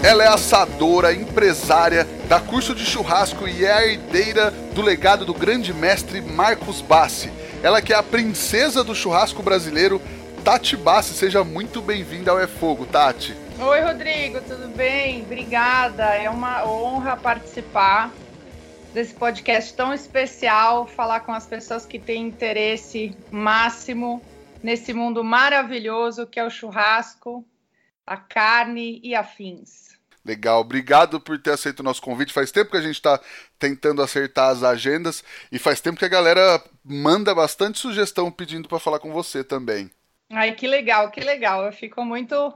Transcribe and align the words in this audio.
Ela 0.00 0.22
é 0.22 0.28
assadora, 0.28 1.12
empresária, 1.12 2.06
dá 2.28 2.38
curso 2.40 2.72
de 2.72 2.86
churrasco 2.86 3.48
e 3.48 3.64
é 3.64 3.72
a 3.72 3.84
herdeira 3.84 4.52
do 4.72 4.80
legado 4.80 5.24
do 5.24 5.34
grande 5.34 5.74
mestre 5.74 6.20
Marcos 6.20 6.80
Bassi. 6.80 7.32
Ela 7.64 7.82
que 7.82 7.92
é 7.92 7.96
a 7.96 8.02
princesa 8.02 8.84
do 8.84 8.94
churrasco 8.94 9.42
brasileiro, 9.42 10.00
Tati 10.44 10.76
Bassi. 10.76 11.14
Seja 11.14 11.42
muito 11.42 11.82
bem-vinda 11.82 12.30
ao 12.30 12.38
É 12.38 12.46
Fogo, 12.46 12.86
Tati. 12.86 13.36
Oi, 13.58 13.80
Rodrigo, 13.80 14.40
tudo 14.42 14.68
bem? 14.68 15.22
Obrigada. 15.22 16.14
É 16.14 16.30
uma 16.30 16.64
honra 16.64 17.16
participar 17.16 18.12
desse 18.94 19.14
podcast 19.14 19.74
tão 19.74 19.92
especial, 19.92 20.86
falar 20.86 21.20
com 21.20 21.32
as 21.32 21.44
pessoas 21.44 21.84
que 21.84 21.98
têm 21.98 22.28
interesse 22.28 23.16
máximo 23.32 24.22
nesse 24.62 24.94
mundo 24.94 25.24
maravilhoso 25.24 26.24
que 26.24 26.38
é 26.38 26.44
o 26.44 26.50
churrasco, 26.50 27.44
a 28.06 28.16
carne 28.16 29.00
e 29.02 29.14
afins. 29.14 29.87
Legal, 30.28 30.60
obrigado 30.60 31.18
por 31.18 31.38
ter 31.38 31.52
aceito 31.52 31.80
o 31.80 31.82
nosso 31.82 32.02
convite. 32.02 32.34
Faz 32.34 32.52
tempo 32.52 32.70
que 32.70 32.76
a 32.76 32.82
gente 32.82 32.96
está 32.96 33.18
tentando 33.58 34.02
acertar 34.02 34.50
as 34.50 34.62
agendas 34.62 35.24
e 35.50 35.58
faz 35.58 35.80
tempo 35.80 35.98
que 35.98 36.04
a 36.04 36.08
galera 36.08 36.62
manda 36.84 37.34
bastante 37.34 37.78
sugestão 37.78 38.30
pedindo 38.30 38.68
para 38.68 38.78
falar 38.78 38.98
com 38.98 39.10
você 39.10 39.42
também. 39.42 39.90
Ai, 40.30 40.52
que 40.52 40.66
legal, 40.66 41.10
que 41.10 41.20
legal. 41.20 41.64
Eu 41.64 41.72
fico 41.72 42.04
muito, 42.04 42.52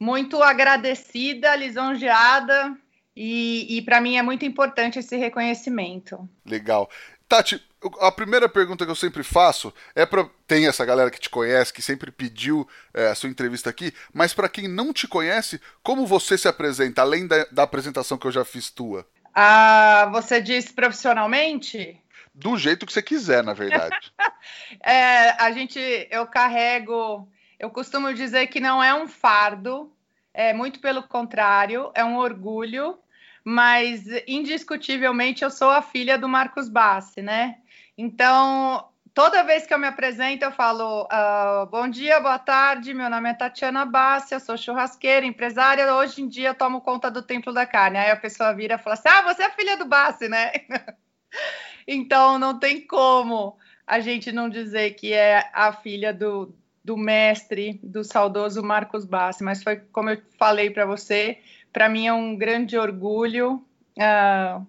muito 0.00 0.42
agradecida, 0.42 1.54
lisonjeada 1.54 2.76
e, 3.14 3.78
e 3.78 3.82
para 3.82 4.00
mim 4.00 4.16
é 4.16 4.22
muito 4.22 4.44
importante 4.44 4.98
esse 4.98 5.16
reconhecimento. 5.16 6.28
Legal. 6.44 6.90
Tati, 7.28 7.62
a 8.00 8.12
primeira 8.12 8.48
pergunta 8.48 8.84
que 8.84 8.90
eu 8.90 8.96
sempre 8.96 9.22
faço 9.22 9.72
é 9.94 10.06
para 10.06 10.28
tem 10.46 10.66
essa 10.66 10.84
galera 10.84 11.10
que 11.10 11.20
te 11.20 11.30
conhece 11.30 11.72
que 11.72 11.82
sempre 11.82 12.10
pediu 12.10 12.68
é, 12.92 13.08
a 13.08 13.14
sua 13.14 13.28
entrevista 13.28 13.70
aqui, 13.70 13.92
mas 14.12 14.34
para 14.34 14.48
quem 14.48 14.68
não 14.68 14.92
te 14.92 15.08
conhece, 15.08 15.60
como 15.82 16.06
você 16.06 16.36
se 16.36 16.48
apresenta 16.48 17.02
além 17.02 17.26
da, 17.26 17.44
da 17.50 17.62
apresentação 17.62 18.18
que 18.18 18.26
eu 18.26 18.32
já 18.32 18.44
fiz 18.44 18.70
tua? 18.70 19.06
Ah, 19.34 20.08
você 20.12 20.40
diz 20.40 20.70
profissionalmente? 20.70 21.98
Do 22.34 22.56
jeito 22.56 22.86
que 22.86 22.92
você 22.92 23.02
quiser, 23.02 23.42
na 23.42 23.54
verdade. 23.54 24.12
é, 24.82 25.30
a 25.42 25.50
gente, 25.52 25.78
eu 26.10 26.26
carrego, 26.26 27.28
eu 27.58 27.70
costumo 27.70 28.12
dizer 28.12 28.46
que 28.48 28.60
não 28.60 28.82
é 28.82 28.94
um 28.94 29.08
fardo, 29.08 29.92
é 30.34 30.52
muito 30.52 30.80
pelo 30.80 31.02
contrário, 31.02 31.90
é 31.94 32.04
um 32.04 32.16
orgulho 32.16 32.98
mas 33.44 34.04
indiscutivelmente 34.26 35.42
eu 35.42 35.50
sou 35.50 35.70
a 35.70 35.82
filha 35.82 36.16
do 36.16 36.28
Marcos 36.28 36.68
Bassi, 36.68 37.20
né? 37.22 37.56
Então, 37.96 38.88
toda 39.14 39.42
vez 39.44 39.66
que 39.66 39.74
eu 39.74 39.78
me 39.78 39.86
apresento, 39.86 40.44
eu 40.44 40.52
falo: 40.52 41.04
uh, 41.04 41.66
Bom 41.66 41.88
dia, 41.88 42.20
boa 42.20 42.38
tarde, 42.38 42.94
meu 42.94 43.10
nome 43.10 43.30
é 43.30 43.34
Tatiana 43.34 43.84
Bassi, 43.84 44.34
eu 44.34 44.40
sou 44.40 44.56
churrasqueira, 44.56 45.26
empresária, 45.26 45.94
hoje 45.94 46.22
em 46.22 46.28
dia 46.28 46.54
tomo 46.54 46.80
conta 46.80 47.10
do 47.10 47.22
Templo 47.22 47.52
da 47.52 47.66
Carne. 47.66 47.98
Aí 47.98 48.10
a 48.10 48.16
pessoa 48.16 48.54
vira 48.54 48.74
e 48.74 48.78
fala 48.78 48.94
assim: 48.94 49.08
Ah, 49.08 49.22
você 49.22 49.42
é 49.42 49.50
filha 49.50 49.76
do 49.76 49.84
Bassi, 49.84 50.28
né? 50.28 50.52
então, 51.86 52.38
não 52.38 52.58
tem 52.58 52.86
como 52.86 53.56
a 53.86 54.00
gente 54.00 54.32
não 54.32 54.48
dizer 54.48 54.92
que 54.94 55.12
é 55.12 55.50
a 55.52 55.72
filha 55.72 56.14
do, 56.14 56.54
do 56.84 56.96
mestre, 56.96 57.80
do 57.82 58.02
saudoso 58.02 58.62
Marcos 58.62 59.04
Bassi, 59.04 59.42
mas 59.42 59.62
foi 59.62 59.76
como 59.76 60.10
eu 60.10 60.22
falei 60.38 60.70
para 60.70 60.86
você 60.86 61.38
para 61.72 61.88
mim 61.88 62.06
é 62.06 62.12
um 62.12 62.36
grande 62.36 62.76
orgulho, 62.76 63.64
uh, 63.98 64.66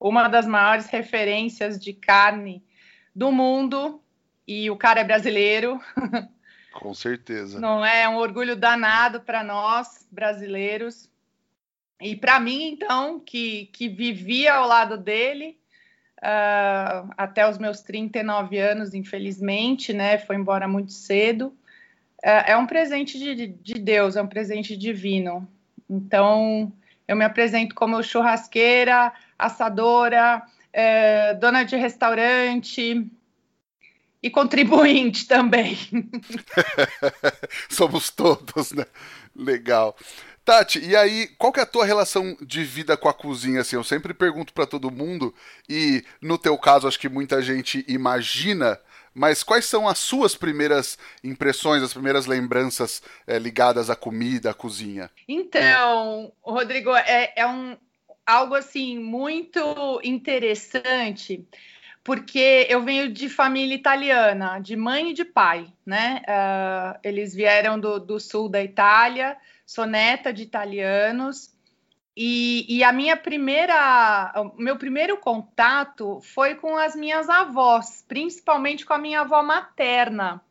uma 0.00 0.28
das 0.28 0.46
maiores 0.46 0.86
referências 0.86 1.78
de 1.78 1.92
carne 1.92 2.62
do 3.14 3.32
mundo, 3.32 4.00
e 4.46 4.70
o 4.70 4.76
cara 4.76 5.00
é 5.00 5.04
brasileiro. 5.04 5.80
Com 6.72 6.94
certeza. 6.94 7.60
Não 7.60 7.84
é? 7.84 8.02
é 8.02 8.08
um 8.08 8.16
orgulho 8.16 8.56
danado 8.56 9.20
para 9.20 9.42
nós, 9.42 10.06
brasileiros. 10.10 11.10
E 12.00 12.14
para 12.14 12.38
mim, 12.38 12.70
então, 12.70 13.18
que, 13.18 13.66
que 13.72 13.88
vivia 13.88 14.54
ao 14.54 14.68
lado 14.68 14.96
dele 14.96 15.58
uh, 16.18 17.10
até 17.16 17.48
os 17.48 17.58
meus 17.58 17.80
39 17.80 18.58
anos, 18.58 18.94
infelizmente, 18.94 19.92
né? 19.92 20.18
Foi 20.18 20.36
embora 20.36 20.68
muito 20.68 20.92
cedo. 20.92 21.48
Uh, 22.24 22.46
é 22.46 22.56
um 22.56 22.66
presente 22.66 23.18
de, 23.18 23.48
de 23.48 23.74
Deus, 23.74 24.16
é 24.16 24.22
um 24.22 24.28
presente 24.28 24.76
divino. 24.76 25.48
Então, 25.90 26.72
eu 27.06 27.16
me 27.16 27.24
apresento 27.24 27.74
como 27.74 28.02
churrasqueira, 28.02 29.12
assadora, 29.38 30.42
é, 30.72 31.34
dona 31.34 31.64
de 31.64 31.76
restaurante 31.76 33.06
e 34.22 34.30
contribuinte 34.30 35.26
também. 35.28 35.76
Somos 37.70 38.10
todos, 38.10 38.72
né? 38.72 38.86
Legal. 39.34 39.96
Tati, 40.44 40.80
e 40.82 40.96
aí, 40.96 41.28
qual 41.38 41.52
que 41.52 41.60
é 41.60 41.62
a 41.62 41.66
tua 41.66 41.84
relação 41.84 42.36
de 42.40 42.64
vida 42.64 42.96
com 42.96 43.08
a 43.08 43.14
cozinha? 43.14 43.60
Assim, 43.60 43.76
eu 43.76 43.84
sempre 43.84 44.14
pergunto 44.14 44.54
para 44.54 44.66
todo 44.66 44.90
mundo, 44.90 45.34
e 45.68 46.02
no 46.22 46.38
teu 46.38 46.56
caso, 46.56 46.88
acho 46.88 46.98
que 46.98 47.08
muita 47.08 47.42
gente 47.42 47.84
imagina 47.86 48.80
mas 49.18 49.42
quais 49.42 49.64
são 49.64 49.88
as 49.88 49.98
suas 49.98 50.36
primeiras 50.36 50.96
impressões, 51.24 51.82
as 51.82 51.92
primeiras 51.92 52.26
lembranças 52.26 53.02
é, 53.26 53.36
ligadas 53.36 53.90
à 53.90 53.96
comida, 53.96 54.50
à 54.50 54.54
cozinha? 54.54 55.10
Então, 55.26 56.32
Rodrigo, 56.40 56.94
é, 56.94 57.32
é 57.34 57.44
um, 57.44 57.76
algo 58.28 58.54
assim 58.54 58.98
muito 58.98 60.00
interessante, 60.04 61.48
porque 62.04 62.66
eu 62.68 62.84
venho 62.84 63.10
de 63.10 63.26
família 63.26 63.74
italiana, 63.74 64.58
de 64.58 64.76
mãe 64.76 65.10
e 65.10 65.14
de 65.14 65.24
pai, 65.24 65.72
né? 65.84 66.20
Uh, 66.28 67.00
eles 67.02 67.34
vieram 67.34 67.80
do, 67.80 67.98
do 67.98 68.20
sul 68.20 68.50
da 68.50 68.62
Itália, 68.62 69.34
sou 69.64 69.86
neta 69.86 70.30
de 70.30 70.42
italianos. 70.42 71.56
E, 72.14 72.66
e, 72.68 72.82
a 72.82 72.92
minha 72.92 73.16
primeira, 73.16 74.32
o 74.36 74.60
meu 74.60 74.76
primeiro 74.76 75.16
contato 75.18 76.20
foi 76.20 76.56
com 76.56 76.76
as 76.76 76.96
minhas 76.96 77.30
avós, 77.30 78.04
principalmente 78.08 78.84
com 78.84 78.92
a 78.92 78.98
minha 78.98 79.20
avó 79.20 79.40
materna. 79.42 80.42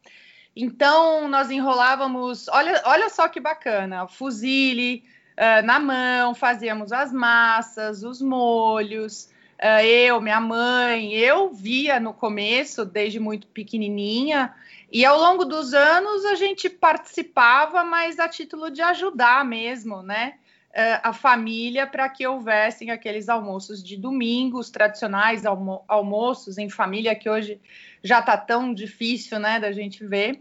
Então 0.55 1.27
nós 1.27 1.51
enrolávamos, 1.51 2.47
olha, 2.47 2.81
olha 2.85 3.09
só 3.09 3.27
que 3.27 3.39
bacana, 3.39 4.07
fuzile 4.07 5.03
uh, 5.37 5.65
na 5.65 5.79
mão, 5.79 6.33
fazíamos 6.33 6.91
as 6.91 7.13
massas, 7.13 8.03
os 8.03 8.21
molhos. 8.21 9.29
Uh, 9.61 9.83
eu, 9.85 10.19
minha 10.19 10.41
mãe, 10.41 11.13
eu 11.13 11.53
via 11.53 11.99
no 11.99 12.13
começo, 12.13 12.83
desde 12.83 13.19
muito 13.19 13.47
pequenininha, 13.47 14.53
e 14.91 15.05
ao 15.05 15.17
longo 15.17 15.45
dos 15.45 15.73
anos 15.73 16.25
a 16.25 16.35
gente 16.35 16.69
participava, 16.69 17.83
mas 17.83 18.19
a 18.19 18.27
título 18.27 18.69
de 18.69 18.81
ajudar 18.81 19.45
mesmo, 19.45 20.01
né? 20.01 20.35
a 21.01 21.11
família 21.11 21.87
para 21.87 22.07
que 22.07 22.27
houvessem 22.27 22.91
aqueles 22.91 23.29
almoços 23.29 23.83
de 23.83 23.97
domingo, 23.97 24.59
os 24.59 24.69
tradicionais 24.69 25.43
almo 25.43 25.83
almoços 25.87 26.59
em 26.59 26.69
família, 26.69 27.15
que 27.15 27.27
hoje 27.27 27.59
já 28.03 28.19
está 28.19 28.37
tão 28.37 28.71
difícil 28.71 29.39
né, 29.39 29.59
da 29.59 29.71
gente 29.71 30.05
ver. 30.05 30.39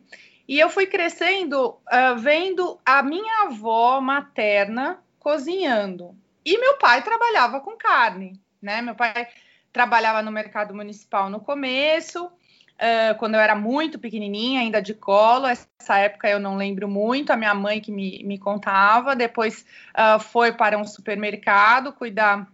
E 0.49 0.59
eu 0.59 0.71
fui 0.71 0.87
crescendo 0.87 1.71
uh, 1.71 2.17
vendo 2.19 2.79
a 2.85 3.03
minha 3.03 3.45
avó 3.45 4.01
materna 4.01 4.99
cozinhando. 5.19 6.17
E 6.45 6.57
meu 6.59 6.79
pai 6.79 7.03
trabalhava 7.03 7.61
com 7.61 7.77
carne, 7.77 8.41
né? 8.63 8.81
Meu 8.81 8.95
pai 8.95 9.27
trabalhava 9.73 10.23
no 10.23 10.31
mercado 10.31 10.73
municipal 10.73 11.29
no 11.29 11.41
começo, 11.41 12.27
uh, 12.27 13.19
quando 13.19 13.35
eu 13.35 13.41
era 13.41 13.57
muito 13.57 13.99
pequenininha, 13.99 14.61
ainda 14.61 14.81
de 14.81 14.95
colo. 14.95 15.47
Essa 15.47 15.99
época 15.99 16.29
eu 16.29 16.39
não 16.39 16.57
lembro 16.57 16.89
muito, 16.89 17.33
a 17.33 17.37
minha 17.37 17.53
mãe 17.53 17.81
que 17.81 17.91
me, 17.91 18.23
me 18.23 18.39
contava. 18.39 19.17
Depois 19.17 19.67
uh, 19.95 20.21
foi 20.21 20.53
para 20.53 20.79
um 20.79 20.85
supermercado 20.85 21.93
cuidar 21.93 22.47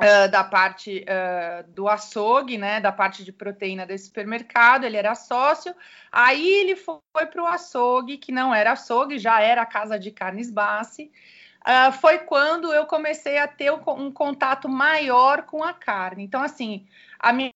Uh, 0.00 0.30
da 0.30 0.42
parte 0.42 1.04
uh, 1.04 1.70
do 1.72 1.86
açougue, 1.86 2.56
né, 2.56 2.80
da 2.80 2.90
parte 2.90 3.22
de 3.22 3.30
proteína 3.30 3.84
desse 3.84 4.06
supermercado, 4.06 4.84
ele 4.84 4.96
era 4.96 5.14
sócio. 5.14 5.74
Aí 6.10 6.48
ele 6.48 6.74
foi 6.74 7.26
para 7.26 7.42
o 7.42 7.46
açougue, 7.46 8.16
que 8.16 8.32
não 8.32 8.54
era 8.54 8.72
açougue, 8.72 9.18
já 9.18 9.42
era 9.42 9.60
a 9.60 9.66
casa 9.66 9.98
de 9.98 10.10
carnes 10.10 10.50
Bassi. 10.50 11.12
Uh, 11.60 11.92
foi 11.92 12.20
quando 12.20 12.72
eu 12.72 12.86
comecei 12.86 13.36
a 13.36 13.46
ter 13.46 13.70
um, 13.70 13.80
um, 13.88 14.10
contato 14.10 14.66
maior 14.66 15.42
com 15.42 15.62
a 15.62 15.74
carne. 15.74 16.24
Então, 16.24 16.42
assim, 16.42 16.86
a 17.18 17.32
minha, 17.34 17.52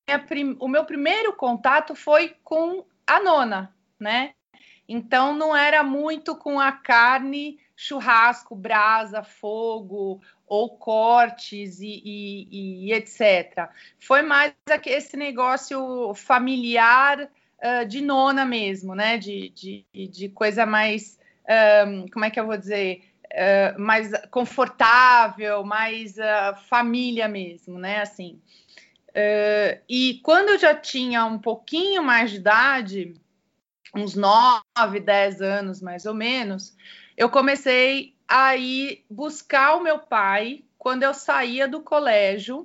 o 0.60 0.68
meu 0.68 0.84
primeiro 0.84 1.32
contato 1.32 1.94
foi 1.94 2.36
com 2.44 2.84
a 3.06 3.20
nona, 3.22 3.74
né? 3.98 4.34
Então 4.86 5.34
não 5.34 5.56
era 5.56 5.82
muito 5.82 6.36
com 6.36 6.60
a 6.60 6.70
carne, 6.70 7.58
churrasco, 7.74 8.54
brasa, 8.54 9.22
fogo, 9.22 10.20
ou 10.46 10.76
cortes 10.76 11.80
e, 11.80 12.02
e, 12.04 12.86
e 12.86 12.92
etc. 12.92 13.68
Foi 13.98 14.22
mais 14.22 14.52
esse 14.86 15.16
negócio 15.16 16.12
familiar 16.14 17.22
uh, 17.22 17.86
de 17.86 18.00
nona 18.00 18.44
mesmo, 18.44 18.94
né? 18.94 19.16
De, 19.18 19.50
de, 19.50 19.84
de 20.08 20.28
coisa 20.28 20.66
mais, 20.66 21.18
um, 21.86 22.06
como 22.08 22.24
é 22.24 22.30
que 22.30 22.38
eu 22.38 22.46
vou 22.46 22.56
dizer? 22.56 23.02
Uh, 23.32 23.80
mais 23.80 24.12
confortável, 24.30 25.64
mais 25.64 26.16
uh, 26.18 26.54
família 26.68 27.26
mesmo, 27.26 27.78
né? 27.78 28.00
Assim. 28.00 28.40
Uh, 29.10 29.80
e 29.88 30.20
quando 30.22 30.50
eu 30.50 30.58
já 30.58 30.74
tinha 30.74 31.24
um 31.24 31.38
pouquinho 31.38 32.02
mais 32.02 32.30
de 32.30 32.36
idade, 32.36 33.14
uns 33.94 34.14
9, 34.14 35.00
10 35.00 35.40
anos 35.40 35.80
mais 35.80 36.04
ou 36.04 36.14
menos, 36.14 36.76
eu 37.16 37.28
comecei 37.30 38.13
a 38.28 38.56
ir 38.56 39.04
buscar 39.08 39.76
o 39.76 39.82
meu 39.82 39.98
pai 39.98 40.64
quando 40.78 41.02
eu 41.02 41.14
saía 41.14 41.68
do 41.68 41.80
colégio 41.80 42.60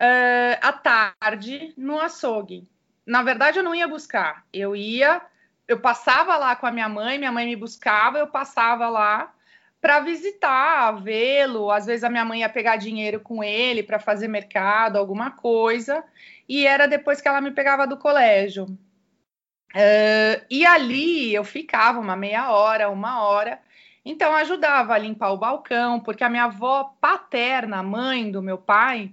uh, 0.00 0.58
à 0.60 0.72
tarde 0.72 1.72
no 1.76 2.00
açougue. 2.00 2.68
Na 3.06 3.22
verdade, 3.22 3.58
eu 3.58 3.64
não 3.64 3.74
ia 3.74 3.86
buscar, 3.86 4.44
eu 4.52 4.74
ia, 4.74 5.22
eu 5.68 5.78
passava 5.78 6.36
lá 6.36 6.56
com 6.56 6.66
a 6.66 6.72
minha 6.72 6.88
mãe, 6.88 7.18
minha 7.18 7.32
mãe 7.32 7.46
me 7.46 7.56
buscava, 7.56 8.18
eu 8.18 8.26
passava 8.26 8.88
lá 8.88 9.32
para 9.80 10.00
visitar, 10.00 10.92
vê-lo. 11.02 11.70
Às 11.70 11.86
vezes 11.86 12.02
a 12.02 12.10
minha 12.10 12.24
mãe 12.24 12.40
ia 12.40 12.48
pegar 12.48 12.76
dinheiro 12.76 13.20
com 13.20 13.42
ele 13.44 13.82
para 13.82 14.00
fazer 14.00 14.26
mercado, 14.26 14.96
alguma 14.96 15.30
coisa, 15.30 16.02
e 16.48 16.66
era 16.66 16.88
depois 16.88 17.20
que 17.20 17.28
ela 17.28 17.40
me 17.40 17.52
pegava 17.52 17.86
do 17.86 17.96
colégio. 17.96 18.64
Uh, 19.74 20.42
e 20.50 20.64
ali 20.64 21.34
eu 21.34 21.44
ficava 21.44 22.00
uma 22.00 22.16
meia 22.16 22.50
hora, 22.50 22.88
uma 22.88 23.22
hora, 23.22 23.60
então 24.08 24.36
ajudava 24.36 24.94
a 24.94 24.98
limpar 24.98 25.32
o 25.32 25.36
balcão, 25.36 25.98
porque 25.98 26.22
a 26.22 26.28
minha 26.28 26.44
avó 26.44 26.96
paterna, 27.00 27.82
mãe 27.82 28.30
do 28.30 28.40
meu 28.40 28.56
pai, 28.56 29.10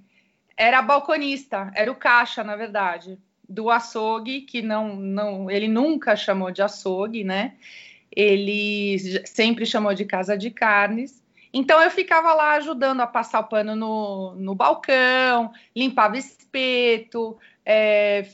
era 0.55 0.83
balconista, 0.83 1.71
era 1.73 1.91
o 1.91 1.95
caixa, 1.95 2.43
na 2.43 2.55
verdade, 2.55 3.17
do 3.49 3.71
açougue, 3.71 4.41
que 4.41 4.61
não, 4.61 4.95
não, 4.95 5.49
ele 5.49 5.67
nunca 5.67 6.15
chamou 6.15 6.51
de 6.51 6.61
açougue, 6.61 7.23
né? 7.23 7.55
Ele 8.15 8.99
sempre 9.25 9.65
chamou 9.65 9.95
de 9.95 10.05
casa 10.05 10.37
de 10.37 10.51
carnes. 10.51 11.23
Então 11.51 11.81
eu 11.81 11.89
ficava 11.89 12.31
lá 12.35 12.53
ajudando 12.53 13.01
a 13.01 13.07
passar 13.07 13.39
o 13.39 13.47
pano 13.47 13.75
no, 13.75 14.35
no 14.35 14.53
balcão, 14.53 15.51
limpava 15.75 16.19
espeto, 16.19 17.35
é, 17.65 18.27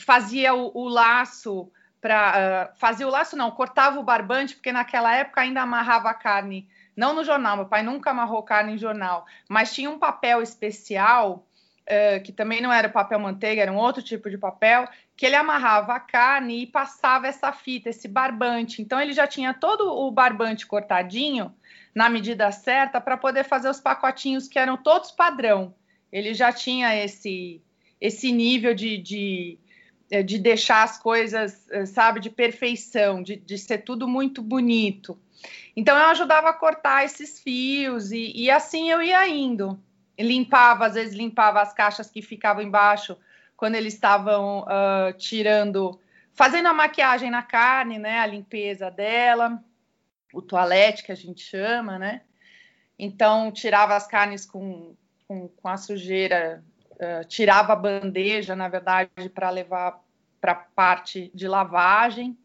fazia 0.00 0.54
o, 0.54 0.72
o 0.74 0.88
laço 0.88 1.70
para 2.00 2.70
uh, 2.72 2.76
ah, 2.80 3.06
o 3.06 3.10
laço 3.10 3.36
não, 3.36 3.50
cortava 3.50 4.00
o 4.00 4.04
barbante, 4.04 4.54
porque 4.54 4.72
naquela 4.72 5.14
época 5.14 5.42
ainda 5.42 5.60
amarrava 5.60 6.10
a 6.10 6.14
carne, 6.14 6.68
não 6.96 7.14
no 7.14 7.24
jornal, 7.24 7.56
meu 7.56 7.66
pai 7.66 7.82
nunca 7.82 8.10
amarrou 8.10 8.42
carne 8.42 8.74
em 8.74 8.78
jornal, 8.78 9.26
mas 9.48 9.72
tinha 9.74 9.90
um 9.90 9.98
papel 9.98 10.42
especial, 10.42 11.46
uh, 11.82 12.22
que 12.22 12.32
também 12.32 12.60
não 12.60 12.72
era 12.72 12.88
papel 12.88 13.18
manteiga, 13.18 13.62
era 13.62 13.72
um 13.72 13.76
outro 13.76 14.02
tipo 14.02 14.30
de 14.30 14.38
papel, 14.38 14.88
que 15.16 15.26
ele 15.26 15.36
amarrava 15.36 15.94
a 15.94 16.00
carne 16.00 16.62
e 16.62 16.66
passava 16.66 17.26
essa 17.26 17.52
fita, 17.52 17.90
esse 17.90 18.08
barbante. 18.08 18.80
Então 18.80 19.00
ele 19.00 19.12
já 19.12 19.26
tinha 19.26 19.52
todo 19.52 19.92
o 19.92 20.10
barbante 20.10 20.66
cortadinho 20.66 21.54
na 21.94 22.08
medida 22.08 22.50
certa 22.50 23.00
para 23.00 23.16
poder 23.16 23.44
fazer 23.44 23.68
os 23.68 23.80
pacotinhos 23.80 24.48
que 24.48 24.58
eram 24.58 24.76
todos 24.78 25.10
padrão. 25.10 25.74
Ele 26.10 26.32
já 26.32 26.52
tinha 26.52 26.96
esse 26.96 27.62
esse 28.00 28.32
nível 28.32 28.74
de, 28.74 28.96
de 28.96 29.58
de 30.10 30.38
deixar 30.38 30.82
as 30.82 30.98
coisas, 30.98 31.70
é, 31.70 31.86
sabe, 31.86 32.20
de 32.20 32.28
perfeição, 32.28 33.22
de, 33.22 33.36
de 33.36 33.56
ser 33.56 33.78
tudo 33.78 34.08
muito 34.08 34.42
bonito. 34.42 35.18
Então 35.76 35.96
eu 35.96 36.06
ajudava 36.06 36.50
a 36.50 36.52
cortar 36.52 37.04
esses 37.04 37.40
fios 37.40 38.10
e, 38.10 38.32
e, 38.34 38.50
assim 38.50 38.90
eu 38.90 39.00
ia 39.00 39.26
indo. 39.28 39.80
Limpava, 40.18 40.86
às 40.86 40.94
vezes 40.94 41.14
limpava 41.14 41.62
as 41.62 41.72
caixas 41.72 42.10
que 42.10 42.20
ficavam 42.20 42.62
embaixo 42.62 43.16
quando 43.56 43.76
eles 43.76 43.94
estavam 43.94 44.62
uh, 44.62 45.12
tirando, 45.16 45.98
fazendo 46.34 46.66
a 46.66 46.74
maquiagem 46.74 47.30
na 47.30 47.42
carne, 47.42 47.98
né? 47.98 48.18
A 48.18 48.26
limpeza 48.26 48.90
dela, 48.90 49.62
o 50.32 50.42
toalete 50.42 51.04
que 51.04 51.12
a 51.12 51.14
gente 51.14 51.42
chama, 51.42 51.98
né? 51.98 52.22
Então 52.98 53.50
tirava 53.50 53.96
as 53.96 54.06
carnes 54.06 54.44
com, 54.44 54.94
com, 55.26 55.48
com 55.48 55.68
a 55.68 55.76
sujeira 55.76 56.62
tirava 57.28 57.72
a 57.72 57.76
bandeja, 57.76 58.54
na 58.54 58.68
verdade, 58.68 59.10
para 59.34 59.50
levar 59.50 60.00
para 60.40 60.52
a 60.52 60.54
parte 60.54 61.30
de 61.34 61.46
lavagem. 61.46 62.36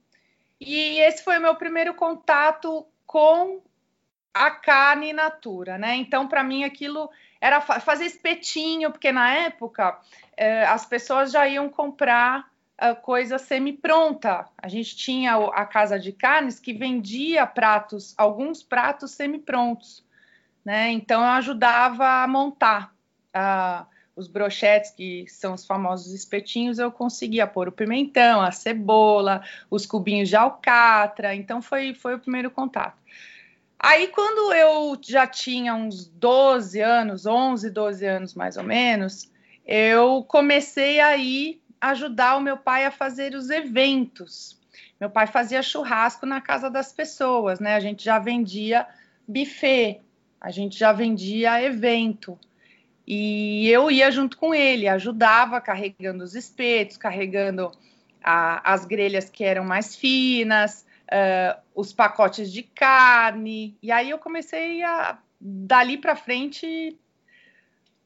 E 0.60 1.00
esse 1.00 1.24
foi 1.24 1.38
o 1.38 1.42
meu 1.42 1.56
primeiro 1.56 1.94
contato 1.94 2.86
com 3.06 3.62
a 4.34 4.52
carne 4.52 5.14
natura, 5.14 5.78
né? 5.78 5.96
Então, 5.96 6.28
para 6.28 6.44
mim, 6.44 6.64
aquilo 6.64 7.10
era 7.40 7.62
fazer 7.62 8.06
espetinho, 8.06 8.92
porque 8.92 9.12
na 9.12 9.34
época 9.34 9.92
uh, 9.92 10.70
as 10.70 10.86
pessoas 10.86 11.32
já 11.32 11.48
iam 11.48 11.70
comprar 11.70 12.50
uh, 12.82 12.96
coisa 13.02 13.38
semi-pronta. 13.38 14.48
A 14.58 14.68
gente 14.68 14.96
tinha 14.96 15.36
a 15.36 15.66
casa 15.66 15.98
de 15.98 16.12
carnes 16.12 16.60
que 16.60 16.74
vendia 16.74 17.46
pratos, 17.46 18.14
alguns 18.18 18.62
pratos 18.62 19.12
semi-prontos, 19.12 20.04
né? 20.66 20.92
Então, 20.92 21.22
eu 21.22 21.30
ajudava 21.30 22.24
a 22.24 22.28
montar. 22.28 22.94
Uh, 23.34 23.95
os 24.16 24.28
brochetes, 24.28 24.92
que 24.92 25.26
são 25.28 25.54
os 25.54 25.66
famosos 25.66 26.14
espetinhos, 26.14 26.80
eu 26.80 26.92
conseguia 26.92 27.46
pôr 27.46 27.68
o 27.68 27.72
pimentão, 27.72 28.42
a 28.42 28.52
cebola, 28.52 29.44
os 29.70 29.86
cubinhos 29.86 30.30
de 30.30 30.36
alcatra. 30.36 31.36
Então 31.36 31.62
foi, 31.62 31.94
foi 31.94 32.16
o 32.16 32.20
primeiro 32.20 32.50
contato. 32.50 32.98
Aí, 33.78 34.08
quando 34.08 34.54
eu 34.54 34.98
já 35.02 35.28
tinha 35.28 35.76
uns 35.76 36.08
12 36.08 36.80
anos, 36.80 37.26
11, 37.26 37.70
12 37.70 38.06
anos 38.06 38.34
mais 38.34 38.56
ou 38.58 38.64
menos, 38.64 39.30
eu 39.66 40.24
comecei 40.24 41.00
a 41.00 41.16
ir 41.18 41.62
ajudar 41.80 42.38
o 42.38 42.42
meu 42.42 42.58
pai 42.58 42.86
a 42.86 42.92
fazer 42.92 43.36
os 43.36 43.50
eventos. 43.50 44.58
Meu 45.00 45.10
pai 45.10 45.28
fazia 45.28 45.62
churrasco 45.62 46.26
na 46.26 46.40
casa 46.40 46.70
das 46.70 46.94
pessoas, 46.94 47.60
né? 47.60 47.76
A 47.76 47.80
gente 47.80 48.04
já 48.04 48.18
vendia 48.18 48.88
buffet, 49.28 50.02
a 50.40 50.50
gente 50.52 50.80
já 50.80 50.94
vendia 50.94 51.62
evento. 51.62 52.40
E 53.08 53.70
eu 53.70 53.92
ia 53.92 54.10
junto 54.10 54.38
com 54.38 54.54
ele, 54.54 54.88
ajudava 54.88 55.62
carregando 55.62 56.24
os 56.24 56.34
espetos, 56.34 56.98
carregando 56.98 57.72
a, 58.24 58.74
as 58.74 58.86
grelhas 58.86 59.30
que 59.30 59.44
eram 59.44 59.64
mais 59.64 59.96
finas, 59.96 60.86
uh, 61.06 61.62
os 61.76 61.94
pacotes 61.94 62.52
de 62.52 62.64
carne. 62.64 63.78
E 63.82 63.92
aí 63.92 64.10
eu 64.10 64.18
comecei 64.18 64.82
a, 64.82 65.20
dali 65.40 65.98
para 65.98 66.16
frente, 66.16 66.98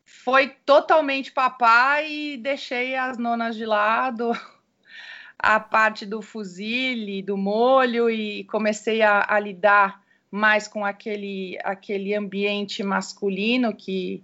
foi 0.04 0.50
totalmente 0.66 1.32
papai 1.32 2.12
e 2.12 2.38
deixei 2.38 2.96
as 2.96 3.18
nonas 3.18 3.56
de 3.56 3.66
lado, 3.66 4.32
a 5.38 5.60
parte 5.60 6.06
do 6.06 6.22
fuzile, 6.22 7.22
do 7.22 7.38
molho 7.38 8.10
e 8.10 8.44
comecei 8.46 9.02
a, 9.02 9.26
a 9.30 9.40
lidar 9.40 10.04
mais 10.30 10.68
com 10.68 10.84
aquele, 10.86 11.58
aquele 11.64 12.14
ambiente 12.14 12.84
masculino 12.84 13.74
que 13.74 14.24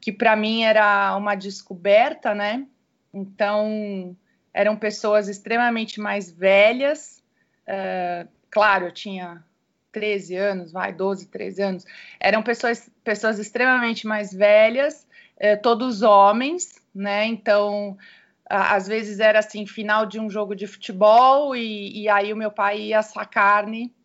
que 0.00 0.12
para 0.12 0.36
mim 0.36 0.62
era 0.62 1.16
uma 1.16 1.34
descoberta, 1.34 2.34
né? 2.34 2.66
Então, 3.12 4.16
eram 4.52 4.76
pessoas 4.76 5.28
extremamente 5.28 6.00
mais 6.00 6.30
velhas. 6.30 7.22
Uh, 7.66 8.28
claro, 8.50 8.86
eu 8.86 8.92
tinha 8.92 9.42
13 9.92 10.36
anos, 10.36 10.72
vai, 10.72 10.92
12, 10.92 11.26
13 11.28 11.62
anos. 11.62 11.84
Eram 12.20 12.42
pessoas, 12.42 12.90
pessoas 13.02 13.38
extremamente 13.38 14.06
mais 14.06 14.32
velhas, 14.32 15.06
uh, 15.36 15.60
todos 15.62 16.02
homens, 16.02 16.80
né? 16.94 17.24
Então, 17.26 17.96
às 18.48 18.86
vezes 18.86 19.18
era 19.18 19.38
assim, 19.38 19.66
final 19.66 20.06
de 20.06 20.20
um 20.20 20.30
jogo 20.30 20.54
de 20.54 20.66
futebol, 20.66 21.56
e, 21.56 22.02
e 22.02 22.08
aí 22.08 22.32
o 22.32 22.36
meu 22.36 22.50
pai 22.50 22.80
ia 22.80 22.98
assar 22.98 23.28
carne 23.28 23.95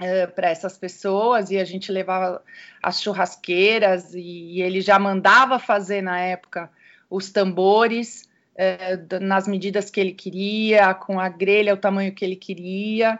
eh, 0.00 0.26
para 0.26 0.48
essas 0.48 0.78
pessoas 0.78 1.50
e 1.50 1.58
a 1.58 1.64
gente 1.64 1.92
levava 1.92 2.42
as 2.82 3.02
churrasqueiras 3.02 4.14
e, 4.14 4.20
e, 4.20 4.62
ele 4.62 4.80
já 4.80 4.98
mandava 4.98 5.58
fazer 5.58 6.00
na 6.00 6.18
época 6.18 6.70
os 7.10 7.30
tambores 7.30 8.28
eh, 8.56 8.98
nas 9.20 9.46
medidas 9.46 9.90
que 9.90 10.00
ele 10.00 10.12
queria, 10.12 10.94
com 10.94 11.20
a 11.20 11.28
grelha 11.28 11.74
o 11.74 11.76
tamanho 11.76 12.14
que 12.14 12.24
ele 12.24 12.36
queria. 12.36 13.18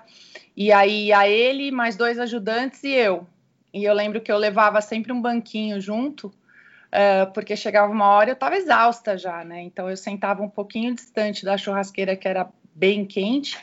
E 0.56 0.72
aí 0.72 1.12
a 1.12 1.28
ele, 1.28 1.70
mais 1.70 1.96
dois 1.96 2.18
ajudantes 2.18 2.82
e 2.82 2.92
eu. 2.92 3.26
E 3.72 3.84
eu 3.84 3.94
lembro 3.94 4.20
que 4.20 4.32
eu 4.32 4.38
levava 4.38 4.80
sempre 4.80 5.12
um 5.12 5.20
banquinho 5.20 5.80
junto, 5.80 6.26
uh, 6.26 7.32
porque 7.32 7.56
chegava 7.56 7.92
uma 7.92 8.06
hora 8.06 8.30
eu 8.30 8.34
estava 8.34 8.56
exausta 8.56 9.16
já, 9.16 9.44
né? 9.44 9.62
Então 9.62 9.88
eu 9.88 9.96
sentava 9.96 10.42
um 10.42 10.48
pouquinho 10.48 10.94
distante 10.94 11.44
da 11.44 11.56
churrasqueira 11.56 12.16
que 12.16 12.26
era 12.26 12.48
bem 12.74 13.04
quente 13.04 13.58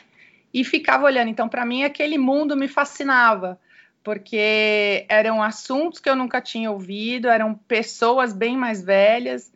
e 0.52 0.64
ficava 0.64 1.04
olhando. 1.04 1.28
Então, 1.28 1.48
para 1.48 1.64
mim, 1.64 1.84
aquele 1.84 2.18
mundo 2.18 2.56
me 2.56 2.68
fascinava, 2.68 3.60
porque 4.02 5.04
eram 5.08 5.42
assuntos 5.42 6.00
que 6.00 6.08
eu 6.08 6.16
nunca 6.16 6.40
tinha 6.40 6.70
ouvido, 6.70 7.28
eram 7.28 7.54
pessoas 7.54 8.32
bem 8.32 8.56
mais 8.56 8.82
velhas, 8.82 9.52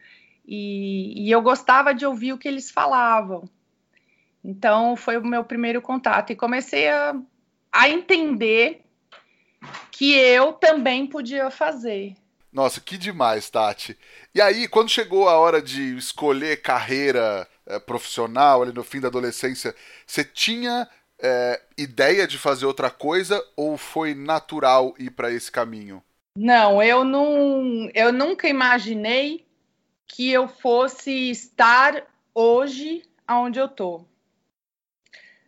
e, 0.47 1.27
e 1.27 1.31
eu 1.31 1.41
gostava 1.41 1.95
de 1.95 2.05
ouvir 2.05 2.33
o 2.33 2.39
que 2.39 2.49
eles 2.49 2.71
falavam. 2.71 3.49
Então, 4.45 4.97
foi 4.97 5.17
o 5.17 5.25
meu 5.25 5.45
primeiro 5.45 5.81
contato, 5.81 6.31
e 6.33 6.37
comecei 6.37 6.89
a, 6.89 7.15
a 7.71 7.89
entender 7.89 8.85
que 9.91 10.15
eu 10.15 10.53
também 10.53 11.07
podia 11.07 11.51
fazer. 11.51 12.15
Nossa, 12.53 12.81
que 12.81 12.99
demais, 12.99 13.49
Tati. 13.49 13.97
E 14.35 14.41
aí, 14.41 14.69
quando 14.69 14.91
chegou 14.91 15.29
a 15.29 15.39
hora 15.39 15.63
de 15.63 15.97
escolher 15.97 16.61
carreira 16.61 17.49
é, 17.73 17.79
profissional, 17.79 18.63
ali 18.63 18.73
no 18.73 18.85
fim 18.85 19.01
da 19.01 19.09
adolescência, 19.09 19.75
você 20.07 20.25
tinha 20.25 20.89
é, 21.21 21.61
ideia 21.79 22.27
de 22.27 22.37
fazer 22.39 22.67
outra 22.67 22.91
coisa 22.91 23.43
ou 23.57 23.77
foi 23.77 24.15
natural 24.15 24.95
ir 24.99 25.11
para 25.11 25.31
esse 25.31 25.51
caminho? 25.51 26.03
Não, 26.37 26.83
eu 26.83 27.05
não, 27.05 27.91
eu 27.95 28.13
nunca 28.13 28.49
imaginei 28.49 29.47
que 30.07 30.31
eu 30.31 30.49
fosse 30.49 31.31
estar 31.31 32.07
hoje 32.35 33.03
aonde 33.27 33.59
eu 33.59 33.69
tô. 33.69 34.05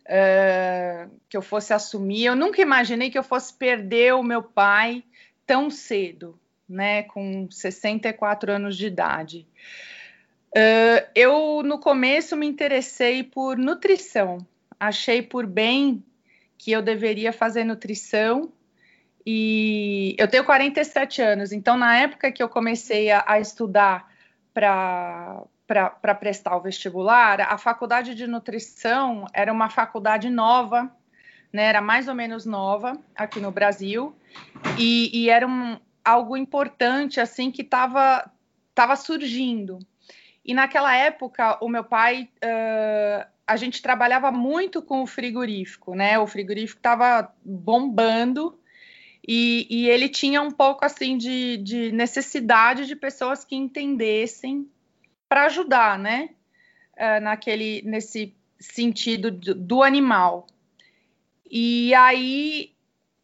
Uh, 0.07 1.09
que 1.27 1.35
eu 1.35 1.41
fosse 1.41 1.73
assumir. 1.73 2.25
Eu 2.25 2.35
nunca 2.35 2.61
imaginei 2.61 3.09
que 3.09 3.17
eu 3.17 3.23
fosse 3.23 3.51
perder 3.53 4.13
o 4.13 4.21
meu 4.21 4.43
pai 4.43 5.03
tão 5.47 5.69
cedo, 5.69 6.39
né, 6.69 7.03
com 7.03 7.49
64 7.49 8.51
anos 8.51 8.77
de 8.77 8.85
idade. 8.85 9.47
Uh, 10.55 11.05
eu, 11.13 11.61
no 11.63 11.77
começo, 11.77 12.37
me 12.37 12.47
interessei 12.47 13.23
por 13.23 13.57
nutrição. 13.57 14.37
Achei 14.79 15.21
por 15.21 15.45
bem 15.45 16.01
que 16.57 16.71
eu 16.71 16.81
deveria 16.81 17.33
fazer 17.33 17.65
nutrição. 17.65 18.51
E 19.25 20.15
eu 20.17 20.27
tenho 20.29 20.45
47 20.45 21.21
anos, 21.21 21.51
então, 21.51 21.75
na 21.75 21.97
época 21.97 22.31
que 22.31 22.43
eu 22.43 22.47
comecei 22.47 23.09
a, 23.09 23.23
a 23.27 23.39
estudar 23.39 24.07
para 24.53 25.43
prestar 26.19 26.55
o 26.55 26.61
vestibular, 26.61 27.41
a 27.41 27.57
faculdade 27.57 28.13
de 28.13 28.27
nutrição 28.27 29.25
era 29.33 29.51
uma 29.51 29.67
faculdade 29.67 30.29
nova, 30.29 30.95
né, 31.51 31.63
era 31.63 31.81
mais 31.81 32.07
ou 32.07 32.13
menos 32.13 32.45
nova 32.45 32.95
aqui 33.15 33.39
no 33.39 33.49
Brasil, 33.49 34.15
e, 34.77 35.09
e 35.11 35.29
era 35.29 35.47
um, 35.47 35.79
algo 36.03 36.37
importante 36.37 37.19
assim 37.19 37.49
que 37.49 37.63
estava 37.63 38.29
tava 38.75 38.95
surgindo. 38.95 39.79
E 40.45 40.53
naquela 40.53 40.95
época, 40.95 41.57
o 41.59 41.67
meu 41.67 41.83
pai, 41.83 42.29
uh, 42.35 43.27
a 43.47 43.55
gente 43.55 43.81
trabalhava 43.81 44.31
muito 44.31 44.79
com 44.79 45.01
o 45.01 45.07
frigorífico, 45.07 45.95
né? 45.95 46.19
O 46.19 46.27
frigorífico 46.27 46.77
estava 46.77 47.33
bombando 47.43 48.59
e, 49.27 49.65
e, 49.67 49.89
ele 49.89 50.07
tinha 50.07 50.43
um 50.43 50.51
pouco 50.51 50.85
assim 50.85 51.17
de, 51.17 51.57
de 51.57 51.91
necessidade 51.91 52.85
de 52.85 52.95
pessoas 52.95 53.43
que 53.43 53.55
entendessem 53.55 54.69
para 55.27 55.45
ajudar, 55.45 55.97
né? 55.97 56.29
Uh, 56.95 57.19
naquele, 57.21 57.81
nesse 57.81 58.35
sentido 58.59 59.31
do, 59.31 59.55
do 59.55 59.81
animal. 59.81 60.45
E 61.49 61.91
aí 61.95 62.74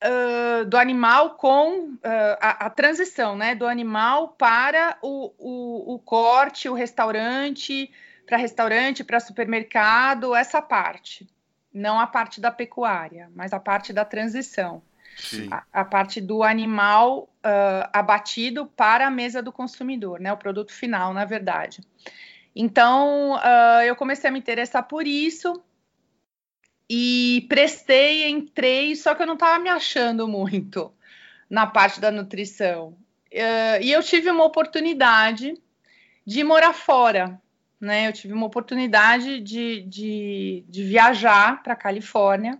uh, 0.03 0.65
do 0.65 0.77
animal 0.77 1.31
com 1.31 1.89
uh, 1.89 1.99
a, 2.39 2.65
a, 2.65 2.69
transição, 2.69 3.35
né? 3.35 3.55
Do 3.55 3.67
animal 3.67 4.29
para 4.29 4.97
o, 5.01 5.33
o, 5.37 5.95
o 5.95 5.99
corte, 5.99 6.67
o 6.67 6.73
restaurante, 6.73 7.91
para 8.25 8.37
restaurante, 8.37 9.03
para 9.03 9.19
supermercado, 9.19 10.35
essa 10.35 10.61
parte. 10.61 11.27
Não 11.73 11.99
a 11.99 12.07
parte 12.07 12.41
da 12.41 12.51
pecuária, 12.51 13.29
mas 13.35 13.53
a 13.53 13.59
parte 13.59 13.93
da 13.93 14.03
transição. 14.03 14.81
A, 15.51 15.81
a, 15.81 15.85
parte 15.85 16.21
do 16.21 16.41
animal 16.41 17.29
uh, 17.45 17.89
abatido 17.91 18.65
para 18.65 19.07
a 19.07 19.11
mesa 19.11 19.41
do 19.41 19.51
consumidor, 19.51 20.19
né? 20.19 20.31
O 20.31 20.37
produto 20.37 20.71
final, 20.71 21.13
na 21.13 21.25
verdade. 21.25 21.81
Então, 22.55 23.33
uh, 23.35 23.81
eu 23.85 23.95
comecei 23.95 24.29
a 24.29 24.33
me 24.33 24.39
interessar 24.39 24.83
por 24.83 25.05
isso 25.05 25.61
e 26.93 27.45
prestei, 27.47 28.29
entrei, 28.29 28.97
só 28.97 29.15
que 29.15 29.23
eu 29.23 29.25
não 29.25 29.35
estava 29.35 29.57
me 29.57 29.69
achando 29.69 30.27
muito 30.27 30.91
na 31.49 31.65
parte 31.65 32.01
da 32.01 32.11
nutrição. 32.11 32.97
Uh, 33.31 33.79
e 33.81 33.93
eu 33.93 34.03
tive 34.03 34.29
uma 34.29 34.43
oportunidade 34.43 35.53
de 36.27 36.43
morar 36.43 36.73
fora, 36.73 37.41
né? 37.79 38.09
Eu 38.09 38.11
tive 38.11 38.33
uma 38.33 38.45
oportunidade 38.45 39.39
de, 39.39 39.83
de, 39.83 40.65
de 40.67 40.83
viajar 40.83 41.63
para 41.63 41.71
a 41.71 41.77
Califórnia 41.77 42.59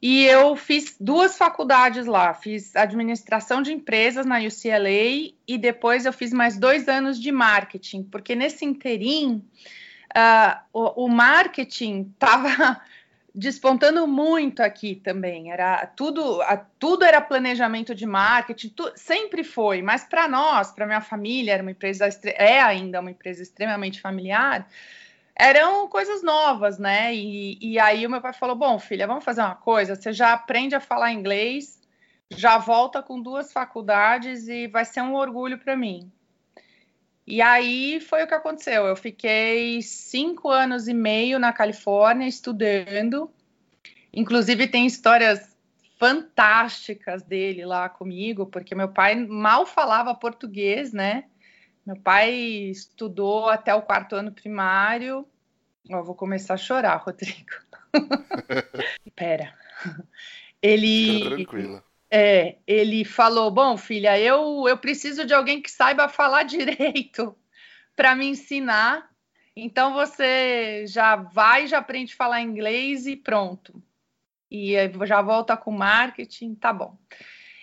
e 0.00 0.24
eu 0.24 0.56
fiz 0.56 0.96
duas 0.98 1.36
faculdades 1.36 2.06
lá. 2.06 2.32
Fiz 2.32 2.74
administração 2.74 3.60
de 3.60 3.70
empresas 3.70 4.24
na 4.24 4.38
UCLA 4.38 5.34
e 5.46 5.58
depois 5.58 6.06
eu 6.06 6.12
fiz 6.12 6.32
mais 6.32 6.56
dois 6.56 6.88
anos 6.88 7.20
de 7.20 7.30
marketing, 7.30 8.02
porque 8.04 8.34
nesse 8.34 8.64
interim 8.64 9.44
uh, 10.16 10.58
o, 10.72 11.04
o 11.04 11.08
marketing 11.10 12.10
estava 12.14 12.80
despontando 13.36 14.06
muito 14.06 14.62
aqui 14.62 14.94
também. 14.94 15.52
Era 15.52 15.86
tudo, 15.86 16.40
a, 16.40 16.56
tudo 16.56 17.04
era 17.04 17.20
planejamento 17.20 17.94
de 17.94 18.06
marketing, 18.06 18.70
tu, 18.70 18.90
sempre 18.96 19.44
foi. 19.44 19.82
Mas 19.82 20.04
para 20.04 20.26
nós, 20.26 20.72
para 20.72 20.86
minha 20.86 21.02
família, 21.02 21.52
era 21.52 21.62
uma 21.62 21.70
empresa 21.70 22.08
é 22.24 22.60
ainda 22.62 22.98
uma 23.00 23.10
empresa 23.10 23.42
extremamente 23.42 24.00
familiar. 24.00 24.66
Eram 25.38 25.86
coisas 25.86 26.22
novas, 26.22 26.78
né? 26.78 27.14
E, 27.14 27.58
e 27.60 27.78
aí 27.78 28.06
o 28.06 28.10
meu 28.10 28.22
pai 28.22 28.32
falou: 28.32 28.56
bom, 28.56 28.78
filha, 28.78 29.06
vamos 29.06 29.22
fazer 29.22 29.42
uma 29.42 29.54
coisa. 29.54 29.94
Você 29.94 30.14
já 30.14 30.32
aprende 30.32 30.74
a 30.74 30.80
falar 30.80 31.12
inglês, 31.12 31.78
já 32.30 32.56
volta 32.56 33.02
com 33.02 33.20
duas 33.20 33.52
faculdades 33.52 34.48
e 34.48 34.66
vai 34.66 34.86
ser 34.86 35.02
um 35.02 35.14
orgulho 35.14 35.58
para 35.58 35.76
mim. 35.76 36.10
E 37.26 37.42
aí 37.42 38.00
foi 38.00 38.22
o 38.22 38.26
que 38.26 38.34
aconteceu. 38.34 38.86
Eu 38.86 38.94
fiquei 38.94 39.82
cinco 39.82 40.48
anos 40.48 40.86
e 40.86 40.94
meio 40.94 41.38
na 41.38 41.52
Califórnia 41.52 42.28
estudando. 42.28 43.30
Inclusive, 44.12 44.68
tem 44.68 44.86
histórias 44.86 45.56
fantásticas 45.98 47.22
dele 47.22 47.64
lá 47.64 47.88
comigo, 47.88 48.46
porque 48.46 48.74
meu 48.74 48.88
pai 48.88 49.14
mal 49.14 49.66
falava 49.66 50.14
português, 50.14 50.92
né? 50.92 51.24
Meu 51.84 51.96
pai 51.96 52.32
estudou 52.32 53.48
até 53.48 53.74
o 53.74 53.82
quarto 53.82 54.14
ano 54.14 54.32
primário. 54.32 55.26
Vou 55.88 56.14
começar 56.14 56.54
a 56.54 56.58
chorar, 56.58 56.96
Rodrigo. 56.96 57.50
Pera. 59.14 59.54
Ele. 60.60 61.20
Tranquila. 61.20 61.84
É, 62.10 62.56
ele 62.66 63.04
falou: 63.04 63.50
Bom, 63.50 63.76
filha, 63.76 64.18
eu, 64.18 64.66
eu 64.68 64.78
preciso 64.78 65.24
de 65.24 65.34
alguém 65.34 65.60
que 65.60 65.70
saiba 65.70 66.08
falar 66.08 66.42
direito 66.44 67.36
para 67.94 68.14
me 68.14 68.26
ensinar. 68.26 69.10
Então 69.56 69.94
você 69.94 70.84
já 70.86 71.16
vai, 71.16 71.66
já 71.66 71.78
aprende 71.78 72.12
a 72.12 72.16
falar 72.16 72.42
inglês 72.42 73.06
e 73.06 73.16
pronto. 73.16 73.82
E 74.50 74.74
já 75.06 75.22
volta 75.22 75.56
com 75.56 75.72
marketing, 75.72 76.54
tá 76.54 76.72
bom. 76.72 76.96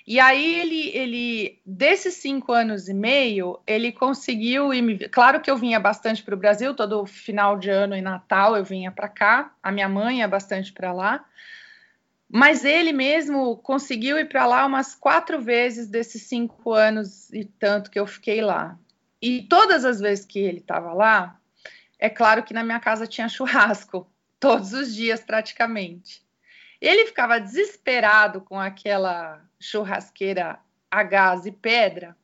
E 0.06 0.20
aí 0.20 0.56
ele, 0.56 0.90
ele 0.90 1.62
desses 1.66 2.16
cinco 2.16 2.52
anos 2.52 2.90
e 2.90 2.94
meio, 2.94 3.62
ele 3.66 3.90
conseguiu 3.90 4.72
Claro 5.10 5.40
que 5.40 5.50
eu 5.50 5.56
vinha 5.56 5.80
bastante 5.80 6.22
para 6.22 6.36
o 6.36 6.38
Brasil, 6.38 6.74
todo 6.76 7.06
final 7.06 7.58
de 7.58 7.70
ano 7.70 7.96
e 7.96 8.02
Natal 8.02 8.58
eu 8.58 8.66
vinha 8.66 8.92
para 8.92 9.08
cá. 9.08 9.54
A 9.64 9.72
minha 9.72 9.88
mãe 9.88 10.20
ia 10.20 10.28
bastante 10.28 10.74
para 10.74 10.92
lá. 10.92 11.24
Mas 12.36 12.66
ele 12.66 12.92
mesmo 12.92 13.58
conseguiu 13.58 14.18
ir 14.18 14.28
para 14.28 14.48
lá 14.48 14.66
umas 14.66 14.96
quatro 14.96 15.40
vezes 15.40 15.88
desses 15.88 16.24
cinco 16.24 16.74
anos 16.74 17.32
e 17.32 17.46
tanto 17.46 17.92
que 17.92 18.00
eu 18.00 18.08
fiquei 18.08 18.42
lá. 18.42 18.76
E 19.22 19.44
todas 19.44 19.86
as 19.86 20.00
vezes 20.00 20.26
que 20.26 20.40
ele 20.40 20.58
estava 20.58 20.94
lá, 20.94 21.40
é 22.00 22.10
claro 22.10 22.42
que 22.42 22.52
na 22.52 22.64
minha 22.64 22.80
casa 22.80 23.06
tinha 23.06 23.30
churrasco, 23.30 24.12
todos 24.40 24.74
os 24.74 24.96
dias 24.96 25.20
praticamente. 25.20 26.26
Ele 26.82 27.06
ficava 27.06 27.40
desesperado 27.40 28.42
com 28.42 28.60
aquela 28.60 29.40
churrasqueira 29.60 30.58
a 30.90 31.04
gás 31.04 31.46
e 31.46 31.52
pedra, 31.52 32.18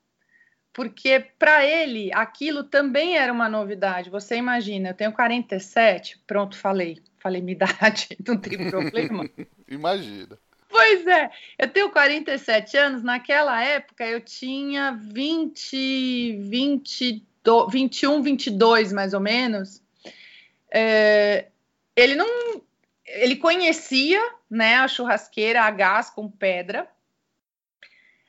porque 0.80 1.20
para 1.38 1.66
ele 1.66 2.10
aquilo 2.14 2.64
também 2.64 3.18
era 3.18 3.34
uma 3.34 3.50
novidade. 3.50 4.10
Você 4.10 4.38
imagina, 4.38 4.88
eu 4.88 4.94
tenho 4.94 5.12
47, 5.12 6.18
pronto, 6.26 6.56
falei, 6.56 7.04
falei 7.18 7.42
minha 7.42 7.52
idade, 7.52 8.08
não 8.26 8.38
tem 8.38 8.70
problema. 8.70 9.30
imagina. 9.68 10.40
Pois 10.70 11.06
é, 11.06 11.30
eu 11.58 11.68
tenho 11.68 11.90
47 11.90 12.78
anos, 12.78 13.04
naquela 13.04 13.62
época 13.62 14.08
eu 14.08 14.22
tinha 14.22 14.94
20, 14.94 16.38
20 16.44 17.26
21, 17.70 18.22
22 18.22 18.94
mais 18.94 19.14
ou 19.14 19.20
menos. 19.20 19.84
É, 20.72 21.48
ele 21.94 22.16
não, 22.16 22.62
ele 23.06 23.36
conhecia, 23.36 24.22
né, 24.50 24.78
a 24.78 24.88
churrasqueira 24.88 25.62
a 25.62 25.72
gás 25.72 26.10
com 26.10 26.32
pedra, 26.32 26.90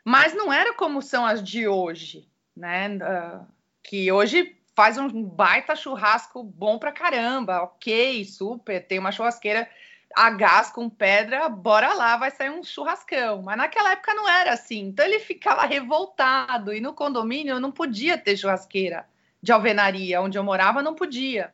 mas 0.04 0.34
não 0.34 0.52
era 0.52 0.74
como 0.74 1.00
são 1.00 1.24
as 1.24 1.40
de 1.40 1.68
hoje, 1.68 2.28
né? 2.60 2.88
Uh, 2.88 3.46
que 3.82 4.12
hoje 4.12 4.56
faz 4.76 4.96
um 4.98 5.22
baita 5.24 5.74
churrasco 5.74 6.42
bom 6.42 6.78
pra 6.78 6.92
caramba, 6.92 7.62
ok, 7.62 8.24
super, 8.24 8.86
tem 8.86 8.98
uma 8.98 9.10
churrasqueira 9.10 9.68
a 10.14 10.30
gás 10.30 10.70
com 10.70 10.88
pedra, 10.90 11.48
bora 11.48 11.94
lá, 11.94 12.16
vai 12.16 12.30
sair 12.30 12.50
um 12.50 12.64
churrascão. 12.64 13.42
Mas 13.42 13.56
naquela 13.56 13.92
época 13.92 14.14
não 14.14 14.28
era 14.28 14.52
assim, 14.52 14.86
então 14.86 15.04
ele 15.04 15.20
ficava 15.20 15.64
revoltado 15.64 16.72
e 16.72 16.80
no 16.80 16.92
condomínio 16.92 17.60
não 17.60 17.70
podia 17.70 18.18
ter 18.18 18.36
churrasqueira 18.36 19.06
de 19.42 19.52
alvenaria, 19.52 20.20
onde 20.20 20.36
eu 20.36 20.44
morava 20.44 20.82
não 20.82 20.94
podia. 20.94 21.52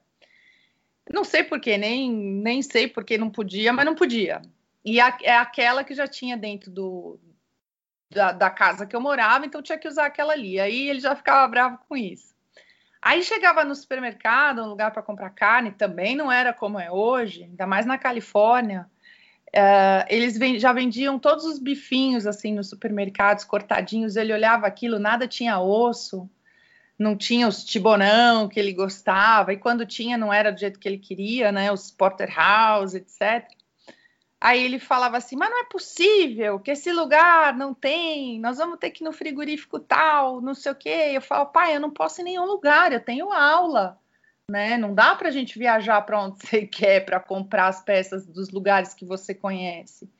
Não 1.08 1.22
sei 1.22 1.44
porquê, 1.44 1.78
nem, 1.78 2.10
nem 2.10 2.62
sei 2.62 2.88
porque 2.88 3.16
não 3.16 3.30
podia, 3.30 3.72
mas 3.72 3.84
não 3.84 3.94
podia. 3.94 4.42
E 4.84 5.00
a, 5.00 5.16
é 5.22 5.36
aquela 5.36 5.84
que 5.84 5.94
já 5.94 6.06
tinha 6.06 6.36
dentro 6.36 6.70
do, 6.70 7.18
da, 8.10 8.32
da, 8.32 8.50
casa 8.50 8.86
que 8.86 8.94
eu 8.94 9.00
morava, 9.00 9.46
então 9.46 9.62
tinha 9.62 9.78
que 9.78 9.88
usar 9.88 10.06
aquela 10.06 10.32
ali. 10.32 10.60
Aí 10.60 10.88
ele 10.88 11.00
já 11.00 11.14
ficava 11.14 11.46
bravo 11.48 11.78
com 11.88 11.96
isso. 11.96 12.34
Aí 13.00 13.22
chegava 13.22 13.64
no 13.64 13.74
supermercado, 13.74 14.62
um 14.62 14.68
lugar 14.68 14.90
para 14.90 15.02
comprar 15.02 15.30
carne, 15.30 15.70
também 15.70 16.16
não 16.16 16.30
era 16.30 16.52
como 16.52 16.78
é 16.78 16.90
hoje, 16.90 17.44
ainda 17.44 17.66
mais 17.66 17.86
na 17.86 17.98
Califórnia. 17.98 18.88
Uh, 19.48 20.04
eles 20.08 20.38
já 20.60 20.72
vendiam 20.72 21.18
todos 21.18 21.44
os 21.44 21.58
bifinhos 21.58 22.26
assim 22.26 22.52
nos 22.52 22.68
supermercados, 22.68 23.44
cortadinhos. 23.44 24.16
Ele 24.16 24.32
olhava 24.32 24.66
aquilo, 24.66 24.98
nada 24.98 25.28
tinha 25.28 25.60
osso, 25.60 26.28
não 26.98 27.16
tinha 27.16 27.46
os 27.46 27.64
tibonão 27.64 28.48
que 28.48 28.58
ele 28.58 28.72
gostava, 28.72 29.52
e 29.52 29.56
quando 29.56 29.86
tinha, 29.86 30.16
não 30.16 30.32
era 30.32 30.50
do 30.50 30.58
jeito 30.58 30.78
que 30.78 30.88
ele 30.88 30.98
queria, 30.98 31.52
né? 31.52 31.70
Os 31.70 31.90
porterhouse, 31.90 32.96
etc. 32.96 33.46
Aí 34.40 34.64
ele 34.64 34.78
falava 34.78 35.16
assim: 35.16 35.36
Mas 35.36 35.50
não 35.50 35.60
é 35.60 35.64
possível 35.64 36.60
que 36.60 36.70
esse 36.70 36.92
lugar 36.92 37.56
não 37.56 37.72
tem, 37.74 38.38
nós 38.40 38.58
vamos 38.58 38.78
ter 38.78 38.90
que 38.90 39.02
ir 39.02 39.06
no 39.06 39.12
frigorífico 39.12 39.78
tal, 39.80 40.40
não 40.40 40.54
sei 40.54 40.72
o 40.72 40.74
quê. 40.74 41.12
Eu 41.14 41.22
falo: 41.22 41.46
Pai, 41.46 41.74
eu 41.76 41.80
não 41.80 41.90
posso 41.90 42.20
ir 42.20 42.22
em 42.22 42.24
nenhum 42.24 42.44
lugar, 42.44 42.92
eu 42.92 43.00
tenho 43.00 43.32
aula, 43.32 43.98
né? 44.50 44.76
Não 44.76 44.94
dá 44.94 45.14
para 45.14 45.28
a 45.28 45.32
gente 45.32 45.58
viajar 45.58 46.02
para 46.02 46.22
onde 46.22 46.38
você 46.46 46.66
quer 46.66 47.04
para 47.04 47.20
comprar 47.20 47.68
as 47.68 47.82
peças 47.82 48.26
dos 48.26 48.50
lugares 48.50 48.94
que 48.94 49.04
você 49.04 49.34
conhece. 49.34 50.10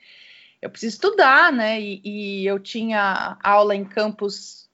Eu 0.63 0.71
preciso 0.71 0.95
estudar, 0.95 1.53
né? 1.53 1.81
E, 1.81 2.01
e 2.05 2.47
eu 2.47 2.59
tinha 2.59 3.39
aula 3.43 3.77
em 3.77 3.85
campos 3.85 4.67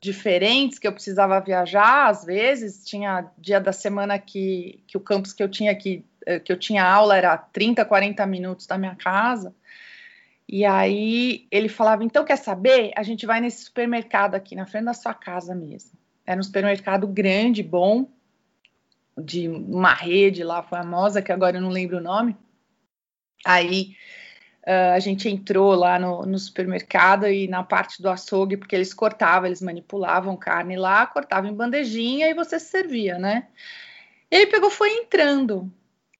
diferentes 0.00 0.78
que 0.78 0.86
eu 0.86 0.92
precisava 0.92 1.40
viajar, 1.40 2.08
às 2.08 2.24
vezes, 2.24 2.84
tinha 2.84 3.30
dia 3.38 3.58
da 3.58 3.72
semana 3.72 4.18
que, 4.18 4.84
que 4.86 4.96
o 4.96 5.00
campus 5.00 5.32
que 5.32 5.42
eu 5.42 5.48
tinha 5.48 5.72
aqui 5.72 6.04
eh, 6.04 6.09
que 6.44 6.52
eu 6.52 6.58
tinha 6.58 6.84
aula 6.84 7.16
era 7.16 7.36
30, 7.36 7.84
40 7.84 8.26
minutos 8.26 8.66
da 8.66 8.76
minha 8.76 8.94
casa. 8.94 9.54
E 10.52 10.64
aí 10.64 11.46
ele 11.50 11.68
falava: 11.68 12.02
então 12.02 12.24
quer 12.24 12.36
saber? 12.36 12.92
A 12.96 13.04
gente 13.04 13.24
vai 13.24 13.40
nesse 13.40 13.64
supermercado 13.64 14.34
aqui 14.34 14.56
na 14.56 14.66
frente 14.66 14.86
da 14.86 14.94
sua 14.94 15.14
casa 15.14 15.54
mesmo. 15.54 15.92
Era 16.26 16.40
um 16.40 16.42
supermercado 16.42 17.06
grande, 17.06 17.62
bom, 17.62 18.08
de 19.16 19.48
uma 19.48 19.94
rede 19.94 20.42
lá 20.42 20.62
famosa, 20.62 21.22
que 21.22 21.30
agora 21.30 21.56
eu 21.56 21.60
não 21.60 21.70
lembro 21.70 21.98
o 21.98 22.02
nome. 22.02 22.36
Aí 23.46 23.94
uh, 24.66 24.94
a 24.94 24.98
gente 24.98 25.28
entrou 25.28 25.74
lá 25.74 25.98
no, 25.98 26.26
no, 26.26 26.38
supermercado 26.38 27.28
e 27.28 27.46
na 27.46 27.62
parte 27.62 28.02
do 28.02 28.10
açougue, 28.10 28.56
porque 28.56 28.74
eles 28.74 28.92
cortavam, 28.92 29.46
eles 29.46 29.62
manipulavam 29.62 30.36
carne 30.36 30.76
lá, 30.76 31.06
cortavam 31.06 31.50
em 31.50 31.54
bandejinha 31.54 32.28
e 32.28 32.34
você 32.34 32.58
se 32.58 32.70
servia, 32.70 33.18
né? 33.18 33.46
Ele 34.30 34.46
pegou, 34.46 34.70
foi 34.70 34.90
entrando. 34.90 35.72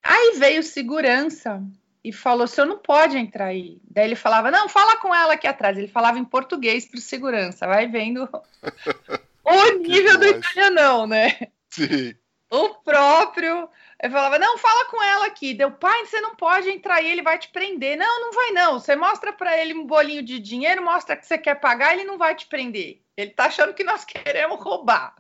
Aí 0.03 0.39
veio 0.39 0.63
segurança 0.63 1.63
e 2.03 2.13
falou: 2.13 2.45
o 2.45 2.49
senhor 2.49 2.67
não 2.67 2.79
pode 2.79 3.17
entrar 3.17 3.47
aí. 3.47 3.79
Daí 3.91 4.05
ele 4.07 4.17
falava: 4.17 4.51
não, 4.51 4.69
fala 4.69 4.97
com 4.97 5.15
ela 5.15 5.35
aqui 5.35 5.47
atrás. 5.47 5.77
Ele 5.77 5.89
falava 5.89 6.19
em 6.19 6.25
português 6.25 6.87
para 6.87 6.99
o 6.99 7.01
segurança. 7.01 7.67
Vai 7.67 7.87
vendo 7.87 8.29
o 9.45 9.73
nível 9.79 10.19
do 10.19 10.27
italianão, 10.27 11.07
né? 11.07 11.39
Sim. 11.71 12.15
O 12.51 12.71
próprio. 12.71 13.69
Eu 14.03 14.11
falava: 14.11 14.39
não, 14.39 14.57
fala 14.57 14.87
com 14.87 15.03
ela 15.03 15.27
aqui. 15.27 15.53
Deu, 15.53 15.71
pai, 15.71 16.07
você 16.07 16.21
não 16.21 16.35
pode 16.35 16.71
entrar 16.71 16.97
aí, 16.97 17.11
ele 17.11 17.23
vai 17.23 17.39
te 17.39 17.49
prender. 17.49 17.97
Não, 17.99 18.21
não 18.21 18.33
vai 18.33 18.51
não. 18.53 18.81
Você 18.81 18.97
mostra 18.97 19.33
para 19.33 19.57
ele 19.57 19.75
um 19.75 19.87
bolinho 19.87 20.23
de 20.23 20.39
dinheiro, 20.39 20.83
mostra 20.83 21.17
que 21.17 21.27
você 21.27 21.37
quer 21.37 21.57
pagar, 21.57 21.93
ele 21.93 22.05
não 22.05 22.17
vai 22.17 22.35
te 22.35 22.47
prender. 22.47 23.03
Ele 23.17 23.31
tá 23.31 23.45
achando 23.45 23.75
que 23.75 23.85
nós 23.85 24.05
queremos 24.05 24.61
roubar. 24.63 25.15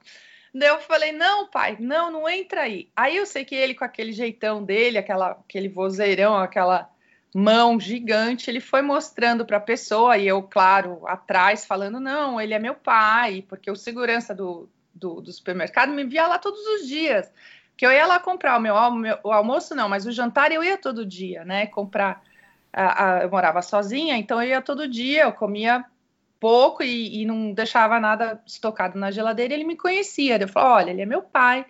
Daí 0.52 0.69
eu 0.69 0.80
falei, 0.80 1.12
não, 1.12 1.47
pai, 1.47 1.76
não, 1.78 2.11
não 2.11 2.28
entra 2.28 2.62
aí. 2.62 2.88
Aí 2.97 3.16
eu 3.16 3.25
sei 3.25 3.45
que 3.45 3.54
ele, 3.54 3.75
com 3.75 3.85
aquele 3.85 4.12
jeitão 4.12 4.64
dele, 4.64 4.99
aquela, 4.99 5.30
aquele 5.30 5.69
vozeirão, 5.69 6.37
aquela 6.37 6.90
mão 7.33 7.78
gigante, 7.78 8.50
ele 8.50 8.61
foi 8.61 8.83
mostrando 8.83 9.47
para 9.47 9.59
a 9.59 9.61
pessoa, 9.61 10.19
e 10.19 10.26
eu, 10.26 10.42
claro, 10.42 11.07
atrás, 11.07 11.64
falando, 11.64 12.00
não, 12.00 12.40
ele 12.40 12.54
é 12.54 12.59
meu 12.59 12.75
pai, 12.75 13.45
porque 13.49 13.71
o 13.71 13.76
segurança 13.76 14.35
do, 14.35 14.69
do, 14.92 15.21
do 15.21 15.33
supermercado 15.33 15.92
me 15.92 16.04
via 16.04 16.26
lá 16.26 16.38
todos 16.38 16.61
os 16.61 16.88
dias. 16.88 17.30
Que 17.76 17.87
eu 17.87 17.92
ia 17.92 18.07
lá 18.07 18.18
comprar 18.18 18.59
o 18.59 18.61
meu, 18.61 18.90
meu 18.90 19.18
o 19.22 19.33
almoço, 19.33 19.74
não, 19.74 19.88
mas 19.88 20.05
o 20.05 20.12
jantar 20.12 20.53
eu 20.53 20.62
ia 20.62 20.77
todo 20.77 21.07
dia, 21.07 21.44
né? 21.44 21.66
Comprar. 21.66 22.22
A, 22.72 23.05
a, 23.05 23.22
eu 23.22 23.31
morava 23.31 23.62
sozinha, 23.62 24.16
então 24.16 24.40
eu 24.42 24.48
ia 24.48 24.62
todo 24.62 24.87
dia, 24.87 25.22
eu 25.22 25.33
comia 25.33 25.85
pouco 26.40 26.83
e, 26.83 27.20
e, 27.20 27.26
não 27.26 27.53
deixava 27.53 28.00
nada 28.00 28.42
estocado 28.46 28.98
na 28.98 29.11
geladeira, 29.11 29.53
ele 29.53 29.64
me 29.64 29.76
conhecia. 29.76 30.38
Eu 30.40 30.48
falava, 30.48 30.74
olha, 30.74 30.90
ele 30.90 31.03
é 31.03 31.07
meu 31.07 31.22
pai, 31.22 31.66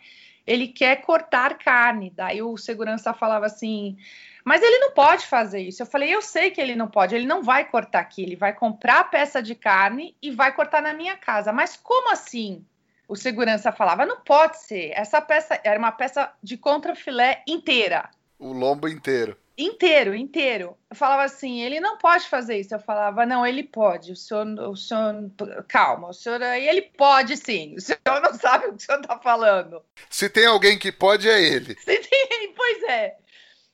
ele 0.46 0.68
quer 0.68 1.02
cortar 1.02 1.58
carne. 1.58 2.10
Daí 2.14 2.40
o 2.40 2.56
segurança 2.56 3.12
falava 3.12 3.46
assim, 3.46 3.98
mas 4.44 4.62
ele 4.62 4.78
não 4.78 4.92
pode 4.92 5.26
fazer 5.26 5.60
isso. 5.60 5.82
Eu 5.82 5.86
falei, 5.86 6.14
eu 6.14 6.22
sei 6.22 6.50
que 6.50 6.60
ele 6.60 6.76
não 6.76 6.86
pode, 6.86 7.14
ele 7.14 7.26
não 7.26 7.42
vai 7.42 7.64
cortar 7.68 7.98
aqui, 7.98 8.22
ele 8.22 8.36
vai 8.36 8.52
comprar 8.52 9.00
a 9.00 9.04
peça 9.04 9.42
de 9.42 9.54
carne 9.54 10.16
e 10.22 10.30
vai 10.30 10.54
cortar 10.54 10.80
na 10.80 10.94
minha 10.94 11.16
casa. 11.16 11.52
Mas 11.52 11.76
como 11.76 12.12
assim? 12.12 12.64
O 13.08 13.16
segurança 13.16 13.72
falava, 13.72 14.06
não 14.06 14.20
pode 14.20 14.60
ser. 14.60 14.92
Essa 14.94 15.20
peça 15.20 15.60
era 15.64 15.78
uma 15.78 15.90
peça 15.90 16.32
de 16.40 16.56
contrafilé 16.56 17.42
inteira. 17.46 18.08
O 18.38 18.52
lombo 18.52 18.88
inteiro 18.88 19.36
inteiro, 19.60 20.14
inteiro. 20.14 20.76
Eu 20.88 20.96
falava 20.96 21.22
assim, 21.22 21.60
ele 21.60 21.80
não 21.80 21.98
pode 21.98 22.28
fazer 22.28 22.58
isso. 22.58 22.74
Eu 22.74 22.80
falava, 22.80 23.26
não, 23.26 23.46
ele 23.46 23.62
pode. 23.62 24.12
O 24.12 24.16
senhor, 24.16 24.46
o 24.46 24.76
senhor, 24.76 25.30
calma, 25.68 26.08
o 26.08 26.12
senhor, 26.12 26.40
ele 26.42 26.82
pode 26.82 27.36
sim. 27.36 27.74
O 27.76 27.80
senhor 27.80 28.20
não 28.22 28.34
sabe 28.34 28.66
o 28.66 28.70
que 28.70 28.82
o 28.82 28.86
senhor 28.86 29.00
está 29.00 29.18
falando. 29.18 29.84
Se 30.08 30.28
tem 30.28 30.46
alguém 30.46 30.78
que 30.78 30.92
pode, 30.92 31.28
é 31.28 31.42
ele. 31.42 31.76
Se 31.78 31.98
tem, 31.98 32.52
pois 32.56 32.82
é. 32.84 33.16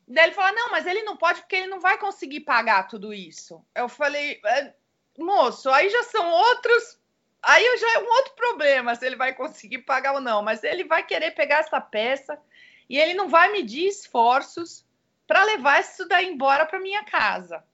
Daí 0.08 0.26
ele 0.26 0.34
falou, 0.34 0.54
não, 0.54 0.70
mas 0.70 0.86
ele 0.86 1.02
não 1.02 1.16
pode 1.16 1.40
porque 1.40 1.56
ele 1.56 1.66
não 1.66 1.80
vai 1.80 1.98
conseguir 1.98 2.40
pagar 2.40 2.86
tudo 2.86 3.12
isso. 3.12 3.64
Eu 3.74 3.88
falei, 3.88 4.40
é, 4.44 4.72
moço, 5.18 5.68
aí 5.70 5.90
já 5.90 6.02
são 6.04 6.30
outros. 6.30 6.98
Aí 7.42 7.78
já 7.78 7.94
é 7.94 7.98
um 7.98 8.08
outro 8.08 8.34
problema 8.34 8.94
se 8.94 9.06
ele 9.06 9.16
vai 9.16 9.34
conseguir 9.34 9.78
pagar 9.78 10.14
ou 10.14 10.20
não. 10.20 10.42
Mas 10.42 10.64
ele 10.64 10.84
vai 10.84 11.02
querer 11.04 11.32
pegar 11.32 11.58
essa 11.58 11.80
peça 11.80 12.38
e 12.88 12.98
ele 12.98 13.14
não 13.14 13.28
vai 13.28 13.50
medir 13.52 13.86
esforços 13.86 14.85
para 15.26 15.44
levar 15.44 15.80
isso 15.80 16.06
daí 16.06 16.26
embora 16.26 16.66
para 16.66 16.80
minha 16.80 17.04
casa. 17.04 17.64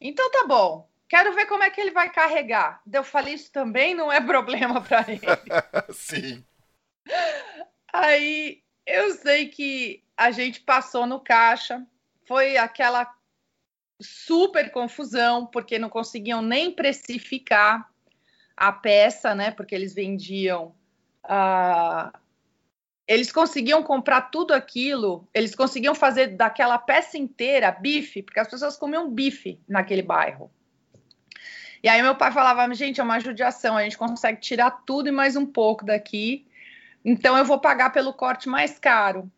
Então 0.00 0.30
tá 0.30 0.46
bom. 0.46 0.88
Quero 1.08 1.32
ver 1.34 1.46
como 1.46 1.62
é 1.62 1.70
que 1.70 1.80
ele 1.80 1.90
vai 1.90 2.10
carregar. 2.10 2.82
Eu 2.92 3.02
falei 3.02 3.34
isso 3.34 3.50
também 3.50 3.94
não 3.94 4.12
é 4.12 4.20
problema 4.24 4.80
para 4.80 5.04
ele. 5.08 5.22
Sim. 5.92 6.44
Aí 7.92 8.62
eu 8.86 9.12
sei 9.14 9.48
que 9.48 10.04
a 10.16 10.30
gente 10.30 10.60
passou 10.60 11.06
no 11.06 11.20
caixa, 11.20 11.86
foi 12.26 12.56
aquela 12.56 13.10
super 14.00 14.70
confusão, 14.70 15.46
porque 15.46 15.78
não 15.78 15.88
conseguiam 15.88 16.42
nem 16.42 16.70
precificar 16.70 17.90
a 18.56 18.72
peça, 18.72 19.34
né? 19.34 19.50
Porque 19.50 19.74
eles 19.74 19.94
vendiam 19.94 20.74
uh, 21.24 22.18
eles 23.08 23.32
conseguiam 23.32 23.82
comprar 23.82 24.20
tudo 24.30 24.52
aquilo, 24.52 25.26
eles 25.32 25.54
conseguiam 25.54 25.94
fazer 25.94 26.36
daquela 26.36 26.76
peça 26.76 27.16
inteira 27.16 27.72
bife, 27.72 28.22
porque 28.22 28.38
as 28.38 28.46
pessoas 28.46 28.76
comiam 28.76 29.10
bife 29.10 29.58
naquele 29.66 30.02
bairro. 30.02 30.50
E 31.82 31.88
aí 31.88 32.02
meu 32.02 32.14
pai 32.14 32.30
falava, 32.30 32.72
gente, 32.74 33.00
é 33.00 33.02
uma 33.02 33.18
judiação, 33.18 33.78
a 33.78 33.82
gente 33.82 33.96
consegue 33.96 34.38
tirar 34.40 34.70
tudo 34.84 35.08
e 35.08 35.12
mais 35.12 35.36
um 35.36 35.46
pouco 35.46 35.86
daqui, 35.86 36.46
então 37.02 37.38
eu 37.38 37.46
vou 37.46 37.58
pagar 37.58 37.90
pelo 37.90 38.12
corte 38.12 38.46
mais 38.46 38.78
caro. 38.78 39.30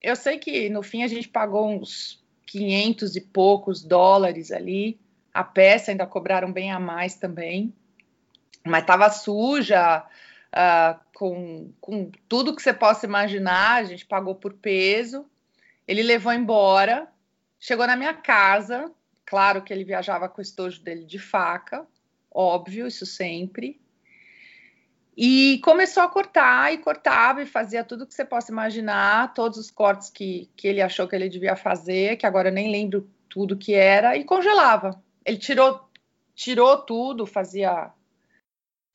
Eu 0.00 0.14
sei 0.14 0.38
que 0.38 0.68
no 0.70 0.82
fim 0.82 1.02
a 1.02 1.08
gente 1.08 1.26
pagou 1.26 1.68
uns 1.68 2.24
500 2.46 3.16
e 3.16 3.20
poucos 3.20 3.82
dólares 3.82 4.52
ali, 4.52 5.00
a 5.34 5.42
peça 5.42 5.90
ainda 5.90 6.06
cobraram 6.06 6.52
bem 6.52 6.70
a 6.70 6.78
mais 6.78 7.16
também, 7.16 7.74
mas 8.64 8.82
estava 8.82 9.10
suja, 9.10 10.06
uh, 10.56 10.98
com, 11.14 11.72
com 11.80 12.10
tudo 12.28 12.56
que 12.56 12.62
você 12.62 12.72
possa 12.72 13.04
imaginar, 13.06 13.74
a 13.74 13.84
gente 13.84 14.06
pagou 14.06 14.34
por 14.34 14.54
peso. 14.54 15.26
Ele 15.86 16.02
levou 16.02 16.32
embora, 16.32 17.06
chegou 17.60 17.86
na 17.86 17.96
minha 17.96 18.14
casa. 18.14 18.90
Claro 19.24 19.62
que 19.62 19.72
ele 19.72 19.84
viajava 19.84 20.28
com 20.28 20.40
o 20.40 20.42
estojo 20.42 20.82
dele 20.82 21.04
de 21.04 21.18
faca, 21.18 21.84
óbvio, 22.30 22.86
isso 22.86 23.04
sempre. 23.04 23.80
E 25.16 25.58
começou 25.64 26.02
a 26.02 26.08
cortar 26.08 26.72
e 26.72 26.78
cortava 26.78 27.42
e 27.42 27.46
fazia 27.46 27.82
tudo 27.82 28.06
que 28.06 28.14
você 28.14 28.24
possa 28.24 28.52
imaginar, 28.52 29.32
todos 29.34 29.58
os 29.58 29.70
cortes 29.70 30.10
que, 30.10 30.48
que 30.54 30.68
ele 30.68 30.82
achou 30.82 31.08
que 31.08 31.16
ele 31.16 31.28
devia 31.28 31.56
fazer, 31.56 32.16
que 32.16 32.26
agora 32.26 32.50
eu 32.50 32.52
nem 32.52 32.70
lembro 32.70 33.08
tudo 33.28 33.56
que 33.56 33.74
era, 33.74 34.16
e 34.16 34.24
congelava. 34.24 35.02
Ele 35.24 35.38
tirou, 35.38 35.88
tirou 36.34 36.78
tudo, 36.78 37.26
fazia 37.26 37.90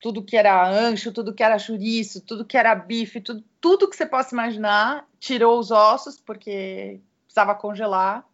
tudo 0.02 0.24
que 0.24 0.36
era 0.36 0.68
ancho, 0.68 1.12
tudo 1.12 1.32
que 1.32 1.44
era 1.44 1.60
chouriço, 1.60 2.20
tudo 2.20 2.44
que 2.44 2.58
era 2.58 2.74
bife, 2.74 3.20
tudo, 3.20 3.44
tudo 3.60 3.88
que 3.88 3.94
você 3.94 4.04
possa 4.04 4.34
imaginar, 4.34 5.06
tirou 5.20 5.60
os 5.60 5.70
ossos, 5.70 6.18
porque 6.18 7.00
precisava 7.24 7.54
congelar. 7.54 8.26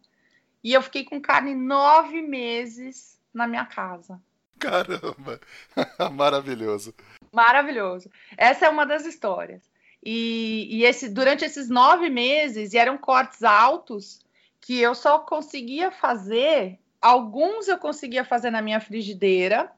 E 0.63 0.73
eu 0.73 0.81
fiquei 0.81 1.05
com 1.05 1.21
carne 1.21 1.53
nove 1.53 2.23
meses 2.23 3.19
na 3.31 3.47
minha 3.47 3.65
casa. 3.65 4.19
Caramba! 4.57 5.39
Maravilhoso. 6.11 6.93
Maravilhoso. 7.31 8.09
Essa 8.35 8.65
é 8.65 8.69
uma 8.69 8.85
das 8.85 9.05
histórias. 9.05 9.61
E, 10.03 10.67
e 10.71 10.83
esse, 10.83 11.07
durante 11.07 11.45
esses 11.45 11.69
nove 11.69 12.09
meses, 12.09 12.73
e 12.73 12.79
eram 12.79 12.97
cortes 12.97 13.43
altos, 13.43 14.25
que 14.59 14.79
eu 14.79 14.95
só 14.95 15.19
conseguia 15.19 15.91
fazer, 15.91 16.79
alguns 16.99 17.67
eu 17.67 17.77
conseguia 17.77 18.25
fazer 18.25 18.49
na 18.49 18.61
minha 18.61 18.81
frigideira, 18.81 19.71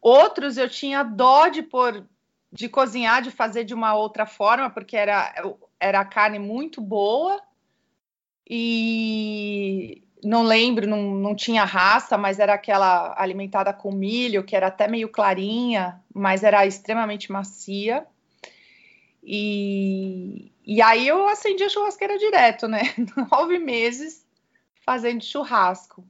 Outros 0.00 0.56
eu 0.56 0.68
tinha 0.68 1.02
dó 1.02 1.48
de 1.48 1.62
pôr, 1.62 2.06
de 2.50 2.68
cozinhar, 2.68 3.22
de 3.22 3.30
fazer 3.30 3.64
de 3.64 3.74
uma 3.74 3.94
outra 3.94 4.26
forma, 4.26 4.70
porque 4.70 4.96
era, 4.96 5.32
era 5.78 6.04
carne 6.04 6.38
muito 6.38 6.80
boa. 6.80 7.40
E 8.48 10.02
não 10.24 10.42
lembro, 10.42 10.86
não, 10.86 11.14
não 11.14 11.34
tinha 11.34 11.64
raça, 11.64 12.18
mas 12.18 12.38
era 12.38 12.54
aquela 12.54 13.14
alimentada 13.16 13.72
com 13.72 13.92
milho, 13.92 14.44
que 14.44 14.56
era 14.56 14.66
até 14.66 14.88
meio 14.88 15.08
clarinha, 15.08 16.02
mas 16.12 16.42
era 16.42 16.66
extremamente 16.66 17.30
macia. 17.30 18.06
E, 19.22 20.50
e 20.64 20.80
aí 20.80 21.06
eu 21.06 21.28
acendi 21.28 21.62
a 21.62 21.68
churrasqueira 21.68 22.18
direto, 22.18 22.66
né? 22.66 22.80
Nove 23.30 23.58
meses 23.58 24.26
fazendo 24.84 25.24
churrasco. 25.24 26.04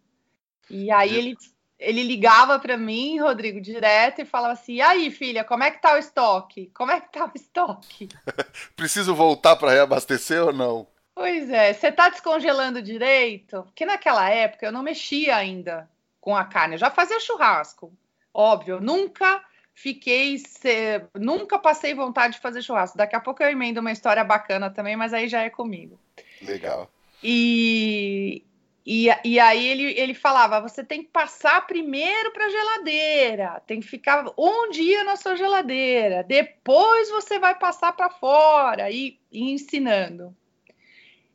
E 0.69 0.91
aí 0.91 1.15
ele, 1.17 1.37
ele 1.81 2.03
ligava 2.03 2.59
para 2.59 2.77
mim, 2.77 3.19
Rodrigo, 3.19 3.61
direto 3.61 4.21
e 4.21 4.27
falava 4.27 4.53
assim: 4.53 4.75
e 4.75 4.81
aí, 4.83 5.11
filha, 5.11 5.43
como 5.43 5.65
é 5.65 5.71
que 5.71 5.81
tá 5.81 5.95
o 5.95 5.99
estoque? 5.99 6.71
Como 6.75 6.93
é 6.93 7.01
que 7.01 7.11
tá 7.11 7.25
o 7.25 7.33
estoque? 7.35 8.09
Preciso 8.77 9.15
voltar 9.15 9.57
para 9.57 9.73
reabastecer 9.73 10.45
ou 10.45 10.53
não? 10.53 10.87
Pois 11.15 11.51
é, 11.51 11.73
você 11.73 11.91
tá 11.91 12.09
descongelando 12.11 12.83
direito? 12.83 13.63
Porque 13.65 13.85
naquela 13.85 14.29
época 14.31 14.67
eu 14.67 14.73
não 14.73 14.83
mexia 14.83 15.37
ainda 15.37 15.89
com 16.21 16.37
a 16.37 16.45
carne, 16.45 16.75
eu 16.75 16.79
já 16.79 16.91
fazia 16.91 17.19
churrasco. 17.19 17.93
Óbvio, 18.33 18.79
nunca 18.81 19.43
fiquei, 19.75 20.41
nunca 21.19 21.59
passei 21.59 21.95
vontade 21.95 22.35
de 22.35 22.41
fazer 22.41 22.63
churrasco. 22.63 22.99
Daqui 22.99 23.17
a 23.17 23.21
pouco 23.21 23.43
eu 23.43 23.51
emendo 23.51 23.81
uma 23.81 23.91
história 23.93 24.23
bacana 24.23 24.71
também, 24.71 24.97
mas 24.97 25.15
aí 25.15 25.29
já 25.29 25.43
é 25.43 25.51
comigo. 25.51 25.99
Legal. 26.43 26.91
E, 27.23 28.45
e, 28.93 29.07
e 29.25 29.39
aí 29.39 29.69
ele, 29.69 29.85
ele 29.97 30.15
falava: 30.15 30.61
você 30.61 30.83
tem 30.83 31.05
que 31.05 31.11
passar 31.11 31.65
primeiro 31.65 32.33
para 32.33 32.47
a 32.47 32.51
geladeira, 32.51 33.63
tem 33.65 33.79
que 33.79 33.87
ficar 33.87 34.27
um 34.37 34.69
dia 34.71 35.05
na 35.05 35.15
sua 35.15 35.37
geladeira, 35.37 36.25
depois 36.25 37.09
você 37.09 37.39
vai 37.39 37.57
passar 37.57 37.93
para 37.93 38.11
fora 38.11 38.91
e, 38.91 39.17
e 39.31 39.53
ensinando. 39.53 40.37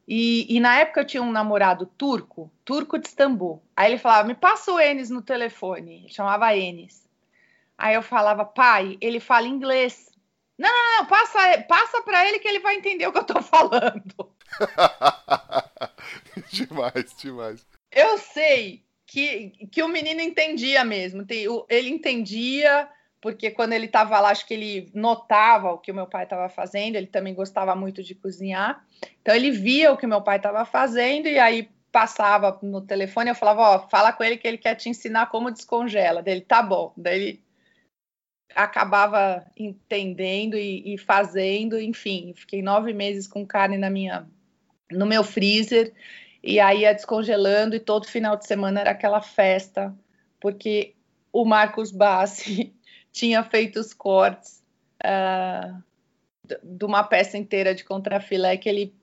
E, 0.06 0.54
e, 0.54 0.60
na 0.60 0.80
época 0.80 1.00
eu 1.00 1.06
tinha 1.06 1.24
um 1.24 1.32
namorado 1.32 1.86
turco, 1.86 2.52
turco 2.66 3.00
de 3.00 3.08
Istambul. 3.08 3.64
Aí 3.74 3.90
ele 3.90 4.00
falava: 4.00 4.28
me 4.28 4.36
passa 4.36 4.74
o 4.74 4.78
Enes 4.80 5.10
no 5.10 5.22
telefone. 5.22 6.00
Ele 6.00 6.10
chamava 6.10 6.54
Enes. 6.54 7.08
Aí 7.78 7.96
eu 7.96 8.02
falava: 8.02 8.44
pai, 8.44 8.98
ele 9.00 9.22
fala 9.22 9.48
inglês. 9.48 10.12
Não, 10.58 10.70
não, 10.70 10.98
não, 10.98 11.06
passa, 11.06 11.62
passa 11.70 12.02
para 12.02 12.28
ele 12.28 12.40
que 12.40 12.50
ele 12.50 12.60
vai 12.60 12.76
entender 12.76 13.08
o 13.08 13.14
que 13.14 13.20
eu 13.20 13.24
tô 13.24 13.42
falando. 13.42 14.30
demais, 16.52 17.16
demais. 17.18 17.66
Eu 17.92 18.18
sei 18.18 18.84
que, 19.06 19.68
que 19.72 19.84
o 19.84 19.88
menino 19.88 20.22
entendia 20.22 20.84
mesmo. 20.84 21.26
Ele 21.70 21.90
entendia, 21.90 22.88
porque 23.22 23.52
quando 23.52 23.74
ele 23.74 23.86
estava 23.86 24.20
lá, 24.20 24.30
acho 24.30 24.46
que 24.48 24.54
ele 24.54 24.92
notava 24.94 25.72
o 25.72 25.78
que 25.78 25.92
o 25.92 25.96
meu 25.96 26.08
pai 26.08 26.24
estava 26.24 26.50
fazendo, 26.50 26.96
ele 26.96 27.08
também 27.08 27.34
gostava 27.34 27.76
muito 27.76 28.04
de 28.04 28.16
cozinhar. 28.16 28.86
Então 29.22 29.34
ele 29.34 29.52
via 29.52 29.92
o 29.92 29.98
que 29.98 30.08
meu 30.08 30.22
pai 30.22 30.38
estava 30.38 30.66
fazendo 30.66 31.28
e 31.28 31.40
aí 31.40 31.70
passava 31.92 32.60
no 32.62 32.82
telefone, 32.82 33.30
eu 33.30 33.36
falava, 33.36 33.62
ó, 33.62 33.88
fala 33.88 34.12
com 34.12 34.22
ele 34.22 34.36
que 34.36 34.46
ele 34.46 34.58
quer 34.58 34.76
te 34.76 34.90
ensinar 34.90 35.28
como 35.28 35.50
descongela. 35.50 36.22
Dele, 36.22 36.42
tá 36.42 36.62
bom. 36.62 36.92
Daí 36.98 37.16
ele 37.16 37.46
acabava 38.54 39.46
entendendo 39.56 40.58
e, 40.58 40.94
e 40.94 40.98
fazendo, 40.98 41.80
enfim, 41.80 42.34
fiquei 42.36 42.62
nove 42.62 42.94
meses 42.94 43.28
com 43.28 43.46
carne 43.46 43.78
na 43.78 43.90
minha 43.90 44.28
no 44.92 45.06
meu 45.06 45.24
freezer 45.24 45.94
e 46.46 46.60
aí 46.60 46.82
ia 46.82 46.94
descongelando 46.94 47.76
e 47.76 47.80
todo 47.80 48.08
final 48.08 48.38
de 48.38 48.46
semana 48.46 48.80
era 48.80 48.92
aquela 48.92 49.20
festa, 49.20 49.92
porque 50.40 50.94
o 51.34 51.44
Marcos 51.44 51.92
Bassi 51.92 52.72
tinha 53.12 53.44
feito 53.44 53.80
os 53.80 53.96
cortes 53.96 54.64
uh, 55.04 55.84
de 56.64 56.86
uma 56.86 57.04
peça 57.04 57.36
inteira 57.36 57.74
de 57.74 57.84
contrafilé 57.84 58.58
que 58.58 58.70
ele 58.70 58.94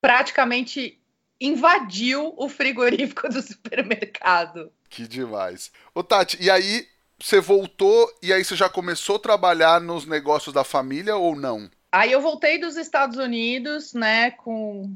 praticamente 0.00 1.00
invadiu 1.40 2.34
o 2.36 2.48
frigorífico 2.48 3.28
do 3.28 3.40
supermercado. 3.40 4.72
Que 4.88 5.06
demais. 5.06 5.70
Ô 5.94 6.02
Tati, 6.02 6.42
e 6.42 6.50
aí 6.50 6.88
você 7.20 7.40
voltou 7.40 8.10
e 8.20 8.32
aí 8.32 8.44
você 8.44 8.56
já 8.56 8.68
começou 8.68 9.14
a 9.14 9.20
trabalhar 9.20 9.80
nos 9.80 10.06
negócios 10.06 10.52
da 10.52 10.64
família 10.64 11.14
ou 11.14 11.36
não? 11.36 11.70
Aí 11.92 12.10
eu 12.10 12.20
voltei 12.20 12.58
dos 12.58 12.76
Estados 12.76 13.16
Unidos, 13.16 13.94
né, 13.94 14.32
com 14.32 14.92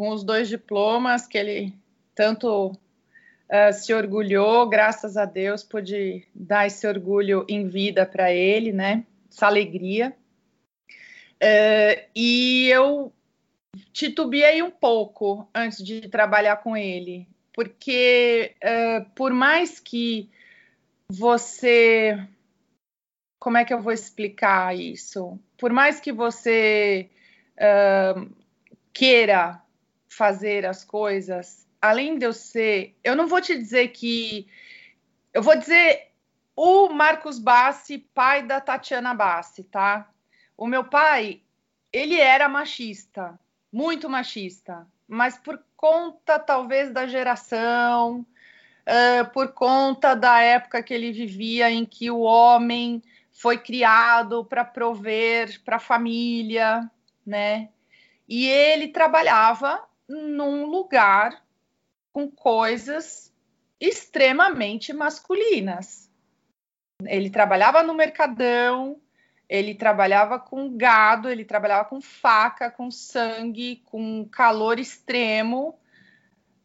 com 0.00 0.08
os 0.08 0.24
dois 0.24 0.48
diplomas 0.48 1.26
que 1.26 1.36
ele 1.36 1.74
tanto 2.14 2.68
uh, 2.68 3.70
se 3.70 3.92
orgulhou, 3.92 4.66
graças 4.66 5.14
a 5.14 5.26
Deus, 5.26 5.62
pude 5.62 6.26
dar 6.34 6.66
esse 6.66 6.86
orgulho 6.86 7.44
em 7.46 7.68
vida 7.68 8.06
para 8.06 8.32
ele, 8.32 8.72
né? 8.72 9.04
Essa 9.30 9.46
alegria. 9.46 10.16
Uh, 11.34 12.00
e 12.16 12.68
eu 12.68 13.12
titubeei 13.92 14.62
um 14.62 14.70
pouco 14.70 15.46
antes 15.54 15.84
de 15.84 16.08
trabalhar 16.08 16.56
com 16.62 16.74
ele, 16.74 17.28
porque 17.52 18.54
uh, 18.64 19.04
por 19.14 19.34
mais 19.34 19.78
que 19.78 20.30
você. 21.10 22.26
Como 23.38 23.58
é 23.58 23.66
que 23.66 23.74
eu 23.74 23.82
vou 23.82 23.92
explicar 23.92 24.74
isso? 24.74 25.38
Por 25.58 25.70
mais 25.70 26.00
que 26.00 26.10
você 26.10 27.10
queira 28.94 29.62
fazer 30.10 30.66
as 30.66 30.84
coisas, 30.84 31.66
além 31.80 32.18
de 32.18 32.26
eu 32.26 32.32
ser, 32.32 32.96
eu 33.02 33.14
não 33.16 33.28
vou 33.28 33.40
te 33.40 33.56
dizer 33.56 33.88
que 33.88 34.46
eu 35.32 35.40
vou 35.40 35.56
dizer 35.56 36.08
o 36.54 36.88
Marcos 36.88 37.38
Bassi, 37.38 37.98
pai 37.98 38.42
da 38.42 38.60
Tatiana 38.60 39.14
Bassi, 39.14 39.62
tá? 39.62 40.10
O 40.56 40.66
meu 40.66 40.84
pai, 40.84 41.40
ele 41.92 42.20
era 42.20 42.48
machista, 42.48 43.38
muito 43.72 44.10
machista, 44.10 44.86
mas 45.08 45.38
por 45.38 45.62
conta 45.76 46.38
talvez 46.38 46.90
da 46.90 47.06
geração, 47.06 48.26
uh, 48.86 49.30
por 49.32 49.52
conta 49.52 50.14
da 50.14 50.40
época 50.40 50.82
que 50.82 50.92
ele 50.92 51.12
vivia, 51.12 51.70
em 51.70 51.86
que 51.86 52.10
o 52.10 52.20
homem 52.20 53.00
foi 53.30 53.56
criado 53.56 54.44
para 54.44 54.64
prover 54.64 55.62
para 55.64 55.76
a 55.76 55.80
família, 55.80 56.90
né? 57.24 57.70
E 58.28 58.46
ele 58.46 58.88
trabalhava 58.88 59.88
num 60.10 60.66
lugar 60.66 61.42
com 62.12 62.30
coisas 62.30 63.32
extremamente 63.80 64.92
masculinas. 64.92 66.10
Ele 67.06 67.30
trabalhava 67.30 67.82
no 67.82 67.94
mercadão, 67.94 69.00
ele 69.48 69.74
trabalhava 69.74 70.38
com 70.38 70.76
gado, 70.76 71.28
ele 71.28 71.44
trabalhava 71.44 71.88
com 71.88 72.00
faca, 72.00 72.70
com 72.70 72.90
sangue, 72.90 73.82
com 73.86 74.28
calor 74.28 74.78
extremo, 74.78 75.78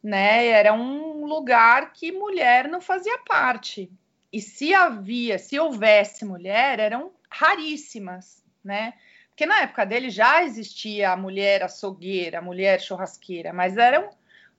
né? 0.03 0.47
Era 0.47 0.73
um 0.73 1.25
lugar 1.25 1.93
que 1.93 2.12
mulher 2.12 2.67
não 2.67 2.81
fazia 2.81 3.17
parte. 3.19 3.91
E 4.31 4.41
se 4.41 4.73
havia, 4.73 5.39
se 5.39 5.58
houvesse 5.58 6.25
mulher, 6.25 6.79
eram 6.79 7.13
raríssimas, 7.29 8.43
né? 8.63 8.93
Porque 9.36 9.45
na 9.45 9.63
época 9.63 9.86
dele 9.86 10.10
já 10.10 10.43
existia 10.43 11.12
a 11.12 11.17
mulher 11.17 11.62
açougueira, 11.62 12.39
a 12.39 12.41
mulher 12.41 12.80
churrasqueira, 12.80 13.52
mas 13.52 13.76
eram 13.76 14.10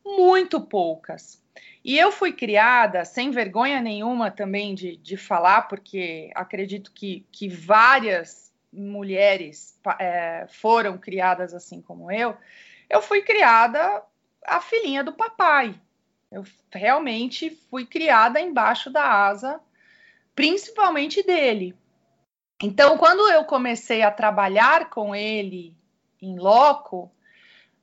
muito 0.04 0.60
poucas. 0.60 1.42
E 1.82 1.98
eu 1.98 2.12
fui 2.12 2.30
criada, 2.30 3.02
sem 3.02 3.30
vergonha 3.30 3.80
nenhuma 3.80 4.30
também 4.30 4.74
de, 4.74 4.98
de 4.98 5.16
falar, 5.16 5.62
porque 5.62 6.30
acredito 6.34 6.92
que, 6.92 7.24
que 7.32 7.48
várias 7.48 8.52
mulheres 8.70 9.80
é, 9.98 10.44
foram 10.46 10.98
criadas 10.98 11.54
assim 11.54 11.80
como 11.80 12.12
eu. 12.12 12.36
Eu 12.90 13.00
fui 13.00 13.22
criada 13.22 14.02
a 14.44 14.60
filhinha 14.60 15.02
do 15.02 15.14
papai. 15.14 15.74
Eu 16.30 16.44
realmente 16.70 17.48
fui 17.70 17.86
criada 17.86 18.38
embaixo 18.38 18.90
da 18.90 19.26
asa, 19.26 19.58
principalmente 20.34 21.22
dele. 21.22 21.74
Então, 22.62 22.96
quando 22.96 23.28
eu 23.30 23.44
comecei 23.44 24.02
a 24.02 24.10
trabalhar 24.10 24.88
com 24.88 25.14
ele 25.14 25.74
em 26.20 26.38
loco, 26.38 27.10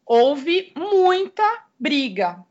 houve 0.05 0.73
muita 0.75 1.43
briga. 1.79 2.43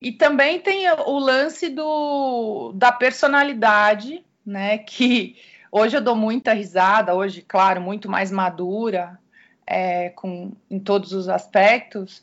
E 0.00 0.12
também 0.12 0.60
tem 0.60 0.88
o 0.90 1.18
lance 1.18 1.68
do, 1.68 2.72
da 2.74 2.92
personalidade, 2.92 4.24
né? 4.44 4.78
Que 4.86 5.36
hoje 5.72 5.96
eu 5.96 6.00
dou 6.00 6.14
muita 6.14 6.52
risada, 6.52 7.14
hoje, 7.14 7.42
claro, 7.42 7.80
muito 7.80 8.08
mais 8.08 8.30
madura, 8.30 9.18
é, 9.66 10.10
com, 10.10 10.52
em 10.70 10.78
todos 10.78 11.12
os 11.12 11.28
aspectos. 11.28 12.22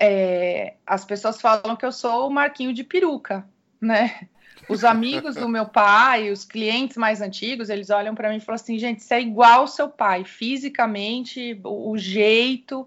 É, 0.00 0.74
as 0.86 1.04
pessoas 1.04 1.40
falam 1.40 1.76
que 1.76 1.84
eu 1.84 1.92
sou 1.92 2.28
o 2.28 2.32
Marquinho 2.32 2.72
de 2.72 2.84
peruca, 2.84 3.46
né? 3.80 4.28
Os 4.68 4.84
amigos 4.84 5.36
do 5.36 5.48
meu 5.48 5.66
pai, 5.66 6.30
os 6.30 6.44
clientes 6.44 6.96
mais 6.96 7.20
antigos, 7.20 7.70
eles 7.70 7.90
olham 7.90 8.14
para 8.14 8.28
mim 8.28 8.36
e 8.36 8.40
falam 8.40 8.56
assim: 8.56 8.78
gente, 8.78 9.02
você 9.02 9.14
é 9.14 9.20
igual 9.20 9.60
ao 9.60 9.68
seu 9.68 9.88
pai, 9.88 10.24
fisicamente, 10.24 11.58
o, 11.64 11.96
jeito. 11.96 12.86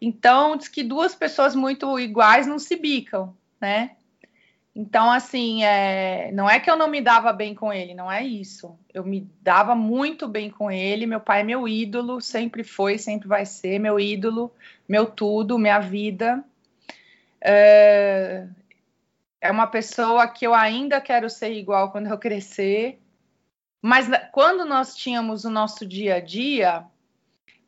Então, 0.00 0.56
diz 0.56 0.68
que 0.68 0.82
duas 0.82 1.14
pessoas 1.14 1.56
muito 1.56 1.98
iguais 1.98 2.46
não 2.46 2.58
se 2.58 2.76
bicam, 2.76 3.34
né? 3.60 3.92
Então, 4.78 5.10
assim, 5.10 5.64
é, 5.64 6.30
não 6.32 6.48
é 6.48 6.60
que 6.60 6.70
eu 6.70 6.76
não 6.76 6.86
me 6.86 7.00
dava 7.00 7.32
bem 7.32 7.54
com 7.54 7.72
ele, 7.72 7.94
não 7.94 8.12
é 8.12 8.22
isso. 8.22 8.78
Eu 8.92 9.02
me 9.02 9.26
dava 9.40 9.74
muito 9.74 10.28
bem 10.28 10.50
com 10.50 10.70
ele. 10.70 11.06
Meu 11.06 11.18
pai 11.18 11.40
é 11.40 11.44
meu 11.44 11.66
ídolo, 11.66 12.20
sempre 12.20 12.62
foi, 12.62 12.98
sempre 12.98 13.26
vai 13.26 13.46
ser 13.46 13.78
meu 13.78 13.98
ídolo, 13.98 14.52
meu 14.86 15.06
tudo, 15.06 15.58
minha 15.58 15.78
vida. 15.80 16.44
É, 17.40 18.46
é 19.46 19.50
uma 19.50 19.66
pessoa 19.66 20.28
que 20.28 20.46
eu 20.46 20.54
ainda 20.54 21.00
quero 21.00 21.30
ser 21.30 21.52
igual 21.52 21.90
quando 21.90 22.08
eu 22.08 22.18
crescer. 22.18 22.98
Mas 23.82 24.08
quando 24.32 24.64
nós 24.64 24.94
tínhamos 24.96 25.44
o 25.44 25.50
nosso 25.50 25.86
dia 25.86 26.16
a 26.16 26.20
dia, 26.20 26.84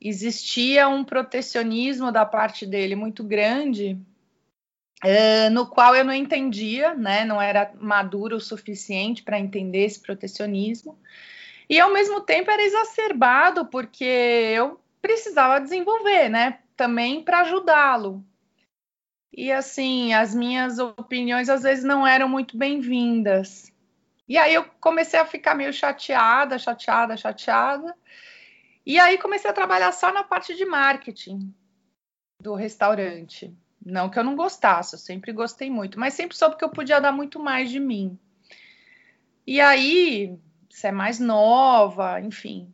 existia 0.00 0.88
um 0.88 1.04
protecionismo 1.04 2.10
da 2.12 2.26
parte 2.26 2.66
dele 2.66 2.94
muito 2.94 3.22
grande 3.24 3.98
Uh, 5.04 5.48
no 5.52 5.64
qual 5.64 5.94
eu 5.94 6.04
não 6.04 6.12
entendia, 6.12 6.92
né? 6.92 7.24
Não 7.24 7.40
era 7.40 7.70
maduro 7.80 8.36
o 8.36 8.40
suficiente 8.40 9.22
para 9.22 9.38
entender 9.38 9.84
esse 9.84 10.00
protecionismo. 10.00 10.98
E 11.70 11.78
ao 11.78 11.92
mesmo 11.92 12.20
tempo 12.20 12.50
era 12.50 12.62
exacerbado 12.62 13.66
porque 13.66 14.04
eu 14.04 14.80
precisava 15.00 15.60
desenvolver, 15.60 16.28
né? 16.28 16.58
Também 16.76 17.22
para 17.22 17.42
ajudá-lo. 17.42 18.24
E 19.32 19.52
assim, 19.52 20.12
as 20.14 20.34
minhas 20.34 20.78
opiniões 20.78 21.48
às 21.48 21.62
vezes 21.62 21.84
não 21.84 22.06
eram 22.06 22.28
muito 22.28 22.56
bem-vindas. 22.56 23.72
E 24.28 24.36
aí 24.36 24.54
eu 24.54 24.64
comecei 24.80 25.18
a 25.18 25.24
ficar 25.24 25.54
meio 25.54 25.72
chateada, 25.72 26.58
chateada, 26.58 27.16
chateada. 27.16 27.94
E 28.84 28.98
aí 28.98 29.18
comecei 29.18 29.50
a 29.50 29.54
trabalhar 29.54 29.92
só 29.92 30.12
na 30.12 30.24
parte 30.24 30.54
de 30.54 30.64
marketing 30.64 31.54
do 32.40 32.54
restaurante. 32.54 33.54
Não 33.84 34.08
que 34.10 34.18
eu 34.18 34.24
não 34.24 34.36
gostasse, 34.36 34.94
eu 34.94 34.98
sempre 34.98 35.32
gostei 35.32 35.70
muito, 35.70 35.98
mas 35.98 36.14
sempre 36.14 36.36
soube 36.36 36.56
que 36.56 36.64
eu 36.64 36.68
podia 36.70 37.00
dar 37.00 37.12
muito 37.12 37.38
mais 37.38 37.70
de 37.70 37.80
mim. 37.80 38.18
E 39.46 39.60
aí, 39.60 40.38
você 40.68 40.88
é 40.88 40.92
mais 40.92 41.18
nova, 41.18 42.20
enfim, 42.20 42.72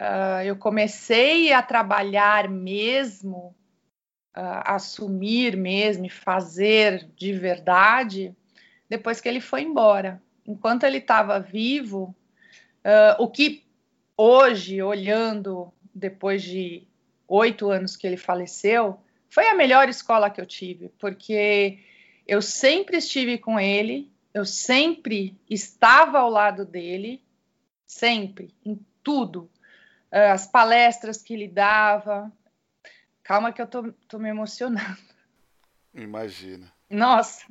uh, 0.00 0.42
eu 0.42 0.56
comecei 0.56 1.52
a 1.52 1.62
trabalhar 1.62 2.48
mesmo, 2.48 3.54
uh, 4.36 4.62
assumir 4.64 5.56
mesmo, 5.56 6.08
fazer 6.08 7.08
de 7.16 7.32
verdade, 7.32 8.34
depois 8.88 9.20
que 9.20 9.28
ele 9.28 9.40
foi 9.40 9.62
embora. 9.62 10.22
Enquanto 10.46 10.84
ele 10.84 10.98
estava 10.98 11.40
vivo, 11.40 12.14
uh, 12.84 13.22
o 13.22 13.28
que 13.28 13.64
hoje, 14.16 14.82
olhando 14.82 15.72
depois 15.94 16.42
de 16.42 16.86
oito 17.26 17.70
anos 17.70 17.96
que 17.96 18.06
ele 18.06 18.16
faleceu, 18.16 18.98
foi 19.28 19.46
a 19.48 19.54
melhor 19.54 19.88
escola 19.88 20.30
que 20.30 20.40
eu 20.40 20.46
tive, 20.46 20.90
porque 20.98 21.78
eu 22.26 22.40
sempre 22.40 22.98
estive 22.98 23.38
com 23.38 23.58
ele, 23.58 24.12
eu 24.32 24.44
sempre 24.44 25.36
estava 25.48 26.18
ao 26.18 26.30
lado 26.30 26.64
dele, 26.64 27.22
sempre, 27.86 28.54
em 28.64 28.78
tudo. 29.02 29.50
Ah, 30.14 30.32
as 30.32 30.46
palestras 30.46 31.20
que 31.20 31.34
ele 31.34 31.48
dava. 31.48 32.30
Calma 33.24 33.52
que 33.52 33.60
eu 33.60 33.66
tô, 33.66 33.92
tô 34.06 34.18
me 34.18 34.28
emocionando. 34.28 34.98
Imagina. 35.94 36.70
Nossa, 36.90 37.46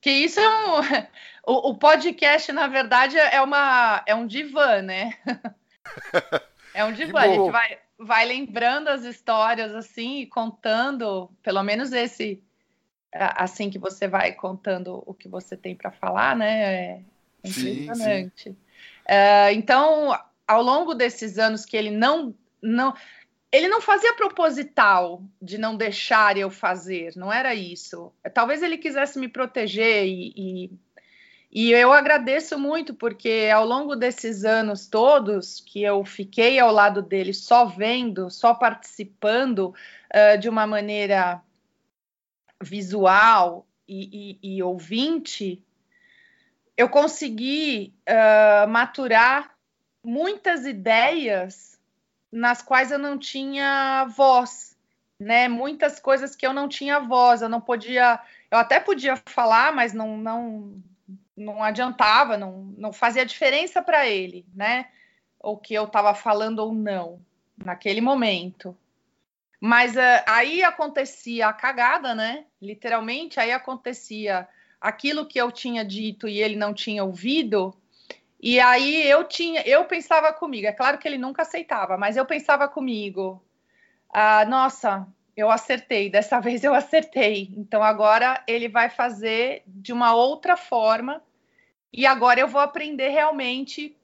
que 0.00 0.10
isso 0.10 0.40
é 0.40 0.48
um. 0.48 0.80
O, 1.46 1.72
o, 1.72 1.74
podcast, 1.74 2.50
na 2.52 2.66
verdade, 2.66 3.18
é, 3.18 3.38
uma, 3.42 4.02
é 4.06 4.14
um 4.14 4.26
divã, 4.26 4.80
né? 4.80 5.12
É 6.72 6.82
um 6.82 6.90
divã. 6.90 7.20
A 7.20 7.28
gente 7.28 7.50
vai, 7.50 7.78
vai 7.98 8.24
lembrando 8.24 8.88
as 8.88 9.04
histórias 9.04 9.74
assim 9.74 10.20
e 10.20 10.26
contando, 10.26 11.30
pelo 11.42 11.62
menos 11.62 11.92
esse 11.92 12.42
assim 13.12 13.70
que 13.70 13.78
você 13.78 14.08
vai 14.08 14.32
contando 14.32 15.02
o 15.06 15.14
que 15.14 15.28
você 15.28 15.56
tem 15.56 15.76
para 15.76 15.92
falar, 15.92 16.34
né? 16.34 16.74
É 16.74 17.00
impressionante. 17.44 18.42
Sim, 18.42 18.50
sim. 18.50 18.56
Uh, 19.06 19.52
então, 19.52 20.18
ao 20.48 20.62
longo 20.62 20.94
desses 20.94 21.38
anos 21.38 21.64
que 21.64 21.76
ele 21.76 21.90
não 21.90 22.34
não 22.60 22.94
ele 23.54 23.68
não 23.68 23.80
fazia 23.80 24.14
proposital 24.14 25.22
de 25.40 25.58
não 25.58 25.76
deixar 25.76 26.36
eu 26.36 26.50
fazer, 26.50 27.12
não 27.14 27.32
era 27.32 27.54
isso. 27.54 28.12
Talvez 28.32 28.62
ele 28.62 28.76
quisesse 28.76 29.18
me 29.18 29.28
proteger 29.28 30.04
e, 30.06 30.32
e 30.36 30.70
e 31.56 31.70
eu 31.70 31.92
agradeço 31.92 32.58
muito 32.58 32.92
porque 32.92 33.48
ao 33.54 33.64
longo 33.64 33.94
desses 33.94 34.44
anos 34.44 34.88
todos 34.88 35.60
que 35.60 35.84
eu 35.84 36.04
fiquei 36.04 36.58
ao 36.58 36.72
lado 36.72 37.00
dele, 37.00 37.32
só 37.32 37.64
vendo, 37.64 38.28
só 38.28 38.52
participando 38.54 39.68
uh, 39.68 40.36
de 40.36 40.48
uma 40.48 40.66
maneira 40.66 41.40
visual 42.60 43.64
e, 43.86 44.36
e, 44.42 44.62
ouvinte, 44.64 45.62
eu 46.76 46.88
consegui 46.88 47.94
uh, 48.08 48.68
maturar 48.68 49.54
muitas 50.02 50.66
ideias 50.66 51.73
nas 52.34 52.60
quais 52.60 52.90
eu 52.90 52.98
não 52.98 53.16
tinha 53.16 54.06
voz, 54.06 54.76
né? 55.20 55.46
Muitas 55.46 56.00
coisas 56.00 56.34
que 56.34 56.44
eu 56.44 56.52
não 56.52 56.68
tinha 56.68 56.98
voz, 56.98 57.42
eu 57.42 57.48
não 57.48 57.60
podia, 57.60 58.18
eu 58.50 58.58
até 58.58 58.80
podia 58.80 59.16
falar, 59.24 59.72
mas 59.72 59.92
não, 59.92 60.16
não 60.16 60.82
não 61.36 61.62
adiantava, 61.62 62.36
não, 62.36 62.72
não 62.76 62.92
fazia 62.92 63.26
diferença 63.26 63.82
para 63.82 64.06
ele, 64.08 64.44
né? 64.54 64.88
O 65.40 65.56
que 65.56 65.74
eu 65.74 65.84
estava 65.84 66.14
falando 66.14 66.60
ou 66.60 66.72
não 66.72 67.20
naquele 67.56 68.00
momento. 68.00 68.76
Mas 69.60 69.96
uh, 69.96 70.22
aí 70.26 70.62
acontecia 70.62 71.48
a 71.48 71.52
cagada, 71.52 72.14
né? 72.14 72.44
Literalmente, 72.60 73.40
aí 73.40 73.52
acontecia 73.52 74.48
aquilo 74.80 75.26
que 75.26 75.40
eu 75.40 75.50
tinha 75.50 75.84
dito 75.84 76.28
e 76.28 76.40
ele 76.40 76.56
não 76.56 76.74
tinha 76.74 77.04
ouvido. 77.04 77.74
E 78.46 78.60
aí 78.60 79.08
eu 79.08 79.24
tinha, 79.24 79.62
eu 79.62 79.86
pensava 79.86 80.30
comigo, 80.30 80.66
é 80.66 80.72
claro 80.72 80.98
que 80.98 81.08
ele 81.08 81.16
nunca 81.16 81.40
aceitava, 81.40 81.96
mas 81.96 82.14
eu 82.14 82.26
pensava 82.26 82.68
comigo, 82.68 83.42
ah, 84.12 84.44
nossa, 84.44 85.08
eu 85.34 85.50
acertei, 85.50 86.10
dessa 86.10 86.40
vez 86.44 86.62
eu 86.62 86.74
acertei. 86.74 87.54
Então 87.56 87.82
agora 87.82 88.44
ele 88.46 88.68
vai 88.68 88.90
fazer 88.90 89.62
de 89.66 89.94
uma 89.94 90.14
outra 90.14 90.58
forma 90.58 91.22
e 91.90 92.04
agora 92.04 92.38
eu 92.38 92.46
vou 92.46 92.60
aprender 92.60 93.08
realmente. 93.08 93.96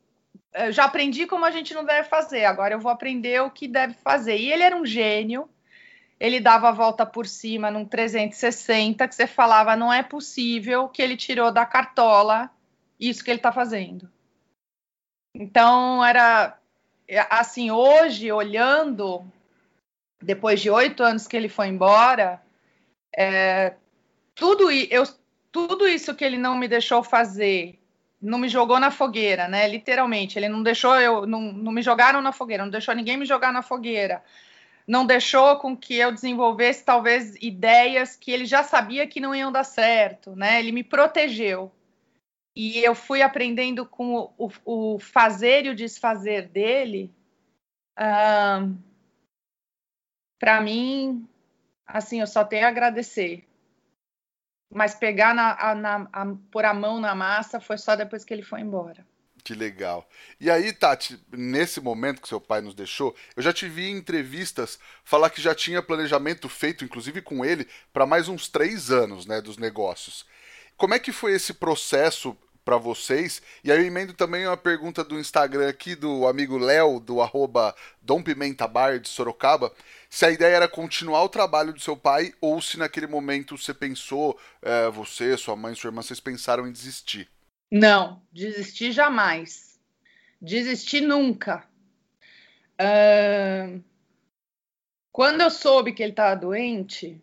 Eu 0.55 0.63
eh, 0.63 0.73
já 0.73 0.85
aprendi 0.85 1.27
como 1.27 1.45
a 1.45 1.51
gente 1.51 1.75
não 1.75 1.85
deve 1.85 2.09
fazer, 2.09 2.47
agora 2.47 2.73
eu 2.73 2.81
vou 2.81 2.91
aprender 2.91 3.43
o 3.43 3.51
que 3.51 3.69
deve 3.69 3.93
fazer. 4.03 4.39
E 4.39 4.51
ele 4.51 4.63
era 4.63 4.75
um 4.75 4.87
gênio, 4.87 5.51
ele 6.19 6.41
dava 6.41 6.71
a 6.71 6.73
volta 6.73 7.05
por 7.05 7.27
cima 7.27 7.71
num 7.71 7.85
360 7.85 9.07
que 9.07 9.15
você 9.15 9.27
falava, 9.27 9.77
não 9.77 9.93
é 9.93 10.03
possível 10.03 10.89
que 10.89 11.03
ele 11.03 11.15
tirou 11.15 11.53
da 11.53 11.67
cartola 11.67 12.51
isso 12.99 13.23
que 13.23 13.31
ele 13.31 13.39
está 13.39 13.53
fazendo. 13.53 14.09
Então 15.35 16.05
era 16.05 16.57
assim, 17.29 17.71
hoje, 17.71 18.31
olhando 18.31 19.25
depois 20.23 20.61
de 20.61 20.71
oito 20.71 21.03
anos 21.03 21.27
que 21.27 21.37
ele 21.37 21.49
foi 21.49 21.69
embora, 21.69 22.41
é, 23.17 23.75
tudo, 24.35 24.71
eu, 24.71 25.03
tudo 25.51 25.89
isso 25.89 26.15
que 26.15 26.25
ele 26.25 26.37
não 26.37 26.57
me 26.57 26.69
deixou 26.69 27.03
fazer, 27.03 27.79
não 28.21 28.39
me 28.39 28.49
jogou 28.49 28.79
na 28.79 28.91
fogueira, 28.91 29.49
né? 29.49 29.67
Literalmente, 29.67 30.39
ele 30.39 30.49
não 30.49 30.63
deixou 30.63 30.97
eu, 30.97 31.27
não, 31.27 31.41
não 31.41 31.73
me 31.73 31.83
jogaram 31.83 32.21
na 32.21 32.33
fogueira, 32.33 32.65
não 32.65 32.71
deixou 32.71 32.95
ninguém 32.95 33.17
me 33.17 33.25
jogar 33.25 33.53
na 33.53 33.63
fogueira, 33.63 34.23
não 34.87 35.07
deixou 35.07 35.57
com 35.57 35.77
que 35.77 35.97
eu 35.97 36.13
desenvolvesse 36.13 36.85
talvez 36.85 37.35
ideias 37.41 38.17
que 38.17 38.31
ele 38.31 38.45
já 38.45 38.63
sabia 38.63 39.07
que 39.07 39.21
não 39.21 39.35
iam 39.35 39.51
dar 39.51 39.65
certo, 39.65 40.37
né? 40.37 40.61
Ele 40.61 40.73
me 40.73 40.85
protegeu. 40.85 41.73
E 42.55 42.79
eu 42.79 42.95
fui 42.95 43.23
aprendendo 43.23 43.87
com 43.87 44.15
o, 44.37 44.51
o, 44.65 44.95
o 44.95 44.99
fazer 44.99 45.67
e 45.67 45.71
o 45.71 45.75
desfazer 45.75 46.49
dele. 46.49 47.13
Uh, 47.99 48.77
para 50.39 50.61
mim, 50.61 51.29
assim, 51.87 52.21
eu 52.21 52.27
só 52.27 52.45
tenho 52.45 52.67
a 52.67 52.69
agradecer. 52.69 53.45
Mas 54.73 54.95
pegar 54.95 55.35
na, 55.35 55.57
a, 55.61 55.75
na, 55.75 56.09
a, 56.13 56.27
pôr 56.51 56.65
a 56.65 56.75
mão 56.75 57.01
na 57.01 57.15
massa 57.15 57.61
foi 57.61 57.77
só 57.77 57.95
depois 57.97 58.25
que 58.25 58.33
ele 58.33 58.43
foi 58.43 58.61
embora. 58.61 59.05
Que 59.43 59.55
legal. 59.55 60.09
E 60.39 60.51
aí, 60.51 60.73
Tati, 60.73 61.19
nesse 61.33 61.81
momento 61.81 62.21
que 62.21 62.29
seu 62.29 62.41
pai 62.41 62.61
nos 62.61 62.75
deixou, 62.75 63.15
eu 63.35 63.43
já 63.43 63.53
te 63.53 63.69
vi 63.69 63.89
em 63.89 63.97
entrevistas 63.97 64.79
falar 65.03 65.31
que 65.31 65.41
já 65.41 65.55
tinha 65.55 65.83
planejamento 65.83 66.49
feito, 66.49 66.85
inclusive 66.85 67.23
com 67.23 67.45
ele, 67.45 67.67
para 67.93 68.07
mais 68.07 68.29
uns 68.29 68.49
três 68.49 68.91
anos, 68.91 69.27
né, 69.27 69.41
dos 69.41 69.57
negócios. 69.57 70.27
Como 70.81 70.95
é 70.95 70.99
que 70.99 71.13
foi 71.13 71.35
esse 71.35 71.53
processo 71.53 72.35
para 72.65 72.79
vocês. 72.79 73.43
E 73.65 73.71
aí 73.71 73.79
eu 73.79 73.85
emendo 73.85 74.15
também 74.15 74.47
uma 74.47 74.57
pergunta 74.57 75.03
do 75.03 75.19
Instagram 75.19 75.69
aqui 75.69 75.95
do 75.95 76.27
amigo 76.27 76.57
Léo, 76.57 77.01
do 77.01 77.21
arroba 77.21 77.75
Dom 78.01 78.23
Pimenta 78.23 78.69
Bar 78.69 78.99
de 78.99 79.09
Sorocaba, 79.09 79.73
se 80.09 80.25
a 80.25 80.31
ideia 80.31 80.57
era 80.57 80.69
continuar 80.69 81.23
o 81.25 81.29
trabalho 81.29 81.73
do 81.73 81.81
seu 81.81 81.97
pai 81.97 82.33
ou 82.41 82.63
se 82.63 82.79
naquele 82.79 83.07
momento 83.07 83.59
você 83.59 83.75
pensou, 83.75 84.39
é, 84.63 84.89
você, 84.89 85.37
sua 85.37 85.57
mãe, 85.57 85.75
sua 85.75 85.89
irmã, 85.89 86.01
vocês 86.01 86.21
pensaram 86.21 86.67
em 86.67 86.73
desistir. 86.73 87.29
Não, 87.71 88.23
desistir 88.33 88.93
jamais. 88.93 89.79
Desistir 90.41 91.01
nunca. 91.01 91.65
Uh... 92.81 93.83
Quando 95.13 95.41
eu 95.41 95.51
soube 95.51 95.93
que 95.93 96.03
ele 96.03 96.13
estava 96.13 96.37
doente 96.37 97.21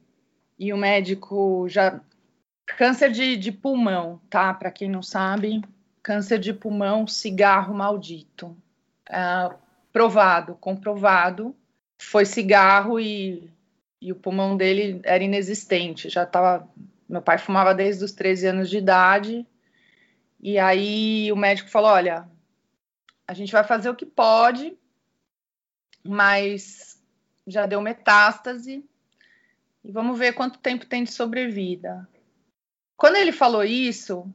e 0.60 0.74
o 0.74 0.78
médico 0.78 1.65
já 1.70 2.02
câncer 2.67 3.12
de, 3.12 3.38
de 3.38 3.51
pulmão, 3.51 4.21
tá? 4.30 4.53
Para 4.53 4.69
quem 4.69 4.89
não 4.89 5.01
sabe, 5.01 5.62
câncer 6.03 6.38
de 6.38 6.53
pulmão, 6.53 7.08
cigarro 7.08 7.73
maldito. 7.73 8.56
É, 9.10 9.49
provado, 9.91 10.56
comprovado. 10.56 11.56
Foi 11.97 12.25
cigarro 12.25 12.99
e, 12.99 13.49
e 14.01 14.12
o 14.12 14.15
pulmão 14.15 14.56
dele 14.56 14.99
era 15.03 15.23
inexistente. 15.23 16.10
Já 16.10 16.23
estava. 16.23 16.67
Meu 17.10 17.21
pai 17.21 17.38
fumava 17.38 17.73
desde 17.73 18.03
os 18.03 18.12
13 18.12 18.47
anos 18.47 18.69
de 18.69 18.77
idade. 18.77 19.47
E 20.39 20.60
aí 20.60 21.32
o 21.32 21.36
médico 21.36 21.69
falou: 21.69 21.89
olha, 21.89 22.27
a 23.27 23.34
gente 23.34 23.51
vai 23.51 23.63
fazer 23.63 23.89
o 23.89 23.95
que 23.95 24.06
pode, 24.06 24.77
mas 26.03 27.01
já 27.47 27.65
deu 27.65 27.82
metástase 27.82 28.84
e 29.84 29.91
vamos 29.91 30.19
ver 30.19 30.34
quanto 30.34 30.60
tempo 30.60 30.86
tem 30.86 31.06
de 31.06 31.12
sobrevida. 31.12 32.08
Quando 32.97 33.15
ele 33.15 33.31
falou 33.31 33.63
isso, 33.63 34.27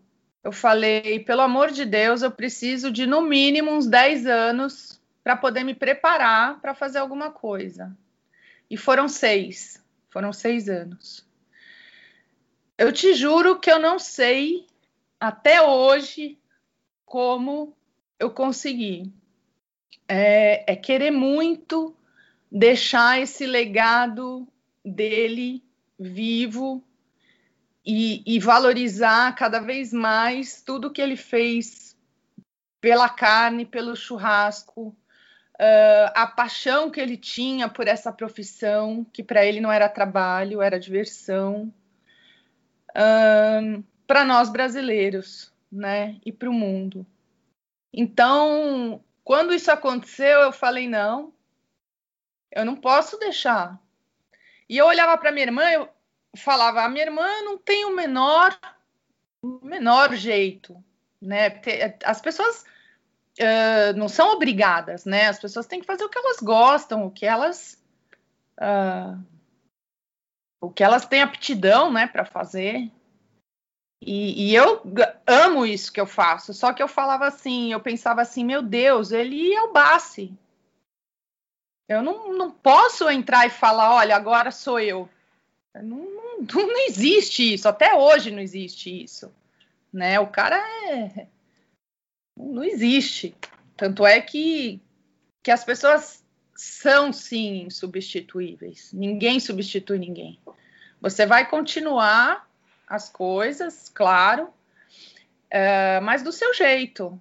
eu 0.44 0.52
falei, 0.52 1.18
pelo 1.18 1.40
amor 1.40 1.72
de 1.72 1.84
Deus, 1.84 2.22
eu 2.22 2.30
preciso 2.30 2.92
de 2.92 3.06
no 3.08 3.20
mínimo 3.20 3.72
uns 3.72 3.88
10 3.88 4.24
anos 4.26 5.00
para 5.24 5.36
poder 5.36 5.64
me 5.64 5.74
preparar 5.74 6.60
para 6.60 6.72
fazer 6.72 6.98
alguma 6.98 7.32
coisa. 7.32 7.96
E 8.70 8.76
foram 8.76 9.08
seis, 9.08 9.84
foram 10.08 10.32
seis 10.32 10.68
anos. 10.68 11.26
Eu 12.78 12.92
te 12.92 13.14
juro 13.14 13.58
que 13.58 13.70
eu 13.70 13.80
não 13.80 13.98
sei 13.98 14.66
até 15.18 15.60
hoje 15.60 16.38
como 17.04 17.76
eu 18.18 18.30
consegui. 18.30 19.12
É, 20.08 20.72
é 20.72 20.76
querer 20.76 21.10
muito 21.10 21.96
deixar 22.50 23.20
esse 23.20 23.44
legado 23.44 24.46
dele 24.84 25.62
vivo 25.98 26.82
e, 27.84 28.22
e, 28.26 28.38
valorizar 28.38 29.34
cada 29.34 29.58
vez 29.60 29.92
mais 29.92 30.62
tudo 30.62 30.90
que 30.90 31.00
ele 31.00 31.16
fez 31.16 31.96
pela 32.80 33.08
carne, 33.08 33.64
pelo 33.64 33.96
churrasco, 33.96 34.88
uh, 35.54 36.12
a 36.14 36.26
paixão 36.26 36.90
que 36.90 37.00
ele 37.00 37.16
tinha 37.16 37.68
por 37.68 37.88
essa 37.88 38.12
profissão, 38.12 39.04
que 39.12 39.22
para 39.22 39.44
ele 39.44 39.60
não 39.60 39.70
era 39.70 39.88
trabalho, 39.88 40.62
era 40.62 40.78
diversão, 40.78 41.72
uh, 42.90 43.84
para 44.06 44.24
nós 44.24 44.50
brasileiros, 44.50 45.52
né, 45.70 46.20
e 46.24 46.30
para 46.30 46.50
o 46.50 46.52
mundo. 46.52 47.06
Então, 47.92 49.02
quando 49.24 49.54
isso 49.54 49.70
aconteceu, 49.70 50.40
eu 50.40 50.52
falei 50.52 50.88
não, 50.88 51.32
eu 52.50 52.64
não 52.64 52.76
posso 52.76 53.18
deixar 53.18 53.80
e 54.68 54.78
eu 54.78 54.86
olhava 54.86 55.18
para 55.18 55.30
minha 55.30 55.44
irmã, 55.44 55.70
eu 55.70 55.88
falava, 56.36 56.82
a 56.82 56.88
minha 56.88 57.04
irmã 57.04 57.26
não 57.42 57.58
tem 57.58 57.84
o 57.84 57.94
menor, 57.94 58.58
o 59.42 59.60
menor 59.62 60.14
jeito, 60.14 60.82
né? 61.20 61.60
As 62.04 62.20
pessoas 62.20 62.64
uh, 63.38 63.96
não 63.96 64.08
são 64.08 64.32
obrigadas, 64.32 65.04
né? 65.04 65.28
As 65.28 65.38
pessoas 65.38 65.66
têm 65.66 65.80
que 65.80 65.86
fazer 65.86 66.04
o 66.04 66.08
que 66.08 66.18
elas 66.18 66.38
gostam, 66.38 67.06
o 67.06 67.10
que 67.10 67.26
elas 67.26 67.82
uh, 68.58 69.22
o 70.62 70.70
que 70.70 70.84
elas 70.84 71.04
têm 71.04 71.20
aptidão, 71.20 71.92
né, 71.92 72.06
para 72.06 72.24
fazer. 72.24 72.88
E, 74.00 74.50
e, 74.50 74.54
eu 74.54 74.80
amo 75.26 75.66
isso 75.66 75.92
que 75.92 76.00
eu 76.00 76.06
faço. 76.06 76.54
Só 76.54 76.72
que 76.72 76.82
eu 76.82 76.86
falava 76.86 77.26
assim, 77.26 77.72
eu 77.72 77.80
pensava 77.80 78.22
assim, 78.22 78.44
meu 78.44 78.62
Deus, 78.62 79.10
ele 79.10 79.52
é 79.52 79.62
o 79.62 79.72
Bassi. 79.72 80.32
Eu 81.88 82.00
não, 82.00 82.32
não 82.32 82.50
posso 82.50 83.10
entrar 83.10 83.44
e 83.44 83.50
falar, 83.50 83.92
olha, 83.92 84.14
agora 84.14 84.52
sou 84.52 84.78
eu. 84.78 85.08
Não, 85.74 85.98
não, 85.98 86.21
não 86.54 86.86
existe 86.86 87.54
isso, 87.54 87.68
até 87.68 87.94
hoje 87.94 88.30
não 88.30 88.40
existe 88.40 89.02
isso. 89.02 89.32
Né? 89.92 90.18
O 90.18 90.26
cara 90.26 90.56
é. 90.88 91.26
Não 92.36 92.64
existe. 92.64 93.34
Tanto 93.76 94.06
é 94.06 94.20
que, 94.20 94.80
que 95.42 95.50
as 95.50 95.64
pessoas 95.64 96.24
são 96.54 97.12
sim 97.12 97.64
insubstituíveis. 97.64 98.92
Ninguém 98.92 99.38
substitui 99.38 99.98
ninguém. 99.98 100.38
Você 101.00 101.26
vai 101.26 101.48
continuar 101.48 102.48
as 102.86 103.08
coisas, 103.08 103.88
claro, 103.88 104.44
uh, 104.44 106.02
mas 106.02 106.22
do 106.22 106.32
seu 106.32 106.54
jeito 106.54 107.20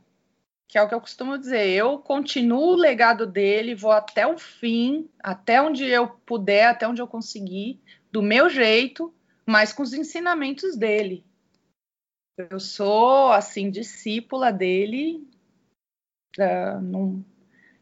que 0.71 0.77
é 0.77 0.81
o 0.81 0.87
que 0.87 0.95
eu 0.95 1.01
costumo 1.01 1.37
dizer. 1.37 1.67
Eu 1.67 1.97
continuo 1.97 2.71
o 2.71 2.75
legado 2.77 3.27
dele, 3.27 3.75
vou 3.75 3.91
até 3.91 4.25
o 4.25 4.37
fim, 4.37 5.09
até 5.21 5.61
onde 5.61 5.85
eu 5.85 6.07
puder, 6.25 6.67
até 6.67 6.87
onde 6.87 7.01
eu 7.01 7.07
conseguir, 7.07 7.77
do 8.11 8.21
meu 8.21 8.49
jeito, 8.49 9.13
mas 9.45 9.71
com 9.71 9.83
os 9.83 9.93
ensinamentos 9.93 10.75
dele. 10.75 11.25
Eu 12.37 12.59
sou, 12.59 13.31
assim, 13.31 13.69
discípula 13.69 14.51
dele. 14.51 15.27
Uh, 16.37 16.81
não, 16.81 17.25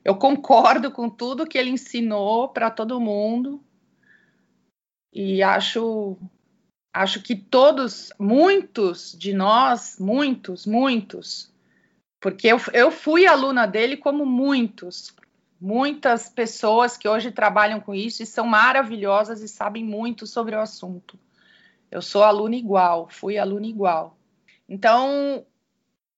eu 0.03 0.15
concordo 0.15 0.91
com 0.91 1.09
tudo 1.09 1.47
que 1.47 1.57
ele 1.57 1.69
ensinou 1.69 2.49
para 2.49 2.69
todo 2.71 2.99
mundo. 2.99 3.63
E 5.13 5.41
acho 5.41 6.17
acho 6.93 7.21
que 7.21 7.35
todos, 7.35 8.11
muitos 8.19 9.15
de 9.17 9.33
nós, 9.33 9.97
muitos, 9.99 10.65
muitos, 10.65 11.53
porque 12.19 12.47
eu, 12.47 12.57
eu 12.73 12.91
fui 12.91 13.25
aluna 13.25 13.65
dele 13.65 13.95
como 13.95 14.25
muitos, 14.25 15.13
muitas 15.59 16.29
pessoas 16.29 16.97
que 16.97 17.07
hoje 17.07 17.31
trabalham 17.31 17.79
com 17.79 17.93
isso 17.93 18.23
e 18.23 18.25
são 18.25 18.45
maravilhosas 18.45 19.41
e 19.41 19.47
sabem 19.47 19.83
muito 19.83 20.25
sobre 20.25 20.55
o 20.55 20.61
assunto. 20.61 21.19
Eu 21.91 22.01
sou 22.01 22.23
aluna 22.23 22.55
igual, 22.55 23.09
fui 23.09 23.37
aluna 23.37 23.65
igual. 23.65 24.17
Então, 24.67 25.45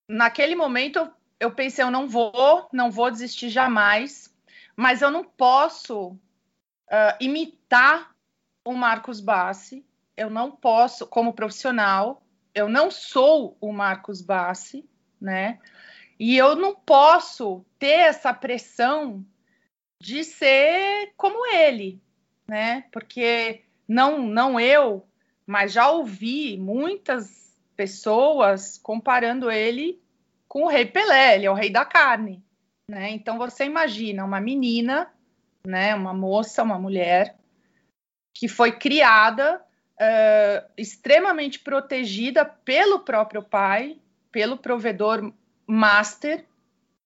naquele 0.06 0.54
momento, 0.54 1.10
eu, 1.40 1.50
pensei, 1.50 1.84
eu 1.84 1.90
não 1.90 2.08
vou, 2.08 2.68
não 2.72 2.90
vou 2.90 3.10
desistir 3.10 3.48
jamais, 3.48 4.32
mas 4.76 5.02
eu 5.02 5.10
não 5.10 5.24
posso 5.24 6.08
uh, 6.08 6.18
imitar 7.18 8.14
o 8.64 8.74
Marcos 8.74 9.20
Bassi, 9.20 9.84
eu 10.16 10.30
não 10.30 10.50
posso, 10.50 11.06
como 11.06 11.32
profissional, 11.32 12.22
eu 12.54 12.68
não 12.68 12.90
sou 12.90 13.56
o 13.60 13.72
Marcos 13.72 14.20
Bassi, 14.20 14.88
né? 15.20 15.58
E 16.18 16.36
eu 16.36 16.54
não 16.54 16.74
posso 16.74 17.64
ter 17.78 17.86
essa 17.86 18.32
pressão 18.32 19.24
de 20.02 20.24
ser 20.24 21.12
como 21.16 21.46
ele, 21.46 22.02
né? 22.48 22.84
Porque 22.90 23.62
não, 23.86 24.18
não 24.18 24.58
eu, 24.58 25.06
mas 25.46 25.72
já 25.72 25.88
ouvi 25.88 26.58
muitas 26.58 27.54
pessoas 27.76 28.78
comparando 28.78 29.48
ele 29.48 30.02
com 30.48 30.64
o 30.64 30.68
rei 30.68 30.84
Pelé, 30.84 31.36
ele 31.36 31.46
é 31.46 31.50
o 31.50 31.54
rei 31.54 31.70
da 31.70 31.84
carne, 31.84 32.42
né? 32.90 33.10
Então 33.10 33.38
você 33.38 33.64
imagina 33.64 34.24
uma 34.24 34.40
menina, 34.40 35.08
né, 35.64 35.94
uma 35.94 36.12
moça, 36.12 36.64
uma 36.64 36.80
mulher 36.80 37.36
que 38.34 38.48
foi 38.48 38.72
criada 38.72 39.62
uh, 40.00 40.68
extremamente 40.76 41.60
protegida 41.60 42.44
pelo 42.44 42.98
próprio 42.98 43.40
pai, 43.40 43.98
pelo 44.32 44.56
provedor 44.56 45.32
master, 45.64 46.44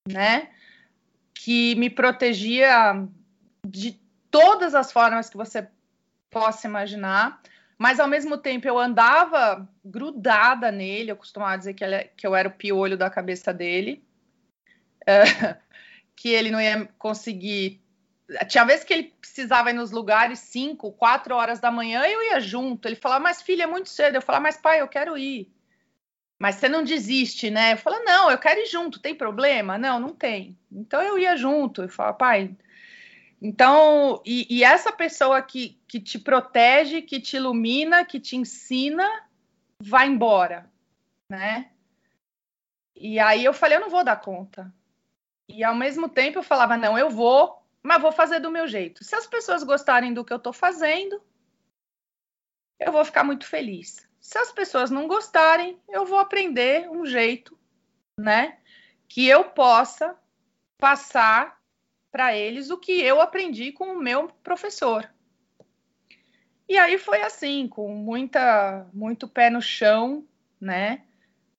né? 0.09 0.49
Que 1.39 1.75
me 1.77 1.91
protegia 1.91 3.07
de 3.67 4.01
todas 4.31 4.75
as 4.75 4.91
formas 4.91 5.29
que 5.29 5.37
você 5.37 5.69
possa 6.31 6.67
imaginar, 6.67 7.41
mas 7.79 8.01
ao 8.01 8.09
mesmo 8.09 8.39
tempo 8.39 8.67
eu 8.67 8.79
andava 8.79 9.69
grudada 9.85 10.71
nele, 10.71 11.11
eu 11.11 11.17
costumava 11.17 11.59
dizer 11.59 11.75
que, 11.75 11.85
ele, 11.85 12.05
que 12.17 12.27
eu 12.27 12.35
era 12.35 12.49
o 12.49 12.53
piolho 12.53 12.97
da 12.97 13.11
cabeça 13.11 13.53
dele, 13.53 14.03
é, 15.07 15.23
que 16.17 16.31
ele 16.31 16.51
não 16.51 16.61
ia 16.61 16.89
conseguir. 16.99 17.81
Tinha 18.49 18.65
vezes 18.65 18.85
que 18.85 18.93
ele 18.93 19.15
precisava 19.21 19.71
ir 19.71 19.75
nos 19.75 19.91
lugares 19.91 20.39
5, 20.41 20.91
4 20.93 21.35
horas 21.35 21.61
da 21.61 21.71
manhã, 21.71 22.03
eu 22.05 22.23
ia 22.23 22.41
junto. 22.41 22.89
Ele 22.89 22.97
falava, 22.97 23.23
mas 23.23 23.43
filha, 23.43 23.65
é 23.65 23.67
muito 23.67 23.89
cedo. 23.89 24.17
Eu 24.17 24.23
falava, 24.23 24.43
mas 24.43 24.57
pai, 24.57 24.81
eu 24.81 24.89
quero 24.89 25.17
ir. 25.17 25.49
Mas 26.39 26.57
você 26.57 26.69
não 26.69 26.85
desiste, 26.85 27.51
né? 27.51 27.73
Eu 27.73 27.79
falo, 27.79 28.05
não, 28.05 28.31
eu 28.31 28.39
quero 28.39 28.61
ir 28.61 28.67
junto, 28.67 29.01
tem 29.01 29.15
problema? 29.15 29.79
Não, 29.79 29.99
não 29.99 30.15
tem. 30.15 30.57
Então 30.71 31.01
eu 31.03 31.19
ia 31.19 31.37
junto 31.37 31.83
e 31.83 31.89
falava, 31.89 32.17
pai. 32.17 32.57
Então, 33.41 34.23
e, 34.25 34.47
e, 34.51 34.65
essa 34.65 34.93
pessoa 34.93 35.41
que, 35.43 35.79
que 35.87 36.01
te 36.01 36.19
protege, 36.19 37.03
que 37.03 37.21
te 37.21 37.37
ilumina, 37.37 38.05
que 38.05 38.19
te 38.19 38.37
ensina, 38.37 39.27
vai 39.81 40.07
embora, 40.07 40.71
né? 41.31 41.71
E 42.95 43.19
aí 43.19 43.45
eu 43.45 43.53
falei, 43.53 43.77
eu 43.77 43.83
não 43.83 43.91
vou 43.91 44.03
dar 44.03 44.21
conta. 44.21 44.73
E 45.49 45.63
ao 45.63 45.75
mesmo 45.75 46.09
tempo 46.09 46.39
eu 46.39 46.43
falava, 46.43 46.77
não, 46.77 46.99
eu 46.99 47.11
vou, 47.11 47.63
mas 47.83 48.01
vou 48.01 48.11
fazer 48.11 48.41
do 48.41 48.51
meu 48.51 48.67
jeito. 48.67 49.05
Se 49.05 49.15
as 49.15 49.27
pessoas 49.27 49.63
gostarem 49.63 50.15
do 50.15 50.25
que 50.25 50.33
eu 50.33 50.39
estou 50.39 50.53
fazendo, 50.53 51.23
eu 52.81 52.91
vou 52.91 53.05
ficar 53.05 53.23
muito 53.23 53.47
feliz. 53.47 54.06
Se 54.27 54.39
as 54.39 54.51
pessoas 54.51 54.91
não 54.91 55.07
gostarem, 55.07 55.81
eu 55.89 56.05
vou 56.05 56.19
aprender 56.19 56.91
um 56.91 57.07
jeito, 57.07 57.57
né, 58.19 58.59
que 59.09 59.25
eu 59.25 59.45
possa 59.45 60.19
passar 60.79 61.61
para 62.11 62.37
eles 62.37 62.69
o 62.69 62.77
que 62.77 63.01
eu 63.01 63.21
aprendi 63.21 63.71
com 63.71 63.85
o 63.93 64.01
meu 64.01 64.27
professor. 64.43 65.09
E 66.69 66.77
aí 66.77 66.99
foi 66.99 67.23
assim, 67.23 67.69
com 67.69 67.95
muita, 67.95 68.89
muito 68.93 69.29
pé 69.29 69.49
no 69.49 69.63
chão, 69.63 70.27
né? 70.61 71.05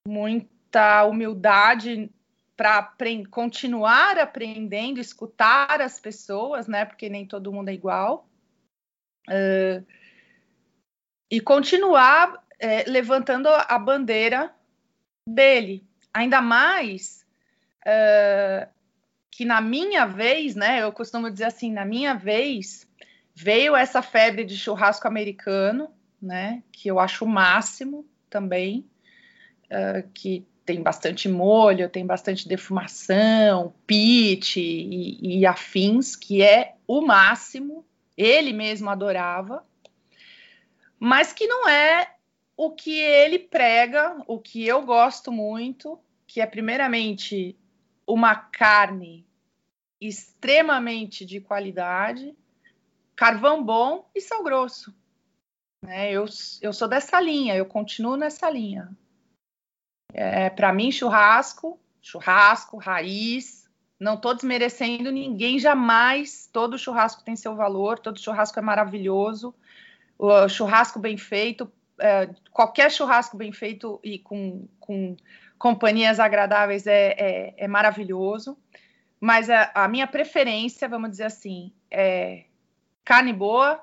Muita 0.06 1.06
humildade 1.06 2.12
para 2.58 2.94
continuar 3.32 4.18
aprendendo, 4.20 5.00
escutar 5.00 5.82
as 5.82 6.02
pessoas, 6.02 6.68
né? 6.68 6.84
Porque 6.84 7.08
nem 7.08 7.26
todo 7.26 7.54
mundo 7.54 7.70
é 7.70 7.74
igual. 7.74 8.28
Uh, 9.30 9.88
e 11.32 11.40
continuar 11.40 12.46
é, 12.60 12.84
levantando 12.88 13.48
a 13.50 13.78
bandeira 13.78 14.54
dele. 15.28 15.84
Ainda 16.14 16.42
mais 16.42 17.26
uh, 17.82 18.68
que 19.30 19.46
na 19.46 19.62
minha 19.62 20.06
vez, 20.06 20.56
né? 20.56 20.82
Eu 20.82 20.92
costumo 20.92 21.30
dizer 21.30 21.46
assim, 21.46 21.72
na 21.72 21.86
minha 21.86 22.14
vez, 22.14 22.88
veio 23.36 23.76
essa 23.76 24.02
febre 24.02 24.44
de 24.44 24.58
churrasco 24.58 25.08
americano, 25.08 25.90
né? 26.22 26.64
Que 26.72 26.90
eu 26.90 27.00
acho 27.00 27.26
o 27.26 27.28
máximo 27.28 28.06
também, 28.30 28.86
uh, 29.66 30.08
que 30.14 30.46
tem 30.66 30.82
bastante 30.82 31.30
molho, 31.30 31.90
tem 31.90 32.06
bastante 32.06 32.48
defumação, 32.48 33.74
pit 33.86 34.60
e, 34.60 35.40
e 35.40 35.46
afins, 35.46 36.16
que 36.16 36.42
é 36.42 36.76
o 36.86 37.02
máximo. 37.02 37.86
Ele 38.18 38.52
mesmo 38.52 38.90
adorava, 38.90 39.64
mas 41.00 41.32
que 41.32 41.46
não 41.46 41.70
é 41.70 42.17
o 42.58 42.72
que 42.72 43.00
ele 43.00 43.38
prega, 43.38 44.18
o 44.26 44.40
que 44.40 44.66
eu 44.66 44.84
gosto 44.84 45.32
muito, 45.32 46.00
que 46.26 46.42
é 46.42 46.46
primeiramente 46.48 47.56
uma 48.06 48.36
carne 48.36 49.28
extremamente 50.02 51.24
de 51.24 51.40
qualidade, 51.40 52.36
carvão 53.16 53.64
bom 53.64 54.10
e 54.16 54.20
sal 54.20 54.44
grosso. 54.44 54.94
Né? 55.84 56.12
Eu, 56.12 56.26
eu 56.62 56.74
sou 56.74 56.88
dessa 56.88 57.22
linha, 57.22 57.56
eu 57.56 57.66
continuo 57.66 58.18
nessa 58.18 58.50
linha. 58.50 58.90
É, 60.12 60.50
Para 60.50 60.74
mim, 60.74 60.92
churrasco, 60.92 61.80
churrasco, 62.02 62.78
raiz, 62.78 63.70
não 64.00 64.16
estou 64.16 64.34
desmerecendo 64.34 65.12
ninguém 65.12 65.60
jamais. 65.60 66.50
Todo 66.52 66.78
churrasco 66.78 67.24
tem 67.24 67.36
seu 67.36 67.56
valor, 67.56 68.00
todo 68.00 68.20
churrasco 68.20 68.58
é 68.58 68.62
maravilhoso. 68.62 69.54
O 70.18 70.48
churrasco 70.48 70.98
bem 71.00 71.18
feito, 71.18 71.72
é, 72.00 72.30
qualquer 72.52 72.92
churrasco 72.92 73.38
bem 73.38 73.52
feito 73.52 74.00
e 74.04 74.20
com, 74.20 74.68
com 74.80 75.16
companhias 75.58 76.20
agradáveis 76.20 76.86
é, 76.88 77.16
é, 77.18 77.54
é 77.58 77.68
maravilhoso. 77.68 78.58
Mas 79.20 79.50
a, 79.50 79.72
a, 79.74 79.88
minha 79.88 80.06
preferência, 80.06 80.88
vamos 80.88 81.10
dizer 81.12 81.26
assim, 81.26 81.74
é 81.90 82.46
carne 83.04 83.34
boa, 83.34 83.82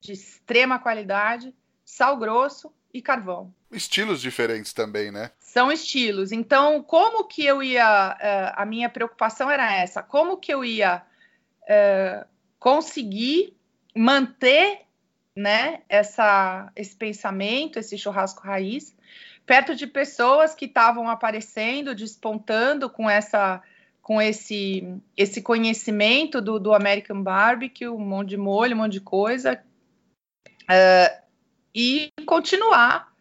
de 0.00 0.12
extrema 0.12 0.78
qualidade, 0.78 1.54
sal 1.84 2.16
grosso 2.16 2.72
e 2.92 3.00
carvão. 3.00 3.54
Estilos 3.70 4.20
diferentes 4.20 4.72
também, 4.72 5.10
né? 5.10 5.30
São 5.38 5.72
estilos. 5.72 6.30
Então, 6.30 6.82
como 6.82 7.24
que 7.24 7.44
eu 7.44 7.62
ia. 7.62 8.16
Uh, 8.16 8.60
a 8.60 8.66
minha 8.66 8.88
preocupação 8.88 9.50
era 9.50 9.74
essa: 9.74 10.02
como 10.02 10.36
que 10.36 10.52
eu 10.52 10.64
ia 10.64 11.02
uh, 11.62 12.26
conseguir 12.58 13.56
manter 13.94 14.85
né, 15.36 15.82
essa, 15.88 16.72
esse 16.74 16.96
pensamento, 16.96 17.78
esse 17.78 17.98
churrasco 17.98 18.42
raiz, 18.42 18.96
perto 19.44 19.76
de 19.76 19.86
pessoas 19.86 20.54
que 20.54 20.64
estavam 20.64 21.08
aparecendo, 21.08 21.94
despontando 21.94 22.88
com 22.88 23.08
essa 23.08 23.62
com 24.00 24.22
esse 24.22 25.00
esse 25.16 25.42
conhecimento 25.42 26.40
do, 26.40 26.60
do 26.60 26.72
American 26.72 27.22
Barbecue, 27.22 27.88
um 27.88 27.98
monte 27.98 28.30
de 28.30 28.36
molho, 28.36 28.74
um 28.74 28.78
monte 28.78 28.92
de 28.92 29.00
coisa, 29.00 29.60
uh, 30.62 31.22
e 31.74 32.10
continuar 32.24 33.12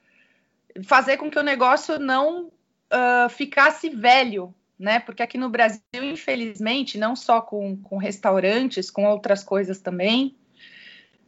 fazer 0.84 1.18
com 1.18 1.30
que 1.30 1.40
o 1.40 1.44
negócio 1.44 2.00
não 2.00 2.48
uh, 2.48 3.30
ficasse 3.30 3.90
velho, 3.90 4.54
né? 4.78 5.00
Porque 5.00 5.24
aqui 5.24 5.38
no 5.38 5.50
Brasil, 5.50 5.82
infelizmente, 5.94 6.98
não 6.98 7.16
só 7.16 7.42
com, 7.42 7.78
com 7.78 7.98
restaurantes, 7.98 8.92
com 8.92 9.06
outras 9.06 9.44
coisas 9.44 9.80
também, 9.80 10.36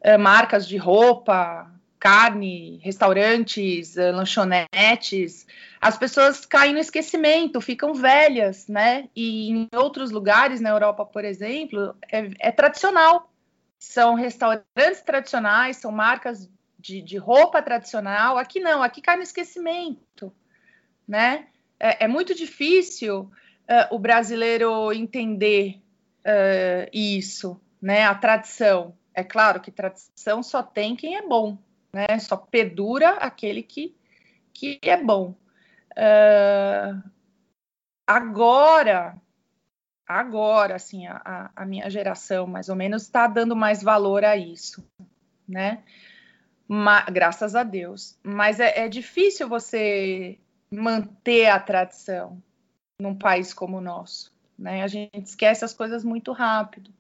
uh, 0.06 0.20
marcas 0.20 0.68
de 0.68 0.78
roupa, 0.78 1.72
carne, 2.00 2.80
restaurantes, 2.84 3.96
uh, 3.96 4.12
lanchonetes, 4.14 5.46
as 5.80 5.98
pessoas 5.98 6.46
caem 6.46 6.74
no 6.74 6.80
esquecimento, 6.80 7.62
ficam 7.62 7.94
velhas, 7.94 8.68
né? 8.68 9.10
E 9.16 9.50
em 9.52 9.68
outros 9.76 10.12
lugares, 10.12 10.60
na 10.60 10.70
Europa, 10.70 11.06
por 11.06 11.24
exemplo, 11.24 11.96
é, 12.12 12.30
é 12.40 12.52
tradicional. 12.52 13.32
São 13.80 14.16
restaurantes 14.16 15.02
tradicionais, 15.06 15.78
são 15.78 15.92
marcas 15.92 16.50
de, 16.80 17.02
de 17.02 17.18
roupa 17.18 17.62
tradicional. 17.62 18.38
Aqui 18.38 18.60
não, 18.60 18.82
aqui 18.82 19.02
cai 19.02 19.18
no 19.18 19.24
esquecimento, 19.24 20.34
né? 21.08 21.48
É, 21.80 22.06
é 22.06 22.08
muito 22.08 22.34
difícil 22.34 23.20
uh, 23.22 23.96
o 23.96 24.00
brasileiro 24.00 24.92
entender 24.92 25.80
uh, 26.22 26.90
isso, 26.92 27.62
né? 27.80 28.04
A 28.04 28.16
tradição. 28.16 28.96
É 29.18 29.24
claro 29.24 29.60
que 29.60 29.72
tradição 29.72 30.44
só 30.44 30.62
tem 30.62 30.96
quem 30.96 31.16
é 31.18 31.28
bom, 31.28 31.58
né? 31.92 32.20
Só 32.20 32.38
perdura 32.38 33.16
aquele 33.16 33.64
que, 33.64 33.96
que 34.54 34.80
é 34.84 34.96
bom. 34.96 35.34
Uh, 35.94 37.02
agora, 38.06 39.20
agora, 40.08 40.76
assim, 40.76 41.08
a, 41.08 41.50
a 41.56 41.66
minha 41.66 41.90
geração, 41.90 42.46
mais 42.46 42.70
ou 42.70 42.76
menos, 42.76 43.02
está 43.02 43.26
dando 43.26 43.56
mais 43.56 43.82
valor 43.82 44.24
a 44.24 44.38
isso, 44.38 44.88
né? 45.48 45.84
graças 47.12 47.56
a 47.56 47.64
Deus. 47.64 48.20
Mas 48.22 48.60
é, 48.60 48.86
é 48.86 48.88
difícil 48.88 49.50
você 49.50 50.38
manter 50.70 51.48
a 51.48 51.60
tradição 51.60 52.40
num 53.02 53.18
país 53.18 53.52
como 53.52 53.78
o 53.78 53.82
nosso. 53.82 54.32
Né? 54.56 54.84
A 54.84 54.88
gente 54.88 55.24
esquece 55.24 55.66
as 55.66 55.74
coisas 55.74 56.04
muito 56.04 56.32
rápido. 56.34 56.94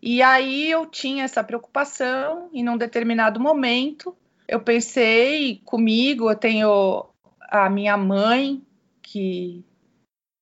E 0.00 0.22
aí 0.22 0.70
eu 0.70 0.86
tinha 0.86 1.24
essa 1.24 1.42
preocupação, 1.42 2.50
e 2.52 2.62
num 2.62 2.76
determinado 2.76 3.40
momento 3.40 4.16
eu 4.46 4.60
pensei 4.60 5.60
comigo, 5.64 6.30
eu 6.30 6.36
tenho 6.36 7.06
a 7.40 7.68
minha 7.68 7.96
mãe, 7.96 8.62
que, 9.02 9.64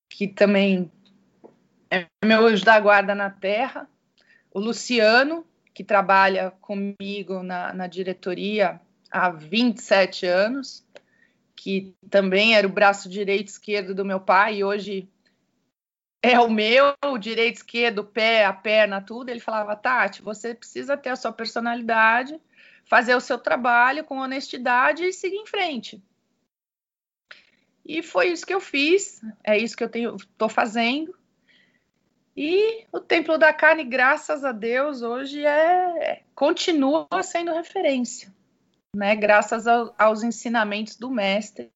que 0.09 0.27
também 0.27 0.91
é 1.89 2.05
meu 2.23 2.45
anjo 2.45 2.65
da 2.65 2.79
guarda 2.79 3.15
na 3.15 3.29
terra, 3.29 3.89
o 4.51 4.59
Luciano, 4.59 5.45
que 5.73 5.83
trabalha 5.83 6.51
comigo 6.61 7.43
na, 7.43 7.73
na 7.73 7.87
diretoria 7.87 8.79
há 9.11 9.29
27 9.29 10.25
anos, 10.25 10.85
que 11.55 11.93
também 12.09 12.55
era 12.55 12.67
o 12.67 12.71
braço 12.71 13.09
direito 13.09 13.47
e 13.47 13.51
esquerdo 13.51 13.93
do 13.93 14.05
meu 14.05 14.19
pai, 14.19 14.57
e 14.57 14.63
hoje 14.63 15.09
é 16.31 16.39
o 16.39 16.49
meu, 16.49 16.93
o 17.05 17.17
direito, 17.17 17.57
esquerdo, 17.57 17.99
o 17.99 18.05
pé, 18.05 18.45
a 18.45 18.53
perna, 18.53 19.01
tudo. 19.01 19.29
Ele 19.29 19.39
falava, 19.39 19.75
Tati, 19.75 20.21
você 20.21 20.53
precisa 20.53 20.97
ter 20.97 21.09
a 21.09 21.15
sua 21.15 21.31
personalidade, 21.31 22.39
fazer 22.85 23.15
o 23.15 23.21
seu 23.21 23.37
trabalho 23.37 24.03
com 24.03 24.17
honestidade 24.17 25.03
e 25.03 25.13
seguir 25.13 25.37
em 25.37 25.45
frente. 25.45 26.01
E 27.85 28.01
foi 28.01 28.31
isso 28.31 28.45
que 28.45 28.53
eu 28.53 28.59
fiz, 28.59 29.21
é 29.43 29.57
isso 29.57 29.77
que 29.77 29.83
eu 29.83 30.15
estou 30.15 30.49
fazendo. 30.49 31.15
E 32.35 32.85
o 32.91 32.99
Templo 32.99 33.37
da 33.37 33.53
Carne, 33.53 33.83
graças 33.83 34.43
a 34.43 34.51
Deus, 34.51 35.01
hoje 35.01 35.45
é 35.45 36.23
continua 36.33 37.07
sendo 37.23 37.53
referência, 37.53 38.33
né? 38.93 39.15
Graças 39.15 39.67
ao, 39.67 39.95
aos 39.97 40.23
ensinamentos 40.23 40.97
do 40.97 41.09
mestre, 41.09 41.71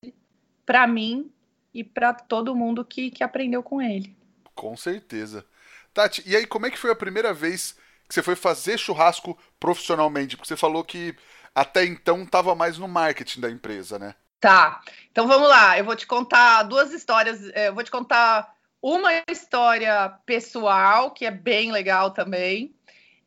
para 0.66 0.86
mim 0.86 1.32
e 1.74 1.84
para 1.84 2.14
todo 2.14 2.56
mundo 2.56 2.84
que, 2.84 3.10
que 3.10 3.24
aprendeu 3.24 3.64
com 3.64 3.82
ele. 3.82 4.19
Com 4.60 4.76
certeza. 4.76 5.46
Tati, 5.94 6.22
e 6.26 6.36
aí 6.36 6.46
como 6.46 6.66
é 6.66 6.70
que 6.70 6.78
foi 6.78 6.92
a 6.92 6.96
primeira 6.96 7.34
vez 7.34 7.78
que 8.10 8.14
você 8.14 8.22
foi 8.22 8.36
fazer 8.36 8.78
churrasco 8.78 9.40
profissionalmente? 9.58 10.36
Porque 10.36 10.50
você 10.50 10.58
falou 10.58 10.84
que 10.84 11.16
até 11.56 11.86
então 11.86 12.24
estava 12.24 12.54
mais 12.54 12.78
no 12.78 12.86
marketing 12.86 13.40
da 13.40 13.50
empresa, 13.50 13.98
né? 13.98 14.16
Tá. 14.38 14.82
Então 15.10 15.28
vamos 15.30 15.48
lá. 15.48 15.80
Eu 15.80 15.86
vou 15.86 15.96
te 15.96 16.06
contar 16.06 16.64
duas 16.64 16.92
histórias. 16.92 17.50
É, 17.54 17.70
eu 17.70 17.74
vou 17.74 17.86
te 17.86 17.90
contar 17.90 18.54
uma 18.82 19.12
história 19.30 20.10
pessoal, 20.26 21.12
que 21.12 21.26
é 21.26 21.32
bem 21.32 21.72
legal 21.72 22.12
também, 22.12 22.76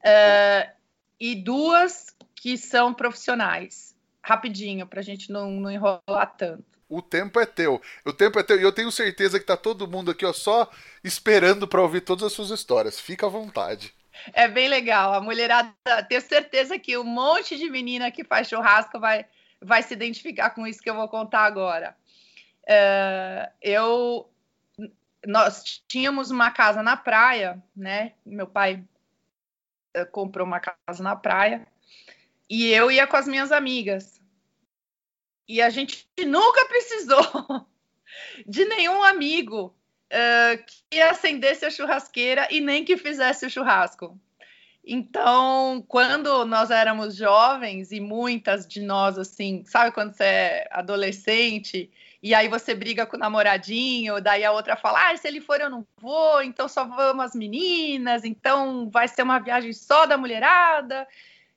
uh, 0.00 0.70
e 1.18 1.34
duas 1.34 2.14
que 2.34 2.58
são 2.58 2.92
profissionais. 2.92 3.94
Rapidinho, 4.22 4.86
para 4.86 5.00
a 5.00 5.02
gente 5.02 5.32
não, 5.32 5.50
não 5.50 5.70
enrolar 5.70 6.34
tanto. 6.36 6.71
O 6.92 7.00
tempo 7.00 7.40
é 7.40 7.46
teu. 7.46 7.80
O 8.04 8.12
tempo 8.12 8.38
é 8.38 8.42
teu. 8.42 8.60
E 8.60 8.62
eu 8.62 8.70
tenho 8.70 8.92
certeza 8.92 9.40
que 9.40 9.46
tá 9.46 9.56
todo 9.56 9.88
mundo 9.88 10.10
aqui 10.10 10.26
ó, 10.26 10.32
só 10.32 10.70
esperando 11.02 11.66
para 11.66 11.80
ouvir 11.80 12.02
todas 12.02 12.24
as 12.24 12.34
suas 12.34 12.50
histórias. 12.50 13.00
Fica 13.00 13.26
à 13.26 13.30
vontade. 13.30 13.94
É 14.34 14.46
bem 14.46 14.68
legal. 14.68 15.14
A 15.14 15.20
mulherada, 15.20 15.72
tenho 16.06 16.20
certeza 16.20 16.78
que 16.78 16.98
um 16.98 17.04
monte 17.04 17.56
de 17.56 17.70
menina 17.70 18.10
que 18.10 18.22
faz 18.22 18.46
churrasco 18.46 19.00
vai, 19.00 19.24
vai 19.58 19.82
se 19.82 19.94
identificar 19.94 20.50
com 20.50 20.66
isso 20.66 20.82
que 20.82 20.90
eu 20.90 20.94
vou 20.94 21.08
contar 21.08 21.44
agora. 21.44 21.96
Uh, 22.64 23.50
eu 23.62 24.28
nós 25.26 25.82
tínhamos 25.88 26.30
uma 26.30 26.50
casa 26.50 26.82
na 26.82 26.96
praia, 26.96 27.62
né? 27.74 28.12
Meu 28.26 28.46
pai 28.46 28.84
uh, 29.96 30.04
comprou 30.10 30.46
uma 30.46 30.60
casa 30.60 31.02
na 31.02 31.16
praia 31.16 31.66
e 32.50 32.70
eu 32.70 32.90
ia 32.90 33.06
com 33.06 33.16
as 33.16 33.26
minhas 33.26 33.50
amigas. 33.50 34.21
E 35.48 35.60
a 35.60 35.70
gente 35.70 36.06
nunca 36.26 36.64
precisou 36.66 37.66
de 38.46 38.64
nenhum 38.64 39.02
amigo 39.02 39.74
uh, 40.12 40.64
que 40.90 41.00
acendesse 41.00 41.64
a 41.64 41.70
churrasqueira 41.70 42.48
e 42.50 42.60
nem 42.60 42.84
que 42.84 42.96
fizesse 42.96 43.46
o 43.46 43.50
churrasco. 43.50 44.18
Então, 44.84 45.84
quando 45.86 46.44
nós 46.44 46.70
éramos 46.70 47.14
jovens 47.14 47.92
e 47.92 48.00
muitas 48.00 48.66
de 48.66 48.80
nós, 48.80 49.16
assim, 49.16 49.64
sabe 49.64 49.92
quando 49.92 50.12
você 50.12 50.24
é 50.24 50.68
adolescente 50.72 51.88
e 52.20 52.34
aí 52.34 52.48
você 52.48 52.74
briga 52.74 53.06
com 53.06 53.16
o 53.16 53.20
namoradinho, 53.20 54.20
daí 54.20 54.44
a 54.44 54.50
outra 54.50 54.76
fala, 54.76 55.10
ah, 55.10 55.16
se 55.16 55.28
ele 55.28 55.40
for 55.40 55.60
eu 55.60 55.70
não 55.70 55.86
vou, 55.98 56.42
então 56.42 56.68
só 56.68 56.84
vamos 56.84 57.24
as 57.24 57.34
meninas, 57.34 58.24
então 58.24 58.90
vai 58.90 59.06
ser 59.06 59.22
uma 59.22 59.38
viagem 59.38 59.72
só 59.72 60.04
da 60.04 60.18
mulherada. 60.18 61.06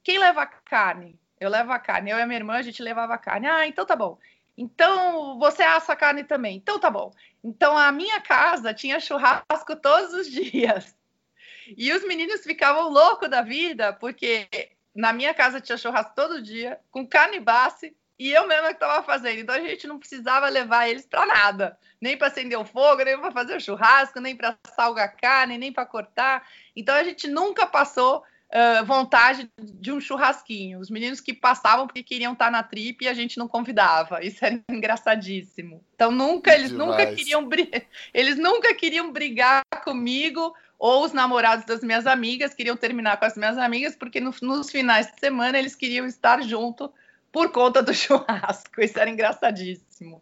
Quem 0.04 0.20
leva 0.20 0.46
carne? 0.46 1.20
Eu 1.40 1.50
levo 1.50 1.72
a 1.72 1.80
carne. 1.80 2.12
Eu 2.12 2.18
e 2.18 2.22
a 2.22 2.26
minha 2.26 2.40
irmã, 2.40 2.54
a 2.54 2.62
gente 2.62 2.82
levava 2.82 3.14
a 3.14 3.18
carne. 3.18 3.48
Ah, 3.48 3.68
então 3.68 3.86
tá 3.86 3.96
bom. 3.96 4.18
Então 4.58 5.38
você 5.38 5.64
assa 5.64 5.94
a 5.94 5.96
carne 5.96 6.24
também. 6.24 6.58
Então 6.58 6.80
tá 6.80 6.90
bom. 6.90 7.12
Então 7.44 7.78
a 7.78 7.92
minha 7.92 8.22
casa 8.22 8.74
tinha 8.74 9.00
churrasco 9.00 9.76
todos 9.76 10.14
os 10.14 10.28
dias. 10.32 10.96
E 11.78 11.92
os 11.92 12.04
meninos 12.06 12.42
ficavam 12.44 12.90
loucos 12.90 13.30
da 13.30 13.42
vida, 13.42 13.92
porque 13.94 14.48
na 14.94 15.12
minha 15.12 15.34
casa 15.34 15.60
tinha 15.60 15.78
churrasco 15.78 16.14
todo 16.16 16.42
dia, 16.42 16.80
com 16.92 17.08
carne 17.08 17.40
base, 17.40 17.96
e 18.18 18.32
eu 18.32 18.48
mesma 18.48 18.68
que 18.68 18.76
estava 18.76 19.04
fazendo. 19.04 19.40
Então 19.40 19.56
a 19.56 19.60
gente 19.60 19.88
não 19.88 20.00
precisava 20.00 20.48
levar 20.48 20.88
eles 20.88 21.06
para 21.06 21.26
nada, 21.26 21.78
nem 22.00 22.18
para 22.18 22.28
acender 22.28 22.58
o 22.58 22.64
fogo, 22.64 23.04
nem 23.04 23.20
para 23.20 23.32
fazer 23.32 23.58
o 23.58 23.60
churrasco, 23.60 24.20
nem 24.20 24.36
para 24.36 24.58
salgar 24.76 25.18
carne, 25.18 25.58
nem 25.58 25.74
para 25.74 25.86
cortar. 25.86 26.48
Então 26.76 26.96
a 26.96 27.04
gente 27.04 27.28
nunca 27.28 27.66
passou 27.66 28.24
uh, 28.54 28.86
vontade 28.86 29.50
de 29.60 29.92
um 29.92 30.00
churrasquinho. 30.00 30.80
Os 30.80 30.90
meninos 30.90 31.20
que 31.20 31.34
passavam 31.34 31.88
porque 31.88 32.04
queriam 32.04 32.34
estar 32.34 32.52
na 32.52 32.64
trip 32.64 33.04
e 33.04 33.08
a 33.08 33.14
gente 33.14 33.38
não 33.38 33.48
convidava. 33.48 34.24
Isso 34.24 34.44
era 34.44 34.62
engraçadíssimo. 34.70 35.84
Então 35.96 36.12
nunca 36.12 36.54
eles 36.54 36.72
Demais. 36.72 36.90
nunca 36.90 37.16
queriam 37.16 37.50
eles 38.14 38.38
nunca 38.38 38.74
queriam 38.74 39.12
brigar 39.12 39.64
comigo 39.84 40.56
ou 40.78 41.06
os 41.06 41.14
namorados 41.14 41.66
das 41.66 41.82
minhas 41.82 42.06
amigas 42.06 42.54
queriam 42.54 42.76
terminar 42.76 43.18
com 43.18 43.26
as 43.26 43.38
minhas 43.38 43.58
amigas, 43.58 43.96
porque 43.96 44.20
no, 44.20 44.34
nos 44.42 44.70
finais 44.70 45.12
de 45.12 45.20
semana 45.20 45.58
eles 45.58 45.76
queriam 45.76 46.06
estar 46.06 46.42
junto 46.42 46.94
por 47.32 47.52
conta 47.52 47.82
do 47.82 47.94
churrasco. 47.96 48.82
Isso 48.82 49.00
era 49.00 49.10
engraçadíssimo. 49.10 50.22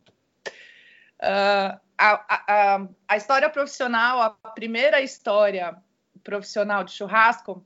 Uh, 1.20 1.80
a, 1.98 2.26
a, 2.28 2.88
a, 3.08 3.18
história 3.18 3.50
profissional, 3.50 4.22
a 4.22 4.50
primeira 4.52 5.02
história 5.02 5.76
profissional 6.22 6.84
de 6.84 6.92
churrasco 6.92 7.66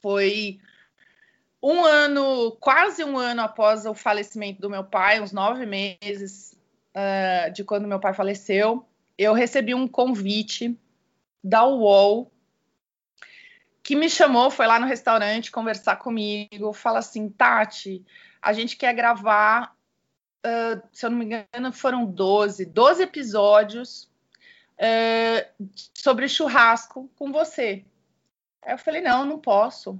foi 0.00 0.58
um 1.62 1.84
ano, 1.84 2.56
quase 2.60 3.04
um 3.04 3.16
ano 3.16 3.42
após 3.42 3.86
o 3.86 3.94
falecimento 3.94 4.60
do 4.60 4.68
meu 4.68 4.82
pai, 4.82 5.20
uns 5.20 5.32
nove 5.32 5.64
meses 5.64 6.58
uh, 6.96 7.52
de 7.52 7.62
quando 7.62 7.86
meu 7.86 8.00
pai 8.00 8.12
faleceu, 8.12 8.84
eu 9.16 9.32
recebi 9.32 9.74
um 9.74 9.86
convite 9.86 10.76
da 11.42 11.64
UOL, 11.64 12.32
que 13.82 13.94
me 13.94 14.08
chamou, 14.08 14.50
foi 14.50 14.66
lá 14.66 14.78
no 14.78 14.86
restaurante 14.86 15.50
conversar 15.50 15.96
comigo, 15.96 16.72
fala 16.72 16.98
assim, 16.98 17.28
Tati, 17.28 18.04
a 18.40 18.52
gente 18.52 18.76
quer 18.76 18.92
gravar, 18.94 19.76
uh, 20.44 20.82
se 20.92 21.06
eu 21.06 21.10
não 21.10 21.18
me 21.18 21.24
engano, 21.26 21.72
foram 21.72 22.04
12, 22.04 22.64
12 22.66 23.02
episódios 23.02 24.10
uh, 24.78 25.66
sobre 25.94 26.28
churrasco 26.28 27.10
com 27.16 27.30
você. 27.30 27.84
Aí 28.62 28.72
eu 28.72 28.78
falei, 28.78 29.00
não, 29.00 29.24
não 29.24 29.38
posso. 29.38 29.98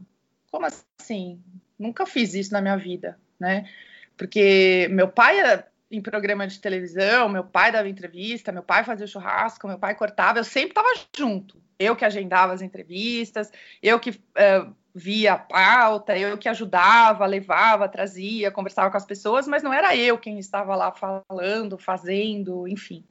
Como 0.51 0.67
assim? 0.67 1.43
Nunca 1.79 2.07
fiz 2.07 2.35
isso 2.35 2.53
na 2.53 2.61
minha 2.61 2.77
vida, 2.77 3.19
né? 3.39 3.69
Porque 4.17 4.89
meu 4.91 5.09
pai 5.09 5.39
era 5.39 5.69
em 5.91 6.01
programa 6.01 6.47
de 6.47 6.59
televisão, 6.59 7.29
meu 7.29 7.45
pai 7.45 7.71
dava 7.71 7.89
entrevista, 7.89 8.51
meu 8.51 8.63
pai 8.63 8.83
fazia 8.83 9.07
churrasco, 9.07 9.69
meu 9.69 9.79
pai 9.79 9.95
cortava, 9.95 10.39
eu 10.39 10.45
sempre 10.45 10.71
estava 10.71 10.89
junto. 11.17 11.61
Eu 11.79 11.97
que 11.97 12.05
agendava 12.05 12.53
as 12.53 12.63
entrevistas, 12.63 13.51
eu 13.83 13.99
que 13.99 14.11
uh, 14.11 14.75
via 14.95 15.35
a 15.35 15.39
pauta, 15.39 16.17
eu 16.17 16.39
que 16.39 16.49
ajudava, 16.49 17.27
levava, 17.27 17.89
trazia, 17.89 18.51
conversava 18.51 18.91
com 18.91 18.97
as 18.97 19.05
pessoas, 19.05 19.47
mas 19.47 19.63
não 19.63 19.73
era 19.73 19.95
eu 19.97 20.17
quem 20.17 20.39
estava 20.39 20.75
lá 20.75 20.93
falando, 20.93 21.77
fazendo, 21.77 22.67
enfim. 22.69 23.05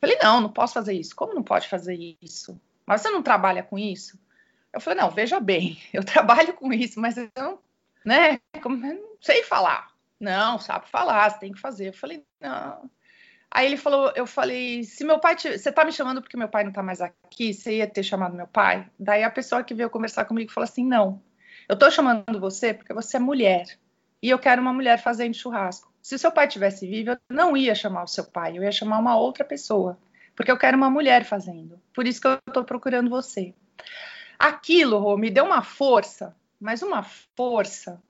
Falei, 0.00 0.18
não, 0.22 0.40
não 0.40 0.52
posso 0.52 0.74
fazer 0.74 0.92
isso. 0.92 1.16
Como 1.16 1.34
não 1.34 1.42
pode 1.42 1.68
fazer 1.68 2.16
isso? 2.20 2.60
Mas 2.86 3.00
você 3.00 3.10
não 3.10 3.22
trabalha 3.22 3.62
com 3.62 3.78
isso? 3.78 4.18
Eu 4.76 4.80
falei, 4.80 5.00
não, 5.00 5.10
veja 5.10 5.40
bem, 5.40 5.78
eu 5.90 6.04
trabalho 6.04 6.52
com 6.52 6.70
isso, 6.70 7.00
mas 7.00 7.16
eu 7.16 7.30
não, 7.34 7.58
né, 8.04 8.38
como, 8.62 8.84
eu 8.86 8.94
não 8.94 9.16
sei 9.22 9.42
falar. 9.42 9.88
Não, 10.20 10.58
sabe 10.58 10.88
falar, 10.88 11.30
você 11.30 11.38
tem 11.38 11.52
que 11.52 11.60
fazer. 11.60 11.88
Eu 11.88 11.92
falei, 11.94 12.22
não. 12.38 12.90
Aí 13.50 13.64
ele 13.66 13.78
falou, 13.78 14.12
eu 14.14 14.26
falei, 14.26 14.84
se 14.84 15.02
meu 15.02 15.18
pai, 15.18 15.34
te, 15.34 15.58
você 15.58 15.72
tá 15.72 15.82
me 15.82 15.92
chamando 15.92 16.20
porque 16.20 16.36
meu 16.36 16.48
pai 16.48 16.62
não 16.62 16.72
tá 16.72 16.82
mais 16.82 17.00
aqui, 17.00 17.54
você 17.54 17.78
ia 17.78 17.86
ter 17.86 18.02
chamado 18.02 18.36
meu 18.36 18.46
pai? 18.46 18.86
Daí 18.98 19.24
a 19.24 19.30
pessoa 19.30 19.64
que 19.64 19.72
veio 19.72 19.88
conversar 19.88 20.26
comigo 20.26 20.52
falou 20.52 20.64
assim, 20.64 20.84
não, 20.84 21.22
eu 21.66 21.78
tô 21.78 21.90
chamando 21.90 22.38
você 22.38 22.74
porque 22.74 22.92
você 22.92 23.16
é 23.16 23.20
mulher 23.20 23.78
e 24.22 24.28
eu 24.28 24.38
quero 24.38 24.60
uma 24.60 24.74
mulher 24.74 24.98
fazendo 24.98 25.34
churrasco. 25.34 25.90
Se 26.02 26.18
seu 26.18 26.30
pai 26.30 26.48
tivesse 26.48 26.86
vivo, 26.86 27.12
eu 27.12 27.18
não 27.30 27.56
ia 27.56 27.74
chamar 27.74 28.02
o 28.02 28.08
seu 28.08 28.24
pai, 28.24 28.58
eu 28.58 28.62
ia 28.62 28.72
chamar 28.72 28.98
uma 28.98 29.16
outra 29.16 29.44
pessoa, 29.44 29.98
porque 30.34 30.50
eu 30.50 30.58
quero 30.58 30.76
uma 30.76 30.90
mulher 30.90 31.24
fazendo. 31.24 31.80
Por 31.94 32.06
isso 32.06 32.20
que 32.20 32.28
eu 32.28 32.38
tô 32.52 32.62
procurando 32.62 33.08
você. 33.08 33.54
Aquilo, 34.38 34.98
Rô, 34.98 35.16
me 35.16 35.30
deu 35.30 35.44
uma 35.44 35.62
força, 35.62 36.36
mas 36.60 36.82
uma 36.82 37.02
força 37.02 38.02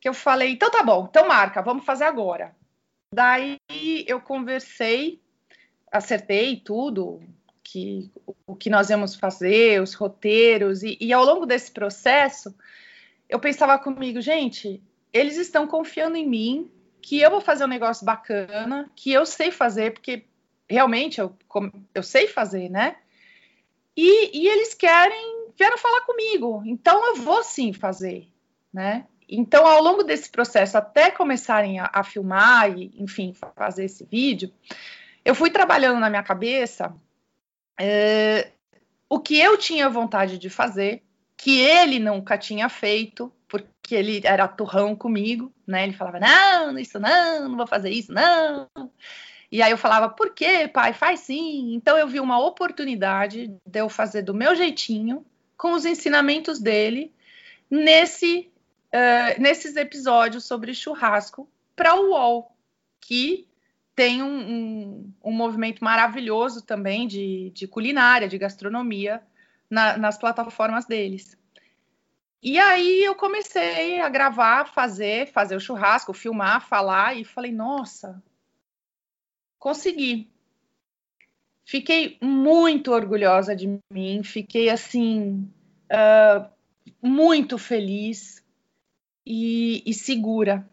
que 0.00 0.08
eu 0.08 0.14
falei, 0.14 0.50
então 0.52 0.70
tá 0.70 0.82
bom, 0.82 1.06
então 1.08 1.26
marca, 1.26 1.62
vamos 1.62 1.84
fazer 1.84 2.04
agora. 2.04 2.54
Daí 3.12 3.58
eu 4.06 4.20
conversei, 4.20 5.20
acertei 5.90 6.56
tudo, 6.56 7.22
que, 7.62 8.10
o 8.46 8.54
que 8.54 8.68
nós 8.68 8.90
íamos 8.90 9.14
fazer, 9.14 9.80
os 9.80 9.94
roteiros, 9.94 10.82
e, 10.82 10.98
e 11.00 11.12
ao 11.12 11.24
longo 11.24 11.46
desse 11.46 11.70
processo, 11.70 12.54
eu 13.28 13.40
pensava 13.40 13.78
comigo, 13.78 14.20
gente, 14.20 14.82
eles 15.12 15.36
estão 15.36 15.66
confiando 15.66 16.16
em 16.16 16.28
mim, 16.28 16.70
que 17.00 17.20
eu 17.20 17.30
vou 17.30 17.40
fazer 17.40 17.64
um 17.64 17.68
negócio 17.68 18.04
bacana, 18.04 18.90
que 18.94 19.12
eu 19.12 19.24
sei 19.24 19.50
fazer, 19.50 19.92
porque 19.92 20.24
realmente 20.68 21.20
eu, 21.20 21.36
eu 21.94 22.02
sei 22.02 22.26
fazer, 22.26 22.68
né? 22.68 22.96
E, 23.96 24.42
e 24.42 24.48
eles 24.48 24.74
querem, 24.74 25.33
vieram 25.56 25.78
falar 25.78 26.02
comigo, 26.02 26.62
então 26.66 27.04
eu 27.06 27.16
vou 27.16 27.42
sim 27.42 27.72
fazer, 27.72 28.28
né? 28.72 29.06
Então, 29.28 29.66
ao 29.66 29.82
longo 29.82 30.02
desse 30.02 30.30
processo, 30.30 30.76
até 30.76 31.10
começarem 31.10 31.80
a, 31.80 31.90
a 31.92 32.04
filmar 32.04 32.76
e, 32.76 32.92
enfim, 32.98 33.34
fazer 33.56 33.84
esse 33.84 34.04
vídeo, 34.04 34.52
eu 35.24 35.34
fui 35.34 35.50
trabalhando 35.50 35.98
na 35.98 36.10
minha 36.10 36.22
cabeça 36.22 36.94
é, 37.80 38.50
o 39.08 39.18
que 39.18 39.38
eu 39.38 39.56
tinha 39.56 39.88
vontade 39.88 40.38
de 40.38 40.50
fazer, 40.50 41.02
que 41.36 41.60
ele 41.60 41.98
nunca 41.98 42.36
tinha 42.38 42.68
feito, 42.68 43.32
porque 43.48 43.94
ele 43.94 44.20
era 44.24 44.48
turrão 44.48 44.94
comigo, 44.94 45.52
né? 45.66 45.84
Ele 45.84 45.92
falava, 45.92 46.20
não, 46.20 46.78
isso 46.78 46.98
não, 46.98 47.48
não 47.48 47.56
vou 47.56 47.66
fazer 47.66 47.90
isso, 47.90 48.12
não. 48.12 48.68
E 49.50 49.62
aí 49.62 49.70
eu 49.70 49.78
falava, 49.78 50.08
por 50.08 50.30
quê, 50.30 50.68
pai? 50.68 50.92
Faz 50.92 51.20
sim. 51.20 51.74
Então 51.74 51.96
eu 51.96 52.08
vi 52.08 52.20
uma 52.20 52.38
oportunidade 52.44 53.48
de 53.66 53.78
eu 53.78 53.88
fazer 53.88 54.22
do 54.22 54.34
meu 54.34 54.54
jeitinho, 54.54 55.24
com 55.56 55.72
os 55.72 55.84
ensinamentos 55.84 56.60
dele, 56.60 57.12
nesse 57.70 58.50
uh, 58.94 59.40
nesses 59.40 59.76
episódios 59.76 60.44
sobre 60.44 60.74
churrasco 60.74 61.50
para 61.74 61.96
o 61.96 62.10
UOL, 62.10 62.56
que 63.00 63.48
tem 63.94 64.22
um, 64.22 64.26
um, 64.26 65.14
um, 65.24 65.32
movimento 65.32 65.82
maravilhoso 65.82 66.62
também 66.62 67.06
de, 67.06 67.50
de 67.50 67.66
culinária, 67.66 68.28
de 68.28 68.38
gastronomia 68.38 69.22
na, 69.68 69.96
nas 69.96 70.18
plataformas 70.18 70.84
deles. 70.84 71.36
E 72.42 72.58
aí 72.58 73.02
eu 73.02 73.14
comecei 73.14 74.00
a 74.00 74.08
gravar, 74.08 74.66
fazer, 74.66 75.32
fazer 75.32 75.56
o 75.56 75.60
churrasco, 75.60 76.12
filmar, 76.12 76.66
falar 76.66 77.16
e 77.16 77.24
falei, 77.24 77.52
nossa, 77.52 78.22
consegui. 79.58 80.30
Fiquei 81.64 82.18
muito 82.20 82.92
orgulhosa 82.92 83.56
de 83.56 83.78
mim, 83.90 84.22
fiquei 84.22 84.68
assim 84.68 85.50
uh, 85.90 86.46
muito 87.02 87.56
feliz 87.56 88.44
e, 89.26 89.82
e 89.86 89.94
segura. 89.94 90.68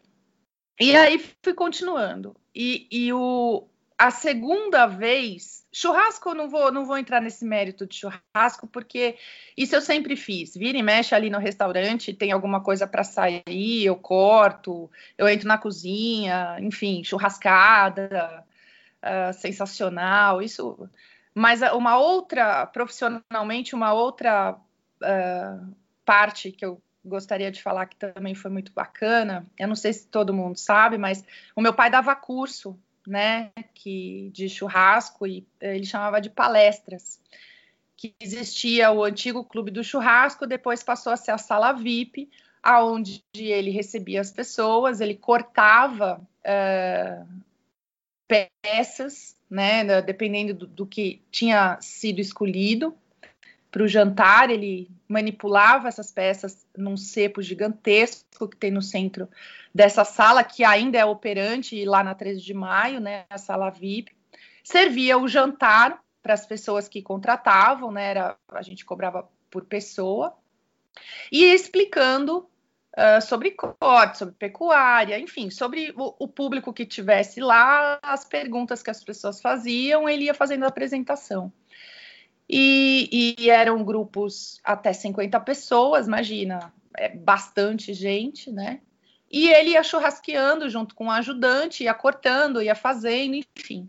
E 0.78 0.94
aí 0.94 1.18
fui 1.42 1.54
continuando. 1.54 2.36
E, 2.54 2.86
e 2.90 3.12
o, 3.12 3.66
a 3.98 4.10
segunda 4.10 4.86
vez, 4.86 5.64
churrasco, 5.72 6.30
eu 6.30 6.34
não 6.34 6.50
vou, 6.50 6.72
não 6.72 6.84
vou 6.84 6.98
entrar 6.98 7.20
nesse 7.20 7.44
mérito 7.44 7.86
de 7.86 7.94
churrasco, 7.94 8.66
porque 8.66 9.16
isso 9.56 9.74
eu 9.74 9.80
sempre 9.80 10.16
fiz. 10.16 10.54
Vira 10.54 10.76
e 10.76 10.82
mexe 10.82 11.14
ali 11.14 11.30
no 11.30 11.38
restaurante, 11.38 12.12
tem 12.12 12.32
alguma 12.32 12.60
coisa 12.60 12.86
para 12.86 13.04
sair, 13.04 13.42
eu 13.46 13.96
corto, 13.96 14.90
eu 15.16 15.28
entro 15.28 15.48
na 15.48 15.56
cozinha, 15.56 16.58
enfim, 16.60 17.04
churrascada, 17.04 18.44
uh, 19.02 19.32
sensacional, 19.32 20.40
isso. 20.40 20.88
Mas 21.34 21.60
uma 21.62 21.98
outra, 21.98 22.66
profissionalmente, 22.66 23.74
uma 23.74 23.92
outra 23.92 24.52
uh, 24.52 25.74
parte 26.04 26.52
que 26.52 26.64
eu 26.64 26.80
gostaria 27.04 27.50
de 27.50 27.62
falar 27.62 27.86
que 27.86 27.96
também 27.96 28.34
foi 28.34 28.50
muito 28.50 28.72
bacana. 28.72 29.46
Eu 29.58 29.68
não 29.68 29.74
sei 29.74 29.92
se 29.92 30.06
todo 30.06 30.34
mundo 30.34 30.56
sabe, 30.56 30.98
mas 30.98 31.24
o 31.54 31.60
meu 31.60 31.74
pai 31.74 31.90
dava 31.90 32.14
curso, 32.14 32.78
né, 33.06 33.50
que 33.74 34.30
de 34.32 34.48
churrasco 34.48 35.26
e 35.26 35.46
ele 35.60 35.84
chamava 35.84 36.20
de 36.20 36.30
palestras. 36.30 37.20
Que 37.96 38.14
existia 38.20 38.90
o 38.90 39.04
antigo 39.04 39.44
clube 39.44 39.70
do 39.70 39.82
churrasco, 39.82 40.46
depois 40.46 40.82
passou 40.82 41.12
a 41.12 41.16
ser 41.16 41.32
a 41.32 41.38
sala 41.38 41.72
VIP, 41.72 42.30
aonde 42.62 43.22
ele 43.34 43.70
recebia 43.70 44.20
as 44.20 44.30
pessoas, 44.30 45.00
ele 45.00 45.14
cortava 45.14 46.20
uh, 46.44 47.26
peças, 48.62 49.36
né, 49.50 50.00
dependendo 50.00 50.54
do, 50.54 50.66
do 50.66 50.86
que 50.86 51.22
tinha 51.30 51.78
sido 51.80 52.20
escolhido 52.20 52.96
para 53.70 53.82
o 53.82 53.88
jantar, 53.88 54.50
ele 54.50 54.90
manipulava 55.08 55.88
essas 55.88 56.10
peças 56.12 56.66
num 56.76 56.96
cepo 56.96 57.40
gigantesco 57.42 58.48
que 58.48 58.56
tem 58.56 58.70
no 58.70 58.82
centro 58.82 59.28
dessa 59.74 60.04
sala, 60.04 60.44
que 60.44 60.62
ainda 60.62 60.98
é 60.98 61.04
operante 61.04 61.82
lá 61.84 62.04
na 62.04 62.14
13 62.14 62.42
de 62.42 62.54
maio, 62.54 63.00
né, 63.00 63.24
a 63.30 63.38
sala 63.38 63.70
VIP. 63.70 64.12
Servia 64.62 65.18
o 65.18 65.26
jantar 65.26 66.02
para 66.22 66.34
as 66.34 66.46
pessoas 66.46 66.86
que 66.86 67.02
contratavam, 67.02 67.90
né, 67.90 68.10
era, 68.10 68.36
a 68.48 68.62
gente 68.62 68.84
cobrava 68.84 69.28
por 69.50 69.64
pessoa, 69.64 70.36
e 71.30 71.44
explicando 71.44 72.48
uh, 72.96 73.20
sobre 73.20 73.52
corte, 73.52 74.18
sobre 74.18 74.34
pecuária, 74.34 75.18
enfim, 75.18 75.50
sobre 75.50 75.92
o, 75.96 76.14
o, 76.18 76.28
público 76.28 76.72
que 76.72 76.86
tivesse 76.86 77.40
lá, 77.40 77.98
as 78.02 78.24
perguntas 78.24 78.82
que 78.82 78.90
as 78.90 79.02
pessoas 79.02 79.40
faziam, 79.40 80.08
ele 80.08 80.24
ia 80.24 80.34
fazendo 80.34 80.64
a 80.64 80.68
apresentação. 80.68 81.52
E, 82.48 83.34
e 83.38 83.50
eram 83.50 83.82
grupos 83.82 84.60
até 84.62 84.92
50 84.92 85.40
pessoas, 85.40 86.06
imagina, 86.06 86.72
é 86.96 87.08
bastante 87.08 87.94
gente, 87.94 88.50
né? 88.50 88.80
E 89.30 89.48
ele 89.48 89.70
ia 89.70 89.82
churrasqueando 89.82 90.68
junto 90.68 90.94
com 90.94 91.06
o 91.06 91.10
ajudante, 91.10 91.84
ia 91.84 91.94
cortando, 91.94 92.60
ia 92.60 92.74
fazendo, 92.74 93.36
enfim. 93.56 93.88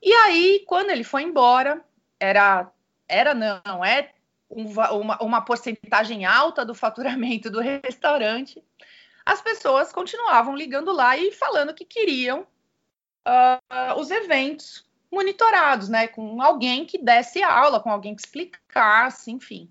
E 0.00 0.12
aí, 0.12 0.62
quando 0.66 0.90
ele 0.90 1.02
foi 1.02 1.22
embora, 1.24 1.82
era, 2.20 2.70
era 3.08 3.34
não, 3.34 3.84
é 3.84 4.13
uma, 4.54 5.22
uma 5.22 5.40
porcentagem 5.40 6.24
alta 6.24 6.64
do 6.64 6.74
faturamento 6.74 7.50
do 7.50 7.60
restaurante, 7.60 8.62
as 9.24 9.40
pessoas 9.40 9.92
continuavam 9.92 10.54
ligando 10.54 10.92
lá 10.92 11.16
e 11.16 11.32
falando 11.32 11.74
que 11.74 11.84
queriam 11.84 12.46
uh, 13.26 13.98
os 13.98 14.10
eventos 14.10 14.84
monitorados, 15.10 15.88
né? 15.88 16.08
Com 16.08 16.42
alguém 16.42 16.84
que 16.84 16.98
desse 16.98 17.42
aula, 17.42 17.80
com 17.80 17.90
alguém 17.90 18.14
que 18.14 18.22
explicasse, 18.22 19.30
enfim. 19.30 19.70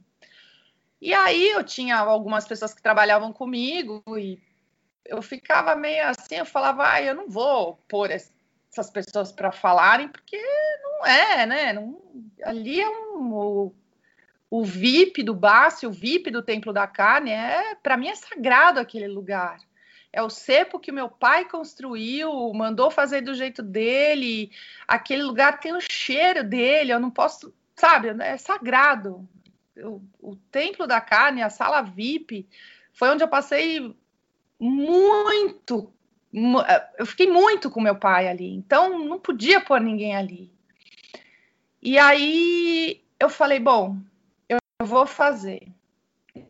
E 1.02 1.14
aí 1.14 1.50
eu 1.50 1.64
tinha 1.64 1.98
algumas 1.98 2.48
pessoas 2.48 2.74
que 2.74 2.82
trabalhavam 2.82 3.34
comigo 3.34 4.02
e 4.18 4.42
eu 5.06 5.22
ficava 5.22 5.76
meio 5.76 6.08
assim, 6.08 6.36
eu 6.36 6.46
falava, 6.46 6.90
ah, 6.90 7.02
eu 7.02 7.14
não 7.14 7.28
vou 7.28 7.76
pôr 7.90 8.10
essas 8.10 8.90
pessoas 8.90 9.32
para 9.32 9.52
falarem, 9.52 10.08
porque 10.08 10.42
não 10.82 11.06
é, 11.06 11.46
né? 11.46 11.74
Não, 11.74 12.02
ali 12.44 12.80
é 12.80 12.90
um, 12.90 13.72
o, 14.58 14.64
VIP 14.64 15.24
do 15.24 15.34
Bassi, 15.34 15.88
o 15.88 15.92
VIP 15.92 16.30
do 16.32 16.44
Templo 16.44 16.72
da 16.72 16.88
Carne, 16.88 17.32
é 17.32 17.76
para 17.76 17.98
mim 17.98 18.08
é 18.08 18.16
sagrado 18.16 18.80
aquele 18.80 19.08
lugar 19.08 19.58
é 20.14 20.22
o 20.22 20.30
cepo 20.30 20.80
que 20.80 20.92
meu 20.92 21.10
pai 21.10 21.44
construiu, 21.46 22.54
mandou 22.54 22.92
fazer 22.92 23.22
do 23.22 23.34
jeito 23.34 23.64
dele, 23.64 24.52
aquele 24.88 25.24
lugar 25.24 25.60
tem 25.60 25.76
o 25.76 25.82
cheiro 25.82 26.44
dele, 26.44 26.94
eu 26.94 27.00
não 27.00 27.10
posso, 27.10 27.52
sabe, 27.76 28.10
é 28.22 28.38
sagrado. 28.38 29.28
O, 30.22 30.36
templo 30.52 30.86
da 30.86 31.02
carne, 31.02 31.42
a 31.42 31.50
sala 31.50 31.82
VIP, 31.82 32.48
foi 32.94 33.10
onde 33.10 33.24
eu 33.24 33.28
passei 33.28 33.96
muito, 34.60 35.92
eu 37.00 37.08
fiquei 37.08 37.28
muito 37.28 37.72
com 37.72 37.82
meu 37.82 37.96
pai 37.96 38.28
ali, 38.28 38.54
então 38.54 39.00
não 39.00 39.20
podia 39.20 39.60
pôr 39.62 39.82
ninguém 39.82 40.16
ali. 40.16 40.54
E 41.82 41.98
aí 41.98 43.04
eu 43.20 43.30
falei, 43.30 43.60
bom, 43.60 43.98
vou 44.86 45.06
fazer. 45.06 45.68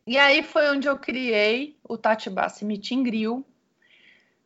E 0.07 0.17
aí 0.17 0.43
foi 0.43 0.69
onde 0.69 0.87
eu 0.87 0.97
criei 0.97 1.77
o 1.83 1.97
Tati 1.97 2.29
Bassi 2.29 2.63
Meeting 2.63 3.03
Grill, 3.03 3.45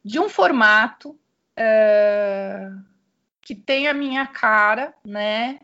de 0.04 0.20
um 0.20 0.30
formato 0.30 1.10
uh, 1.12 2.84
que 3.42 3.54
tem 3.54 3.88
a 3.88 3.94
minha 3.94 4.26
cara, 4.26 4.94
né? 5.06 5.60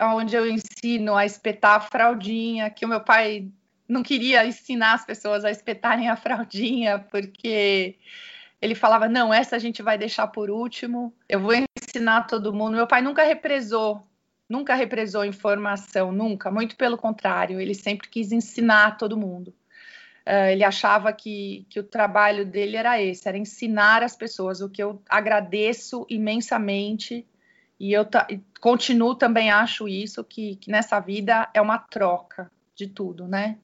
Onde 0.00 0.34
eu 0.34 0.46
ensino 0.46 1.14
a 1.14 1.26
espetar 1.26 1.76
a 1.76 1.80
fraldinha, 1.80 2.70
que 2.70 2.86
o 2.86 2.88
meu 2.88 3.00
pai 3.00 3.50
não 3.86 4.02
queria 4.02 4.46
ensinar 4.46 4.94
as 4.94 5.04
pessoas 5.04 5.44
a 5.44 5.50
espetarem 5.50 6.08
a 6.08 6.16
fraldinha, 6.16 6.98
porque 6.98 7.98
ele 8.62 8.74
falava: 8.74 9.08
não, 9.08 9.34
essa 9.34 9.56
a 9.56 9.58
gente 9.58 9.82
vai 9.82 9.98
deixar 9.98 10.28
por 10.28 10.48
último, 10.48 11.14
eu 11.28 11.40
vou 11.40 11.52
ensinar 11.54 12.26
todo 12.26 12.52
mundo. 12.52 12.76
Meu 12.76 12.86
pai 12.86 13.02
nunca 13.02 13.24
represou, 13.24 14.06
nunca 14.50 14.74
represou 14.74 15.24
informação, 15.24 16.10
nunca, 16.10 16.50
muito 16.50 16.76
pelo 16.76 16.98
contrário, 16.98 17.60
ele 17.60 17.74
sempre 17.74 18.08
quis 18.08 18.32
ensinar 18.32 18.98
todo 18.98 19.16
mundo. 19.16 19.54
Uh, 20.26 20.50
ele 20.50 20.64
achava 20.64 21.12
que, 21.12 21.64
que 21.70 21.78
o 21.78 21.84
trabalho 21.84 22.44
dele 22.44 22.76
era 22.76 23.00
esse, 23.00 23.26
era 23.28 23.38
ensinar 23.38 24.02
as 24.02 24.16
pessoas, 24.16 24.60
o 24.60 24.68
que 24.68 24.82
eu 24.82 25.00
agradeço 25.08 26.04
imensamente 26.10 27.24
e 27.78 27.92
eu 27.92 28.06
continuo 28.60 29.14
também 29.14 29.50
acho 29.50 29.88
isso, 29.88 30.22
que, 30.22 30.56
que 30.56 30.70
nessa 30.70 31.00
vida 31.00 31.48
é 31.54 31.60
uma 31.62 31.78
troca 31.78 32.50
de 32.74 32.86
tudo, 32.86 33.26
né? 33.26 33.56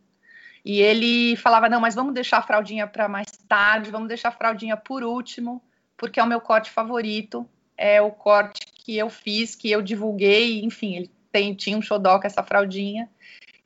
E 0.64 0.80
ele 0.80 1.37
falava, 1.37 1.68
não, 1.68 1.80
mas 1.80 1.95
vamos 1.95 2.14
deixar 2.14 2.39
a 2.39 2.43
fraldinha 2.43 2.87
para 2.87 3.09
mais 3.09 3.30
tarde, 3.47 3.91
vamos 3.91 4.09
deixar 4.09 4.28
a 4.28 4.32
fraldinha 4.32 4.76
por 4.76 5.03
último, 5.05 5.62
porque 5.97 6.18
é 6.18 6.22
o 6.22 6.26
meu 6.26 6.41
corte 6.41 6.70
favorito, 6.70 7.47
é 7.76 8.01
o 8.01 8.11
corte 8.11 8.75
que 8.87 8.97
eu 8.97 9.11
fiz, 9.11 9.57
que 9.57 9.68
eu 9.68 9.82
divulguei, 9.82 10.62
enfim, 10.62 10.95
ele 10.95 11.11
tem, 11.32 11.53
tinha 11.53 11.76
um 11.76 11.82
xodó 11.82 12.20
com 12.20 12.26
essa 12.28 12.41
fraldinha, 12.41 13.11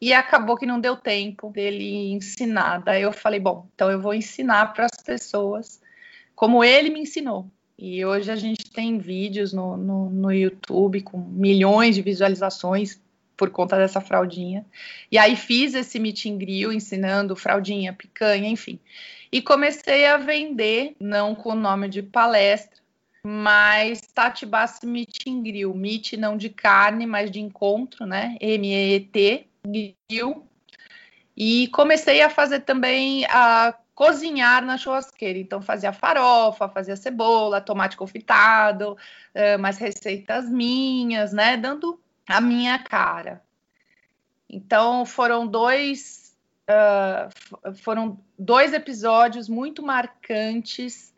e 0.01 0.15
acabou 0.15 0.57
que 0.57 0.65
não 0.65 0.81
deu 0.81 0.97
tempo 0.97 1.51
dele 1.51 2.11
ensinar. 2.11 2.79
Daí 2.79 3.03
eu 3.03 3.13
falei, 3.13 3.39
bom, 3.39 3.67
então 3.75 3.91
eu 3.91 4.01
vou 4.01 4.15
ensinar 4.15 4.73
para 4.73 4.87
as 4.87 5.03
pessoas 5.03 5.79
como 6.35 6.65
ele 6.65 6.89
me 6.89 7.01
ensinou. 7.01 7.47
E 7.79 8.03
hoje 8.03 8.31
a 8.31 8.37
gente 8.37 8.71
tem 8.71 8.97
vídeos 8.97 9.53
no, 9.53 9.77
no, 9.77 10.09
no, 10.09 10.33
YouTube 10.33 11.03
com 11.03 11.19
milhões 11.19 11.95
de 11.95 12.01
visualizações 12.01 12.99
por 13.37 13.51
conta 13.51 13.77
dessa 13.77 14.01
fraldinha. 14.01 14.65
E 15.13 15.19
aí 15.19 15.37
fiz 15.37 15.75
esse 15.75 15.99
meet 15.99 16.25
and 16.25 16.39
grill 16.39 16.73
ensinando 16.73 17.37
fraldinha, 17.37 17.93
picanha, 17.93 18.49
enfim. 18.49 18.81
E 19.31 19.43
comecei 19.43 20.07
a 20.07 20.17
vender, 20.17 20.97
não 20.99 21.35
com 21.35 21.51
o 21.51 21.55
nome 21.55 21.91
de 21.91 22.03
palestra, 22.03 22.80
mas 23.25 24.01
Tati 24.01 24.47
Bassi 24.47 24.87
Meet 24.87 25.27
and 25.29 25.43
Grill. 25.43 25.75
Meet 25.75 26.15
não 26.15 26.37
de 26.37 26.49
carne, 26.49 27.07
mas 27.07 27.31
de 27.31 27.41
encontro, 27.41 28.07
né? 28.07 28.37
M-E-E-T 28.41 29.47
grill 29.65 30.47
e 31.37 31.69
comecei 31.69 32.23
a 32.23 32.31
fazer 32.31 32.61
também 32.61 33.25
a 33.27 33.75
cozinhar 33.95 34.65
na 34.65 34.77
churrasqueira. 34.77 35.39
Então 35.39 35.61
fazia 35.61 35.93
farofa, 35.93 36.69
fazia 36.69 36.97
cebola, 36.97 37.61
tomate 37.61 37.97
confitado, 37.97 38.97
mais 39.59 39.79
receitas 39.79 40.49
minhas, 40.49 41.33
né? 41.33 41.57
Dando 41.57 42.01
a 42.29 42.41
minha 42.41 42.79
cara. 42.79 43.43
Então 44.49 45.05
foram 45.05 45.47
dois 45.47 46.35
uh, 46.69 47.75
foram 47.77 48.19
dois 48.39 48.73
episódios 48.73 49.49
muito 49.49 49.83
marcantes 49.83 51.15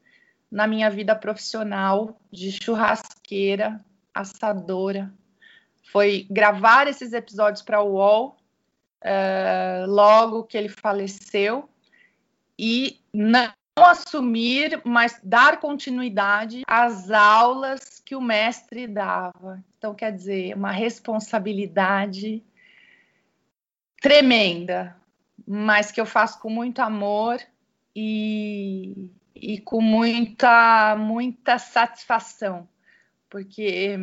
na 0.53 0.67
minha 0.67 0.91
vida 0.91 1.17
profissional 1.17 2.21
de 2.31 2.53
churrasqueira, 2.53 3.81
assadora, 4.13 5.11
foi 5.91 6.27
gravar 6.31 6.87
esses 6.87 7.15
episódios 7.15 7.63
para 7.63 7.81
o 7.81 7.95
UOL 7.95 8.37
uh, 9.03 9.87
logo 9.87 10.45
que 10.45 10.59
ele 10.59 10.69
faleceu 10.69 11.67
e 12.59 13.01
não 13.15 13.51
assumir, 13.75 14.83
mas 14.85 15.19
dar 15.25 15.59
continuidade 15.59 16.61
às 16.67 17.11
aulas 17.11 17.99
que 18.05 18.15
o 18.15 18.21
mestre 18.21 18.87
dava. 18.87 19.65
Então, 19.79 19.95
quer 19.95 20.13
dizer, 20.13 20.55
uma 20.55 20.71
responsabilidade 20.71 22.45
tremenda, 24.03 24.95
mas 25.49 25.91
que 25.91 26.01
eu 26.01 26.05
faço 26.05 26.39
com 26.41 26.51
muito 26.51 26.81
amor 26.81 27.41
e, 27.97 29.11
e 29.43 29.59
com 29.59 29.80
muita, 29.80 30.95
muita 30.97 31.59
satisfação, 31.59 32.68
porque 33.28 33.99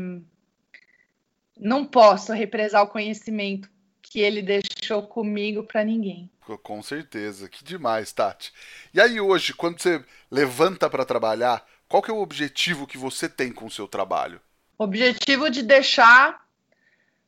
não 1.57 1.85
posso 1.85 2.33
represar 2.33 2.83
o 2.83 2.89
conhecimento 2.89 3.69
que 4.01 4.19
ele 4.19 4.41
deixou 4.41 5.03
comigo 5.03 5.63
para 5.63 5.85
ninguém. 5.85 6.29
Com 6.63 6.81
certeza, 6.81 7.47
que 7.47 7.63
demais, 7.63 8.11
Tati. 8.11 8.51
E 8.93 8.99
aí 8.99 9.21
hoje, 9.21 9.53
quando 9.53 9.79
você 9.79 10.03
levanta 10.29 10.89
para 10.89 11.05
trabalhar, 11.05 11.65
qual 11.87 12.03
que 12.03 12.11
é 12.11 12.13
o 12.13 12.21
objetivo 12.21 12.87
que 12.87 12.97
você 12.97 13.29
tem 13.29 13.51
com 13.51 13.67
o 13.67 13.71
seu 13.71 13.87
trabalho? 13.87 14.41
Objetivo 14.77 15.49
de 15.49 15.61
deixar, 15.61 16.45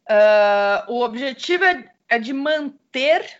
uh, 0.09 0.91
o 0.91 1.01
objetivo 1.01 1.63
é, 1.63 1.91
é 2.09 2.19
de 2.19 2.33
manter 2.33 3.39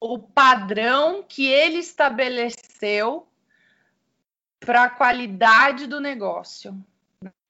o 0.00 0.18
padrão 0.18 1.22
que 1.28 1.46
ele 1.46 1.78
estabeleceu 1.78 3.26
para 4.64 4.84
a 4.84 4.90
qualidade 4.90 5.86
do 5.86 6.00
negócio. 6.00 6.72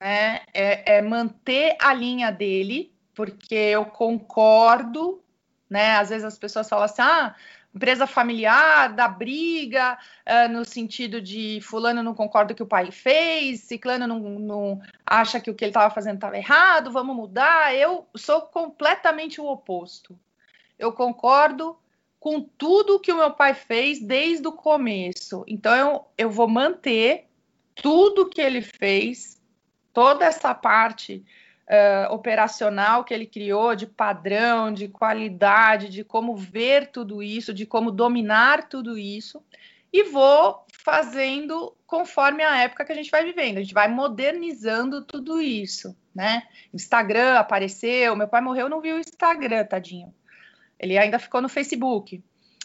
Né? 0.01 0.41
É, 0.53 0.97
é, 0.97 1.03
manter 1.03 1.77
a 1.81 1.93
linha 1.95 2.31
dele, 2.31 2.93
porque 3.15 3.55
eu 3.55 3.85
concordo, 3.85 5.23
né? 5.69 5.97
Às 5.97 6.11
vezes 6.11 6.25
as 6.25 6.39
pessoas 6.39 6.69
falam 6.69 6.85
assim: 6.85 7.03
ah, 7.03 7.35
empresa 7.75 8.07
familiar, 8.07 8.93
dá 8.95 9.09
briga, 9.09 9.99
uh, 10.27 10.53
no 10.53 10.65
sentido 10.65 11.21
de 11.21 11.61
fulano 11.63 12.03
não 12.03 12.15
concorda 12.15 12.55
que 12.55 12.63
o 12.63 12.67
pai 12.67 12.91
fez, 12.91 13.61
ciclano 13.61 14.07
não, 14.07 14.19
não 14.19 14.83
acha 15.07 15.41
que 15.41 15.51
o 15.51 15.55
que 15.55 15.65
ele 15.65 15.71
estava 15.71 15.93
fazendo 15.93 16.17
estava 16.17 16.37
errado, 16.37 16.91
vamos 16.91 17.17
mudar. 17.17 17.75
Eu 17.75 18.07
sou 18.15 18.43
completamente 18.43 19.41
o 19.41 19.47
oposto. 19.47 20.19
Eu 20.79 20.93
concordo 20.93 21.77
com 22.23 22.41
tudo 22.41 23.01
que 23.01 23.11
o 23.11 23.17
meu 23.17 23.33
pai 23.33 23.53
fez 23.53 23.99
desde 23.99 24.47
o 24.47 24.53
começo. 24.53 25.45
Então 25.45 25.75
eu, 25.75 26.07
eu 26.17 26.31
vou 26.31 26.47
manter 26.47 27.25
tudo 27.75 28.29
que 28.29 28.41
ele 28.41 28.63
fez, 28.63 29.43
toda 29.93 30.25
essa 30.25 30.55
parte 30.55 31.25
uh, 31.67 32.15
operacional 32.15 33.03
que 33.03 33.13
ele 33.13 33.27
criou, 33.27 33.75
de 33.75 33.89
padrão, 33.89 34.73
de 34.73 34.87
qualidade, 34.87 35.89
de 35.89 36.05
como 36.05 36.37
ver 36.37 36.93
tudo 36.93 37.25
isso, 37.25 37.53
de 37.53 37.67
como 37.67 37.91
dominar 37.91 38.69
tudo 38.69 38.97
isso, 38.97 39.45
e 39.93 40.05
vou 40.05 40.65
fazendo 40.73 41.77
conforme 41.89 42.45
a 42.45 42.63
época 42.63 42.85
que 42.85 42.93
a 42.93 42.95
gente 42.95 43.11
vai 43.11 43.25
vivendo. 43.25 43.57
A 43.57 43.63
gente 43.63 43.75
vai 43.75 43.89
modernizando 43.89 45.05
tudo 45.05 45.43
isso, 45.43 45.97
né? 46.15 46.45
Instagram 46.73 47.35
apareceu, 47.41 48.15
meu 48.15 48.29
pai 48.29 48.41
morreu, 48.41 48.69
não 48.69 48.81
viu 48.81 48.95
o 48.95 49.01
Instagram, 49.01 49.65
tadinho. 49.65 50.15
Ele 50.83 50.99
ainda 50.99 51.19
ficou 51.19 51.41
no 51.41 51.49
Facebook. 51.49 52.23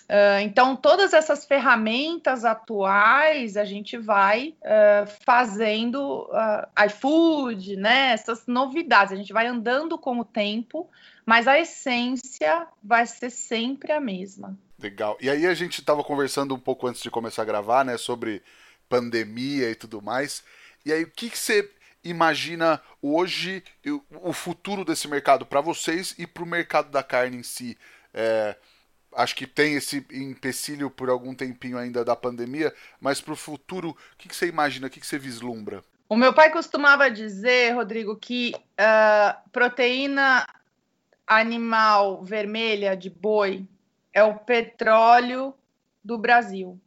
Uh, 0.07 0.39
então, 0.41 0.73
todas 0.73 1.13
essas 1.13 1.45
ferramentas 1.45 2.45
atuais 2.45 3.57
a 3.57 3.65
gente 3.65 3.97
vai 3.97 4.55
uh, 4.61 5.07
fazendo 5.25 6.29
uh, 6.31 6.85
iFood, 6.85 7.75
né? 7.75 8.13
Essas 8.13 8.47
novidades, 8.47 9.11
a 9.11 9.17
gente 9.17 9.33
vai 9.33 9.47
andando 9.47 9.97
com 9.97 10.17
o 10.17 10.23
tempo, 10.23 10.89
mas 11.25 11.45
a 11.45 11.59
essência 11.59 12.67
vai 12.81 13.05
ser 13.05 13.29
sempre 13.29 13.91
a 13.91 13.99
mesma. 13.99 14.57
Legal. 14.79 15.17
E 15.19 15.29
aí 15.29 15.45
a 15.45 15.53
gente 15.53 15.81
estava 15.81 16.01
conversando 16.03 16.55
um 16.55 16.59
pouco 16.59 16.87
antes 16.87 17.01
de 17.01 17.11
começar 17.11 17.41
a 17.41 17.45
gravar, 17.45 17.83
né, 17.83 17.97
sobre 17.97 18.41
pandemia 18.87 19.69
e 19.69 19.75
tudo 19.75 20.01
mais. 20.01 20.41
E 20.85 20.93
aí, 20.93 21.03
o 21.03 21.11
que, 21.11 21.29
que 21.29 21.37
você 21.37 21.69
imagina 22.01 22.81
hoje 23.01 23.61
o 24.21 24.31
futuro 24.31 24.85
desse 24.85 25.05
mercado 25.05 25.45
para 25.45 25.59
vocês 25.59 26.15
e 26.17 26.25
para 26.25 26.43
o 26.43 26.47
mercado 26.47 26.89
da 26.89 27.03
carne 27.03 27.35
em 27.35 27.43
si? 27.43 27.77
É, 28.19 28.55
acho 29.13 29.35
que 29.35 29.45
tem 29.45 29.75
esse 29.75 30.03
empecilho 30.11 30.89
por 30.89 31.07
algum 31.07 31.35
tempinho 31.35 31.77
ainda 31.77 32.03
da 32.03 32.15
pandemia, 32.15 32.73
mas 32.99 33.21
para 33.21 33.33
o 33.33 33.37
futuro, 33.37 33.91
o 33.91 34.17
que, 34.17 34.27
que, 34.27 34.35
você 34.35 34.47
imagina, 34.47 34.87
o 34.87 34.89
que, 34.89 34.99
que, 34.99 35.05
você 35.05 35.19
vislumbra? 35.19 35.83
O 36.09 36.15
meu 36.15 36.33
pai 36.33 36.49
costumava 36.49 37.11
dizer, 37.11 37.75
Rodrigo, 37.75 38.15
que 38.15 38.53
uh, 38.55 39.49
proteína 39.51 40.47
animal 41.27 42.23
vermelha 42.23 42.97
de 42.97 43.09
boi 43.09 43.67
é 44.11 44.23
o 44.23 44.33
petróleo 44.33 45.53
do 46.03 46.17
Brasil. 46.17 46.79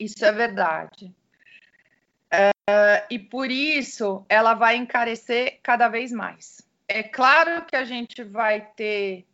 Isso 0.00 0.24
é 0.24 0.32
verdade. 0.32 1.14
Uh, 2.32 3.04
e 3.10 3.18
por 3.18 3.50
isso 3.50 4.24
ela 4.30 4.54
vai 4.54 4.76
encarecer 4.76 5.58
cada 5.62 5.88
vez 5.88 6.10
mais. 6.10 6.62
É 6.88 7.02
claro 7.02 7.66
que 7.66 7.76
a 7.76 7.84
gente 7.84 8.22
vai 8.22 8.62
ter 8.76 9.26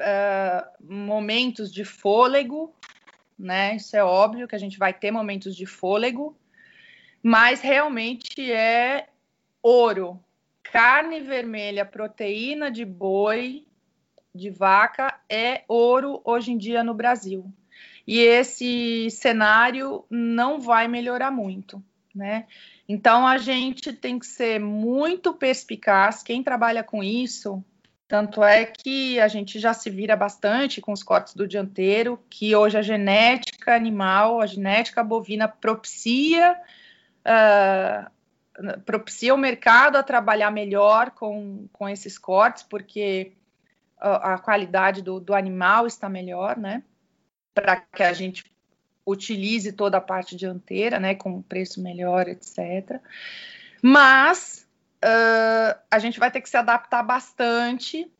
uh, 0.00 0.66
momentos 0.80 1.72
de 1.72 1.84
fôlego, 1.84 2.74
né? 3.38 3.76
Isso 3.76 3.96
é 3.96 4.02
óbvio 4.02 4.48
que 4.48 4.56
a 4.56 4.58
gente 4.58 4.78
vai 4.78 4.92
ter 4.92 5.10
momentos 5.10 5.54
de 5.54 5.66
fôlego, 5.66 6.36
mas 7.22 7.60
realmente 7.60 8.50
é 8.50 9.08
ouro. 9.62 10.18
Carne 10.62 11.20
vermelha, 11.20 11.84
proteína 11.84 12.70
de 12.70 12.84
boi, 12.84 13.66
de 14.34 14.50
vaca, 14.50 15.18
é 15.28 15.64
ouro 15.66 16.20
hoje 16.24 16.52
em 16.52 16.58
dia 16.58 16.84
no 16.84 16.94
Brasil. 16.94 17.52
E 18.06 18.18
esse 18.20 19.10
cenário 19.10 20.04
não 20.08 20.60
vai 20.60 20.88
melhorar 20.88 21.30
muito, 21.30 21.82
né? 22.14 22.46
Então 22.88 23.26
a 23.26 23.38
gente 23.38 23.92
tem 23.92 24.18
que 24.18 24.26
ser 24.26 24.58
muito 24.60 25.32
perspicaz. 25.32 26.22
Quem 26.22 26.42
trabalha 26.42 26.82
com 26.82 27.02
isso 27.02 27.64
tanto 28.10 28.42
é 28.42 28.66
que 28.66 29.20
a 29.20 29.28
gente 29.28 29.60
já 29.60 29.72
se 29.72 29.88
vira 29.88 30.16
bastante 30.16 30.80
com 30.80 30.90
os 30.90 31.00
cortes 31.00 31.32
do 31.32 31.46
dianteiro, 31.46 32.18
que 32.28 32.56
hoje 32.56 32.76
a 32.76 32.82
genética 32.82 33.72
animal, 33.72 34.40
a 34.40 34.46
genética 34.46 35.04
bovina 35.04 35.46
propicia, 35.46 36.60
uh, 37.24 38.80
propicia 38.84 39.32
o 39.32 39.38
mercado 39.38 39.94
a 39.94 40.02
trabalhar 40.02 40.50
melhor 40.50 41.12
com, 41.12 41.68
com 41.72 41.88
esses 41.88 42.18
cortes, 42.18 42.64
porque 42.64 43.30
a, 43.96 44.34
a 44.34 44.38
qualidade 44.38 45.02
do, 45.02 45.20
do 45.20 45.32
animal 45.32 45.86
está 45.86 46.08
melhor, 46.08 46.56
né? 46.56 46.82
Para 47.54 47.76
que 47.76 48.02
a 48.02 48.12
gente 48.12 48.44
utilize 49.06 49.70
toda 49.72 49.98
a 49.98 50.00
parte 50.00 50.34
dianteira, 50.34 50.98
né? 50.98 51.14
Com 51.14 51.40
preço 51.42 51.80
melhor, 51.80 52.26
etc. 52.26 53.00
Mas 53.80 54.66
uh, 55.04 55.80
a 55.90 55.98
gente 55.98 56.18
vai 56.18 56.30
ter 56.30 56.40
que 56.40 56.48
se 56.48 56.56
adaptar 56.56 57.02
bastante 57.02 58.10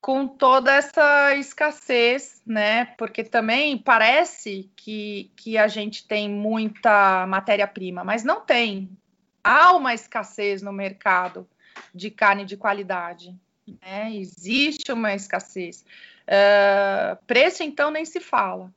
com 0.00 0.26
toda 0.26 0.74
essa 0.74 1.36
escassez, 1.36 2.42
né? 2.44 2.86
Porque 2.98 3.22
também 3.22 3.78
parece 3.78 4.68
que, 4.74 5.30
que 5.36 5.56
a 5.56 5.68
gente 5.68 6.06
tem 6.08 6.28
muita 6.28 7.24
matéria-prima, 7.28 8.02
mas 8.02 8.24
não 8.24 8.40
tem. 8.40 8.90
Há 9.44 9.72
uma 9.76 9.94
escassez 9.94 10.60
no 10.60 10.72
mercado 10.72 11.48
de 11.94 12.10
carne 12.10 12.44
de 12.44 12.56
qualidade. 12.56 13.34
Né? 13.80 14.14
Existe 14.16 14.90
uma 14.90 15.14
escassez. 15.14 15.84
Uh, 16.22 17.16
preço, 17.24 17.62
então, 17.62 17.90
nem 17.90 18.04
se 18.04 18.18
fala. 18.18 18.72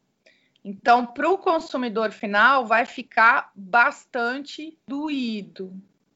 Então, 0.63 1.05
para 1.05 1.29
o 1.29 1.37
consumidor 1.37 2.11
final, 2.11 2.65
vai 2.65 2.85
ficar 2.85 3.51
bastante 3.55 4.77
doído. 4.87 5.73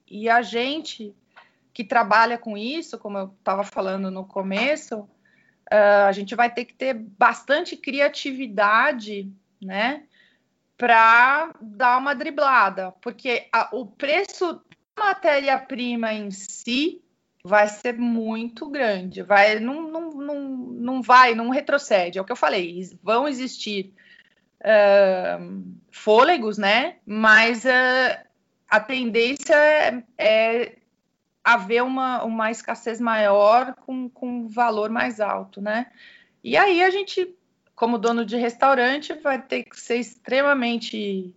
E 0.10 0.30
a 0.30 0.42
gente 0.42 1.16
que 1.74 1.84
trabalha 1.84 2.38
com 2.38 2.58
isso, 2.58 2.98
como 2.98 3.18
eu 3.18 3.34
estava 3.40 3.64
falando 3.64 4.12
no 4.12 4.26
começo, 4.26 5.00
uh, 5.00 6.08
a 6.08 6.12
gente 6.12 6.36
vai 6.36 6.54
ter 6.54 6.66
que 6.66 6.74
ter 6.74 6.94
bastante 6.94 7.78
criatividade, 7.78 9.32
né, 9.62 10.04
para 10.78 11.54
dar 11.62 11.98
uma 11.98 12.16
driblada, 12.16 12.92
porque 13.02 13.48
a, 13.52 13.70
o 13.74 13.86
preço 13.86 14.62
da 14.96 15.06
matéria-prima 15.06 16.14
em 16.14 16.32
si 16.32 17.02
vai 17.44 17.68
ser 17.68 17.98
muito 17.98 18.70
grande, 18.70 19.22
vai 19.22 19.60
não, 19.60 19.90
não, 19.90 20.10
não, 20.12 20.40
não 20.42 21.02
vai, 21.02 21.36
não 21.36 21.50
retrocede, 21.50 22.18
é 22.18 22.22
o 22.22 22.26
que 22.26 22.32
eu 22.32 22.38
falei, 22.38 22.82
vão 23.02 23.28
existir 23.28 23.94
uh, 24.62 25.64
fôlegos, 25.92 26.58
né, 26.58 26.98
mas 27.06 27.64
uh, 27.64 28.29
a 28.70 28.80
tendência 28.80 29.56
é, 29.56 30.04
é 30.18 30.76
haver 31.44 31.84
uma, 31.84 32.24
uma 32.24 32.52
escassez 32.52 33.02
maior 33.02 33.74
com, 33.86 34.10
com 34.10 34.48
valor 34.48 34.90
mais 34.90 35.20
alto, 35.20 35.62
né? 35.62 35.88
E 36.44 36.56
aí 36.56 36.84
a 36.84 36.90
gente, 36.90 37.36
como 37.76 37.98
dono 37.98 38.24
de 38.24 38.38
restaurante, 38.38 39.14
vai 39.14 39.42
ter 39.42 39.64
que 39.64 39.80
ser 39.80 39.98
extremamente 39.98 41.34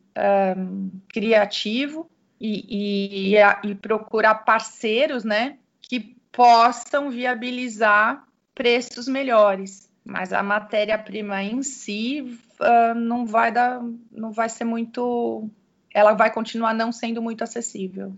um, 0.57 0.91
criativo 1.09 2.11
e, 2.41 3.35
e, 3.35 3.69
e, 3.69 3.75
procurar 3.77 4.35
parceiros, 4.35 5.25
né, 5.25 5.59
que 5.81 6.17
possam 6.33 7.11
viabilizar 7.11 8.27
preços 8.55 9.07
melhores. 9.07 9.91
Mas 10.05 10.33
a 10.33 10.43
matéria-prima 10.43 11.43
em 11.43 11.63
si 11.63 12.39
uh, 12.61 12.95
não 12.95 13.25
vai 13.25 13.53
dar, 13.53 13.81
não 14.11 14.33
vai 14.33 14.49
ser 14.49 14.65
muito 14.65 15.49
ela 15.95 16.13
vai 16.13 16.33
continuar 16.33 16.75
não 16.75 16.93
sendo 16.93 17.21
muito 17.21 17.45
acessível. 17.45 18.17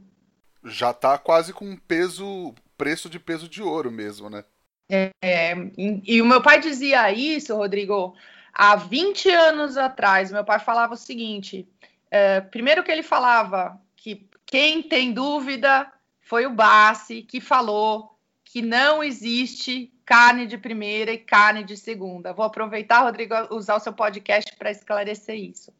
Já 0.64 0.90
está 0.90 1.18
quase 1.18 1.52
com 1.52 1.76
peso, 1.76 2.54
preço 2.76 3.08
de 3.08 3.18
peso 3.18 3.48
de 3.48 3.62
ouro 3.62 3.90
mesmo, 3.90 4.30
né? 4.30 4.44
É, 4.88 5.54
e, 5.76 6.16
e 6.16 6.22
o 6.22 6.26
meu 6.26 6.42
pai 6.42 6.60
dizia 6.60 7.10
isso, 7.10 7.56
Rodrigo, 7.56 8.14
há 8.52 8.76
20 8.76 9.28
anos 9.30 9.76
atrás. 9.76 10.30
Meu 10.30 10.44
pai 10.44 10.58
falava 10.58 10.94
o 10.94 10.98
seguinte: 10.98 11.66
é, 12.10 12.40
primeiro 12.40 12.82
que 12.82 12.92
ele 12.92 13.02
falava 13.02 13.80
que 13.96 14.28
quem 14.46 14.82
tem 14.82 15.12
dúvida 15.12 15.90
foi 16.20 16.46
o 16.46 16.50
Bassi 16.50 17.22
que 17.22 17.40
falou 17.40 18.16
que 18.44 18.62
não 18.62 19.02
existe 19.02 19.92
carne 20.04 20.46
de 20.46 20.56
primeira 20.56 21.12
e 21.12 21.18
carne 21.18 21.64
de 21.64 21.76
segunda. 21.76 22.32
Vou 22.32 22.44
aproveitar, 22.44 23.00
Rodrigo, 23.00 23.34
usar 23.50 23.76
o 23.76 23.80
seu 23.80 23.92
podcast 23.92 24.54
para 24.56 24.70
esclarecer 24.70 25.34
isso. 25.34 25.72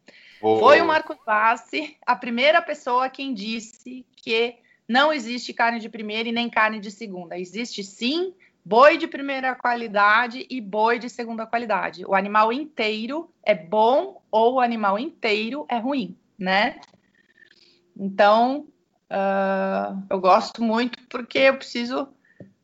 Foi 0.59 0.79
o 0.79 0.85
Marco 0.85 1.17
Bassi 1.25 1.97
a 2.05 2.15
primeira 2.15 2.61
pessoa 2.61 3.09
quem 3.09 3.33
disse 3.33 4.05
que 4.15 4.55
não 4.87 5.11
existe 5.11 5.51
carne 5.51 5.79
de 5.79 5.89
primeira 5.89 6.29
e 6.29 6.31
nem 6.31 6.47
carne 6.47 6.79
de 6.79 6.91
segunda. 6.91 7.35
Existe 7.35 7.83
sim 7.83 8.31
boi 8.63 8.95
de 8.95 9.07
primeira 9.07 9.55
qualidade 9.55 10.45
e 10.47 10.61
boi 10.61 10.99
de 10.99 11.09
segunda 11.09 11.47
qualidade. 11.47 12.05
O 12.05 12.13
animal 12.13 12.53
inteiro 12.53 13.27
é 13.43 13.55
bom 13.55 14.21
ou 14.29 14.55
o 14.55 14.59
animal 14.59 14.99
inteiro 14.99 15.65
é 15.67 15.79
ruim, 15.79 16.15
né? 16.37 16.79
Então, 17.97 18.67
uh, 19.09 20.05
eu 20.09 20.19
gosto 20.19 20.61
muito 20.61 20.99
porque 21.09 21.39
eu 21.39 21.57
preciso, 21.57 22.07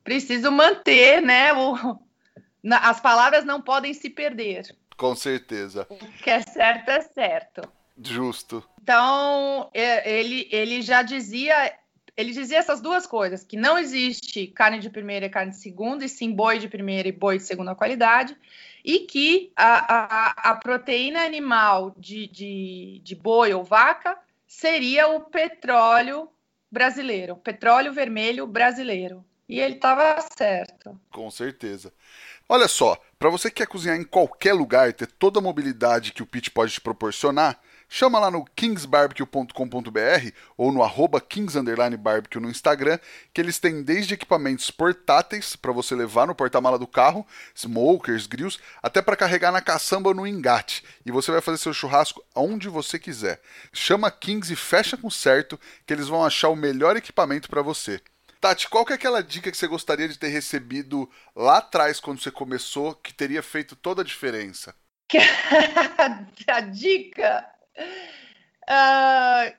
preciso 0.04 0.52
manter, 0.52 1.20
né? 1.20 1.52
O, 1.54 2.00
as 2.80 3.00
palavras 3.00 3.44
não 3.44 3.60
podem 3.60 3.92
se 3.92 4.08
perder. 4.08 4.76
Com 5.02 5.16
certeza. 5.16 5.88
O 5.90 5.96
que 5.96 6.30
é 6.30 6.44
certo 6.44 6.90
é 6.90 7.02
certo. 7.02 7.62
Justo. 8.00 8.64
Então, 8.84 9.72
ele, 9.74 10.48
ele 10.52 10.84
já 10.84 11.02
dizia 11.02 11.76
ele 12.16 12.34
dizia 12.34 12.60
essas 12.60 12.80
duas 12.80 13.08
coisas: 13.08 13.44
que 13.44 13.58
não 13.58 13.80
existe 13.80 14.46
carne 14.46 14.78
de 14.78 14.92
primeira 14.92 15.26
e 15.26 15.30
carne 15.30 15.50
de 15.50 15.58
segunda, 15.58 16.06
e 16.06 16.10
sim 16.10 16.32
boi 16.32 16.60
de 16.60 16.68
primeira 16.68 17.08
e 17.08 17.12
boi 17.12 17.38
de 17.38 17.44
segunda 17.44 17.74
qualidade, 17.74 18.38
e 18.86 19.00
que 19.00 19.52
a, 19.56 19.96
a, 19.96 20.52
a 20.52 20.56
proteína 20.58 21.24
animal 21.24 21.96
de, 21.98 22.28
de, 22.28 23.02
de 23.04 23.16
boi 23.16 23.56
ou 23.56 23.64
vaca 23.64 24.16
seria 24.46 25.08
o 25.08 25.22
petróleo 25.22 26.30
brasileiro, 26.70 27.38
petróleo 27.38 27.92
vermelho 27.92 28.46
brasileiro. 28.46 29.26
E 29.50 29.60
ele 29.60 29.76
estava 29.76 30.16
certo. 30.38 30.98
Com 31.12 31.32
certeza. 31.32 31.92
Olha 32.54 32.68
só, 32.68 33.02
para 33.18 33.30
você 33.30 33.50
que 33.50 33.56
quer 33.56 33.66
cozinhar 33.66 33.96
em 33.96 34.04
qualquer 34.04 34.52
lugar 34.52 34.90
e 34.90 34.92
ter 34.92 35.08
toda 35.08 35.40
a 35.40 35.42
mobilidade 35.42 36.12
que 36.12 36.22
o 36.22 36.26
Pit 36.26 36.52
pode 36.52 36.74
te 36.74 36.82
proporcionar, 36.82 37.58
Chama 37.94 38.20
lá 38.20 38.32
no 38.32 38.46
kingsbarbecue.com.br 38.56 40.32
ou 40.56 40.72
no 40.72 40.82
arroba 40.82 41.20
kings_barbecue 41.20 42.40
no 42.40 42.50
Instagram, 42.50 42.98
que 43.34 43.42
eles 43.42 43.60
têm 43.60 43.84
desde 43.84 44.14
equipamentos 44.14 44.72
portáteis 44.72 45.58
para 45.58 45.74
você 45.74 45.94
levar 45.94 46.26
no 46.26 46.34
porta-mala 46.34 46.80
do 46.80 46.88
carro, 46.88 47.28
smokers, 47.54 48.28
grills, 48.28 48.58
até 48.82 49.02
para 49.02 49.18
carregar 49.18 49.52
na 49.52 49.60
caçamba 49.60 50.08
ou 50.08 50.16
no 50.16 50.26
engate. 50.26 50.86
E 51.06 51.12
você 51.12 51.34
vai 51.34 51.42
fazer 51.42 51.58
seu 51.58 51.74
churrasco 51.74 52.24
onde 52.34 52.70
você 52.70 52.98
quiser. 52.98 53.42
Chama 53.74 54.10
Kings 54.10 54.54
e 54.54 54.56
fecha 54.56 54.96
com 54.96 55.10
certo 55.10 55.60
que 55.86 55.92
eles 55.92 56.08
vão 56.08 56.24
achar 56.24 56.48
o 56.48 56.56
melhor 56.56 56.96
equipamento 56.96 57.50
para 57.50 57.62
você. 57.62 58.00
Tati, 58.42 58.68
qual 58.68 58.84
que 58.84 58.92
é 58.92 58.96
aquela 58.96 59.22
dica 59.22 59.52
que 59.52 59.58
você 59.58 59.68
gostaria 59.68 60.10
de 60.10 60.18
ter 60.18 60.30
recebido 60.30 61.08
lá 61.36 61.60
atrás 61.60 62.00
quando 62.00 62.20
você 62.20 62.32
começou 62.32 62.96
que 62.96 63.14
teria 63.14 63.44
feito 63.44 63.76
toda 63.76 64.02
a 64.02 64.06
diferença? 64.06 64.76
a 66.48 66.60
dica 66.62 67.48
uh, 68.64 69.56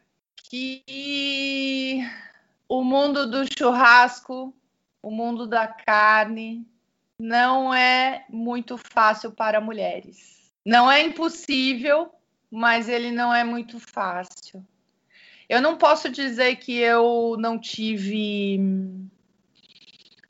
que 0.51 2.01
o 2.68 2.83
mundo 2.83 3.30
do 3.30 3.45
churrasco, 3.57 4.53
o 5.01 5.12
mundo 5.12 5.47
da 5.47 5.68
carne, 5.68 6.66
não 7.16 7.72
é 7.72 8.24
muito 8.28 8.76
fácil 8.76 9.30
para 9.30 9.61
mulheres. 9.61 10.51
Não 10.66 10.91
é 10.91 11.03
impossível, 11.03 12.11
mas 12.51 12.89
ele 12.89 13.12
não 13.12 13.33
é 13.33 13.45
muito 13.45 13.78
fácil. 13.78 14.66
Eu 15.53 15.61
não 15.61 15.77
posso 15.77 16.09
dizer 16.09 16.57
que 16.57 16.79
eu 16.79 17.37
não 17.39 17.59
tive 17.59 18.59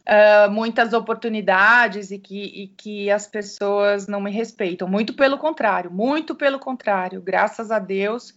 uh, 0.01 0.51
muitas 0.51 0.93
oportunidades 0.93 2.11
e 2.11 2.19
que, 2.19 2.43
e 2.43 2.67
que 2.67 3.09
as 3.09 3.29
pessoas 3.29 4.09
não 4.09 4.21
me 4.21 4.33
respeitam. 4.33 4.89
Muito 4.89 5.15
pelo 5.15 5.39
contrário, 5.39 5.93
muito 5.93 6.35
pelo 6.35 6.59
contrário. 6.59 7.23
Graças 7.23 7.71
a 7.71 7.79
Deus, 7.79 8.31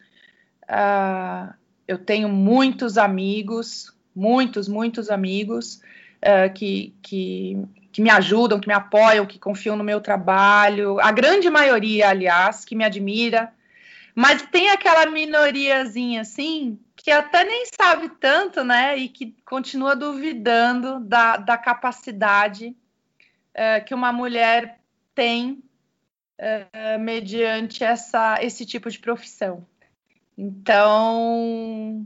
uh, 0.70 1.52
eu 1.88 1.98
tenho 1.98 2.30
muitos 2.30 3.00
amigos, 3.00 3.92
muitos, 4.16 4.68
muitos 4.68 5.10
amigos 5.10 5.82
uh, 6.22 6.54
que, 6.54 6.94
que, 7.02 7.66
que 7.92 8.00
me 8.00 8.12
ajudam, 8.12 8.60
que 8.60 8.68
me 8.68 8.76
apoiam, 8.76 9.26
que 9.26 9.40
confiam 9.40 9.76
no 9.76 9.84
meu 9.84 10.00
trabalho. 10.02 11.00
A 11.00 11.12
grande 11.12 11.50
maioria, 11.50 12.10
aliás, 12.10 12.64
que 12.64 12.76
me 12.76 12.86
admira. 12.86 13.52
Mas 14.16 14.43
tem 14.43 14.70
aquela 14.70 15.05
minoriazinha 15.07 16.22
assim 16.22 16.80
que 16.95 17.11
até 17.11 17.43
nem 17.43 17.66
sabe 17.66 18.09
tanto, 18.09 18.63
né? 18.63 18.97
E 18.97 19.09
que 19.09 19.36
continua 19.45 19.95
duvidando 19.95 21.01
da, 21.01 21.36
da 21.38 21.57
capacidade 21.57 22.76
uh, 23.51 23.86
que 23.86 23.93
uma 23.93 24.13
mulher 24.13 24.80
tem 25.13 25.61
uh, 26.39 26.99
mediante 26.99 27.84
essa, 27.84 28.38
esse 28.41 28.66
tipo 28.66 28.89
de 28.89 28.97
profissão. 28.97 29.68
Então, 30.38 32.05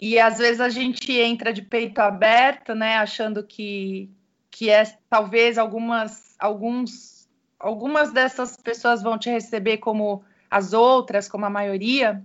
e 0.00 0.18
às 0.18 0.38
vezes 0.38 0.60
a 0.60 0.68
gente 0.68 1.12
entra 1.12 1.52
de 1.52 1.62
peito 1.62 1.98
aberto, 1.98 2.74
né? 2.74 2.96
Achando 2.98 3.42
que, 3.42 4.10
que 4.50 4.70
é 4.70 4.84
talvez 5.08 5.58
algumas, 5.58 6.36
alguns, 6.38 7.28
algumas 7.58 8.12
dessas 8.12 8.56
pessoas 8.56 9.02
vão 9.02 9.18
te 9.18 9.28
receber 9.28 9.78
como 9.78 10.24
as 10.50 10.72
outras, 10.72 11.28
como 11.28 11.44
a 11.44 11.50
maioria, 11.50 12.22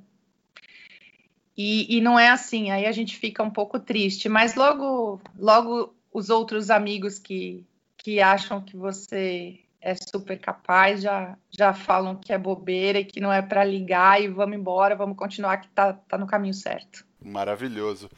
e, 1.55 1.97
e, 1.97 2.01
não 2.01 2.17
é 2.17 2.29
assim, 2.29 2.71
aí 2.71 2.85
a 2.85 2.91
gente 2.91 3.15
fica 3.15 3.43
um 3.43 3.49
pouco 3.49 3.79
triste, 3.79 4.27
mas 4.27 4.55
logo, 4.55 5.21
logo 5.37 5.95
os 6.11 6.29
outros 6.29 6.71
amigos 6.71 7.19
que, 7.19 7.63
que 7.95 8.19
acham 8.19 8.59
que 8.59 8.75
você 8.75 9.59
é 9.79 9.93
super 9.95 10.39
capaz 10.39 11.01
já, 11.01 11.37
já 11.51 11.73
falam 11.73 12.15
que 12.15 12.33
é 12.33 12.37
bobeira 12.37 12.99
e 12.99 13.05
que 13.05 13.19
não 13.19 13.31
é 13.31 13.41
para 13.41 13.63
ligar 13.63 14.19
e 14.21 14.27
vamos 14.27 14.57
embora, 14.57 14.95
vamos 14.95 15.17
continuar 15.17 15.57
que 15.57 15.67
tá, 15.69 15.93
tá 15.93 16.17
no 16.17 16.25
caminho 16.25 16.53
certo. 16.53 17.05
Maravilhoso. 17.21 18.09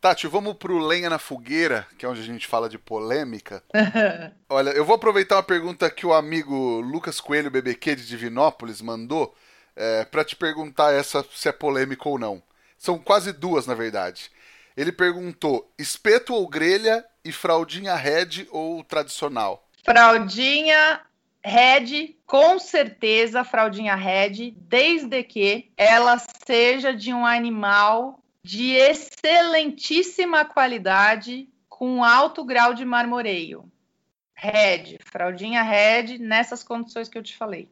Tati, 0.00 0.26
vamos 0.26 0.54
pro 0.54 0.78
Lenha 0.78 1.08
na 1.08 1.18
Fogueira, 1.18 1.86
que 1.98 2.04
é 2.04 2.08
onde 2.08 2.20
a 2.20 2.24
gente 2.24 2.46
fala 2.46 2.68
de 2.68 2.78
polêmica. 2.78 3.62
Olha, 4.48 4.70
eu 4.70 4.84
vou 4.84 4.96
aproveitar 4.96 5.36
uma 5.36 5.42
pergunta 5.42 5.90
que 5.90 6.06
o 6.06 6.12
amigo 6.12 6.80
Lucas 6.80 7.20
Coelho 7.20 7.50
BBQ 7.50 7.96
de 7.96 8.06
Divinópolis 8.06 8.82
mandou 8.82 9.34
é, 9.76 10.04
para 10.04 10.24
te 10.24 10.36
perguntar 10.36 10.92
essa 10.92 11.24
se 11.32 11.48
é 11.48 11.52
polêmico 11.52 12.10
ou 12.10 12.18
não. 12.18 12.42
São 12.78 12.98
quase 12.98 13.32
duas, 13.32 13.66
na 13.66 13.74
verdade. 13.74 14.30
Ele 14.76 14.92
perguntou: 14.92 15.72
espeto 15.78 16.34
ou 16.34 16.48
grelha 16.48 17.04
e 17.24 17.32
fraldinha 17.32 17.94
red 17.94 18.46
ou 18.50 18.82
tradicional? 18.84 19.68
Fraldinha 19.84 21.00
red, 21.44 22.16
com 22.26 22.58
certeza, 22.58 23.44
fraldinha 23.44 23.94
red, 23.94 24.52
desde 24.56 25.22
que 25.22 25.70
ela 25.76 26.18
seja 26.46 26.92
de 26.94 27.12
um 27.12 27.24
animal 27.24 28.20
de 28.42 28.72
excelentíssima 28.72 30.44
qualidade 30.44 31.48
com 31.68 32.02
alto 32.02 32.44
grau 32.44 32.74
de 32.74 32.84
marmoreio. 32.84 33.70
Red, 34.34 34.98
fraldinha 35.04 35.62
red, 35.62 36.18
nessas 36.18 36.62
condições 36.62 37.08
que 37.08 37.16
eu 37.16 37.22
te 37.22 37.36
falei. 37.36 37.68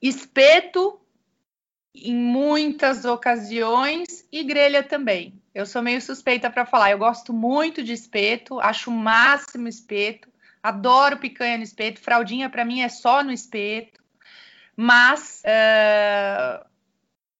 Espeto 0.00 1.00
em 1.94 2.14
muitas 2.14 3.04
ocasiões 3.04 4.26
e 4.30 4.42
grelha 4.42 4.82
também. 4.82 5.40
Eu 5.54 5.66
sou 5.66 5.82
meio 5.82 6.00
suspeita 6.00 6.48
para 6.48 6.64
falar. 6.64 6.90
Eu 6.90 6.98
gosto 6.98 7.32
muito 7.32 7.82
de 7.82 7.92
espeto, 7.92 8.60
acho 8.60 8.90
o 8.90 8.94
máximo 8.94 9.68
espeto, 9.68 10.28
adoro 10.62 11.18
picanha 11.18 11.58
no 11.58 11.64
espeto. 11.64 12.00
Fraldinha 12.00 12.48
para 12.48 12.64
mim 12.64 12.82
é 12.82 12.88
só 12.88 13.22
no 13.22 13.32
espeto, 13.32 14.00
mas 14.76 15.42
uh, 15.44 16.64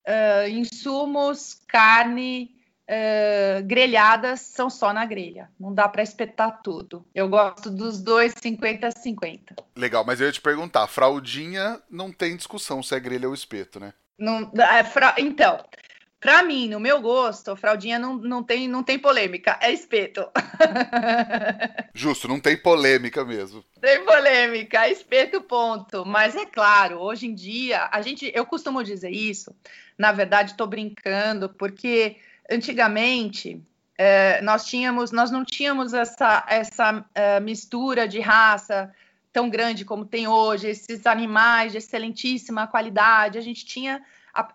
uh, 0.06 0.48
insumos, 0.48 1.62
carne, 1.66 2.59
uh, 2.90 3.62
grelhadas 3.64 4.40
são 4.40 4.68
só 4.68 4.92
na 4.92 5.06
grelha. 5.06 5.48
Não 5.58 5.72
dá 5.72 5.88
para 5.88 6.02
espetar 6.02 6.60
tudo. 6.62 7.06
Eu 7.14 7.28
gosto 7.28 7.70
dos 7.70 8.02
dois 8.02 8.34
50-50. 8.34 9.56
Legal, 9.76 10.04
mas 10.04 10.20
eu 10.20 10.26
ia 10.26 10.32
te 10.32 10.40
perguntar: 10.40 10.86
fraldinha 10.88 11.80
não 11.88 12.10
tem 12.10 12.36
discussão 12.36 12.82
se 12.82 12.94
é 12.94 13.00
grelha 13.00 13.28
ou 13.28 13.34
espeto, 13.34 13.78
né? 13.78 13.94
Não, 14.18 14.52
é, 14.54 14.84
fra... 14.84 15.14
Então, 15.16 15.64
para 16.20 16.42
mim, 16.42 16.68
no 16.68 16.78
meu 16.78 17.00
gosto, 17.00 17.56
fraldinha 17.56 17.98
não, 17.98 18.16
não, 18.16 18.42
tem, 18.42 18.68
não 18.68 18.82
tem 18.82 18.98
polêmica, 18.98 19.58
é 19.62 19.72
espeto. 19.72 20.28
Justo, 21.94 22.28
não 22.28 22.38
tem 22.38 22.58
polêmica 22.58 23.24
mesmo. 23.24 23.64
Tem 23.80 24.04
polêmica, 24.04 24.84
é 24.84 24.92
espeto, 24.92 25.40
ponto. 25.40 26.04
Mas 26.04 26.36
é 26.36 26.44
claro, 26.44 26.98
hoje 26.98 27.26
em 27.26 27.34
dia, 27.34 27.88
a 27.90 28.02
gente, 28.02 28.30
eu 28.34 28.44
costumo 28.44 28.84
dizer 28.84 29.10
isso, 29.10 29.56
na 29.96 30.12
verdade, 30.12 30.50
estou 30.50 30.66
brincando, 30.66 31.48
porque 31.48 32.18
antigamente 32.50 33.62
é, 33.96 34.40
nós 34.40 34.64
tínhamos, 34.64 35.12
nós 35.12 35.30
não 35.30 35.44
tínhamos 35.44 35.92
essa, 35.92 36.42
essa 36.48 37.04
é, 37.14 37.38
mistura 37.38 38.08
de 38.08 38.18
raça 38.18 38.90
tão 39.32 39.50
grande 39.50 39.84
como 39.84 40.04
tem 40.04 40.26
hoje, 40.26 40.68
esses 40.68 41.06
animais 41.06 41.72
de 41.72 41.78
excelentíssima 41.78 42.66
qualidade. 42.66 43.38
A 43.38 43.42
gente 43.42 43.64
tinha, 43.64 44.02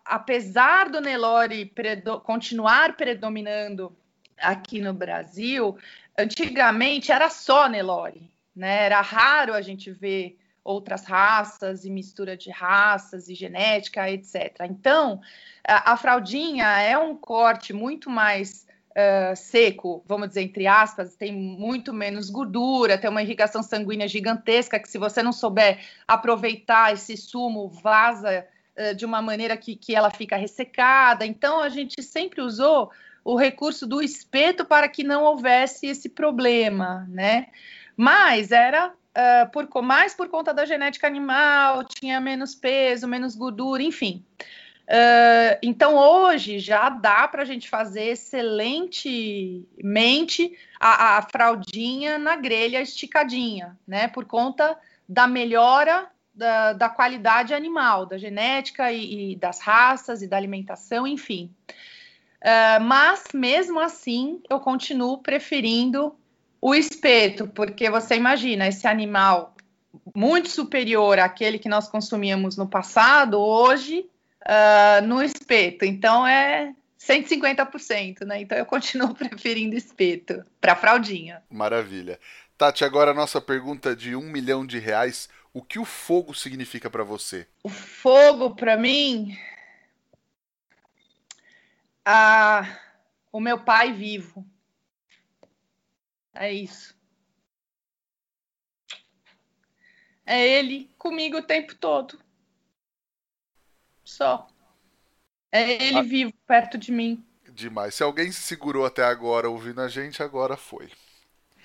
apesar 0.03 0.89
do 0.89 0.99
Nelore 0.99 1.65
predo, 1.65 2.19
continuar 2.21 2.97
predominando 2.97 3.95
aqui 4.37 4.81
no 4.81 4.93
Brasil, 4.93 5.77
antigamente 6.17 7.11
era 7.11 7.29
só 7.29 7.69
Nelore, 7.69 8.29
né? 8.55 8.85
Era 8.85 8.99
raro 8.99 9.53
a 9.53 9.61
gente 9.61 9.91
ver 9.91 10.37
outras 10.65 11.05
raças 11.05 11.85
e 11.85 11.91
mistura 11.91 12.35
de 12.35 12.49
raças 12.49 13.29
e 13.29 13.35
genética, 13.35 14.09
etc. 14.09 14.61
Então, 14.67 15.21
a, 15.63 15.95
fraldinha 15.95 16.65
é 16.81 16.97
um 16.97 17.15
corte 17.15 17.71
muito 17.71 18.09
mais 18.09 18.65
uh, 18.89 19.35
seco, 19.35 20.03
vamos 20.07 20.29
dizer, 20.29 20.41
entre 20.41 20.65
aspas, 20.65 21.15
tem 21.15 21.31
muito 21.31 21.93
menos 21.93 22.31
gordura, 22.31 22.97
tem 22.97 23.09
uma 23.09 23.21
irrigação 23.21 23.61
sanguínea 23.61 24.07
gigantesca, 24.07 24.79
que 24.79 24.89
se 24.89 24.97
você 24.97 25.21
não 25.21 25.31
souber 25.31 25.79
aproveitar 26.07 26.91
esse 26.91 27.15
sumo, 27.15 27.69
vaza 27.69 28.43
uh, 28.75 28.95
de 28.95 29.05
uma 29.05 29.21
maneira 29.21 29.55
que, 29.55 29.75
que 29.75 29.93
ela 29.93 30.09
fica 30.09 30.35
ressecada. 30.35 31.27
Então, 31.27 31.61
a 31.61 31.69
gente 31.69 32.01
sempre 32.01 32.41
usou 32.41 32.91
o 33.23 33.35
recurso 33.37 33.85
do 33.85 34.01
espeto 34.01 34.65
para 34.65 34.87
que 34.87 35.03
não 35.03 35.23
houvesse 35.25 35.85
esse 35.85 36.09
problema, 36.09 37.05
né? 37.07 37.47
Mas 37.95 38.51
era 38.51 38.93
uh, 39.15 39.49
por, 39.51 39.67
mais 39.81 40.13
por 40.13 40.29
conta 40.29 40.53
da 40.53 40.65
genética 40.65 41.07
animal, 41.07 41.83
tinha 41.85 42.19
menos 42.19 42.53
peso, 42.53 43.07
menos 43.07 43.33
gordura, 43.35 43.81
enfim. 43.81 44.23
Uh, 44.83 45.57
então, 45.63 45.95
hoje 45.95 46.59
já 46.59 46.89
dá 46.89 47.27
para 47.27 47.41
a 47.41 47.45
gente 47.45 47.67
fazer 47.67 48.09
excelentemente 48.09 50.55
a, 50.79 51.17
a, 51.17 51.23
fraldinha 51.23 52.19
na 52.19 52.35
grelha 52.35 52.79
esticadinha, 52.81 53.75
né? 53.87 54.07
Por 54.07 54.25
conta 54.25 54.77
da 55.09 55.25
melhora 55.27 56.07
da, 56.33 56.73
da 56.73 56.89
qualidade 56.89 57.53
animal, 57.53 58.05
da 58.05 58.17
genética 58.17 58.91
e, 58.91 59.31
e, 59.31 59.35
das 59.37 59.59
raças 59.59 60.21
e 60.21 60.27
da 60.27 60.37
alimentação, 60.37 61.07
enfim. 61.07 61.49
Uh, 62.41 62.83
mas, 62.83 63.23
mesmo 63.33 63.79
assim, 63.79 64.39
eu 64.47 64.59
continuo 64.59 65.17
preferindo 65.17 66.15
o 66.65 66.73
espeto, 66.73 67.47
porque 67.47 67.91
você 67.91 68.15
imagina 68.15 68.67
esse 68.67 68.87
animal 68.87 69.55
muito 70.15 70.49
superior 70.49 71.19
àquele 71.19 71.59
que 71.59 71.69
nós 71.69 71.87
consumíamos 71.87 72.57
no 72.57 72.67
passado, 72.67 73.39
hoje 73.39 74.09
uh, 74.41 75.05
no 75.05 75.21
espeto. 75.21 75.85
Então 75.85 76.25
é 76.25 76.73
150%, 76.99 78.21
né? 78.21 78.41
Então 78.41 78.57
eu 78.57 78.65
continuo 78.65 79.13
preferindo 79.13 79.75
espeto 79.75 80.43
para 80.59 80.75
fraldinha. 80.75 81.43
Maravilha. 81.51 82.19
Tati, 82.57 82.83
agora 82.83 83.11
a 83.11 83.13
nossa 83.13 83.39
pergunta 83.39 83.95
de 83.95 84.15
um 84.15 84.23
milhão 84.23 84.65
de 84.65 84.79
reais. 84.79 85.29
O 85.53 85.61
que 85.61 85.77
o 85.77 85.85
fogo 85.85 86.33
significa 86.33 86.89
para 86.89 87.03
você? 87.03 87.45
O 87.61 87.69
fogo, 87.69 88.55
para 88.55 88.75
mim, 88.75 89.37
ah, 92.03 92.67
o 93.31 93.39
meu 93.39 93.59
pai 93.59 93.93
vivo. 93.93 94.43
É 96.35 96.51
isso. 96.51 96.95
É 100.25 100.45
ele 100.45 100.91
comigo 100.97 101.37
o 101.37 101.43
tempo 101.43 101.73
todo. 101.75 102.19
Só. 104.03 104.47
É 105.51 105.71
ele 105.71 105.99
ah. 105.99 106.01
vivo 106.01 106.33
perto 106.45 106.77
de 106.77 106.91
mim. 106.91 107.25
Demais. 107.49 107.95
Se 107.95 108.03
alguém 108.03 108.31
se 108.31 108.41
segurou 108.41 108.85
até 108.85 109.03
agora 109.03 109.49
ouvindo 109.49 109.81
a 109.81 109.87
gente, 109.87 110.21
agora 110.21 110.57
foi. 110.57 110.91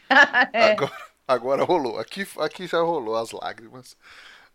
é. 0.53 0.73
agora, 0.73 1.07
agora 1.27 1.65
rolou. 1.65 1.99
Aqui, 1.99 2.27
aqui 2.39 2.67
já 2.67 2.81
rolou 2.81 3.17
as 3.17 3.33
lágrimas. 3.33 3.97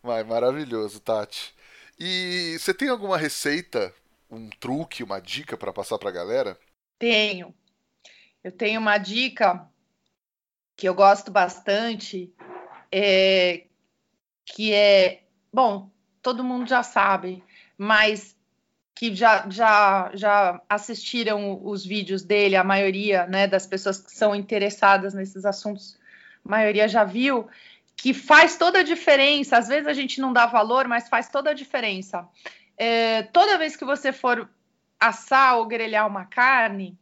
Mas 0.02 0.26
maravilhoso, 0.26 1.00
Tati. 1.02 1.54
E 2.00 2.58
você 2.60 2.74
tem 2.74 2.90
alguma 2.90 3.18
receita, 3.18 3.94
um 4.30 4.50
truque, 4.50 5.04
uma 5.04 5.20
dica 5.20 5.58
para 5.58 5.74
passar 5.74 5.98
para 5.98 6.10
a 6.10 6.14
galera? 6.14 6.58
Tenho. 7.00 7.54
Eu 8.44 8.52
tenho 8.52 8.80
uma 8.80 8.98
dica 8.98 9.68
que 10.76 10.88
eu 10.88 10.94
gosto 10.94 11.32
bastante, 11.32 12.34
é, 12.92 13.64
que 14.46 14.74
é, 14.74 15.24
bom, 15.52 15.90
todo 16.22 16.44
mundo 16.44 16.68
já 16.68 16.84
sabe, 16.84 17.44
mas 17.78 18.36
que 18.94 19.14
já, 19.14 19.46
já, 19.50 20.12
já 20.14 20.62
assistiram 20.70 21.60
os 21.64 21.86
vídeos 21.86 22.24
dele, 22.24 22.56
a 22.56 22.64
maioria 22.64 23.26
né, 23.28 23.48
das 23.48 23.68
pessoas 23.68 24.00
que 24.00 24.12
são 24.12 24.34
interessadas 24.34 25.14
nesses 25.14 25.46
assuntos, 25.46 25.98
a 26.46 26.50
maioria 26.50 26.88
já 26.88 27.04
viu, 27.04 27.48
que 27.96 28.14
faz 28.14 28.58
toda 28.58 28.80
a 28.80 28.84
diferença. 28.84 29.58
Às 29.58 29.68
vezes 29.68 29.88
a 29.88 29.94
gente 29.94 30.22
não 30.22 30.32
dá 30.32 30.46
valor, 30.46 30.88
mas 30.88 31.10
faz 31.10 31.30
toda 31.30 31.50
a 31.50 31.54
diferença. 31.54 32.28
É, 32.78 33.24
toda 33.24 33.58
vez 33.58 33.76
que 33.76 33.86
você 33.86 34.12
for 34.14 34.50
assar 35.00 35.58
ou 35.58 35.66
grelhar 35.66 36.08
uma 36.08 36.26
carne, 36.26 36.98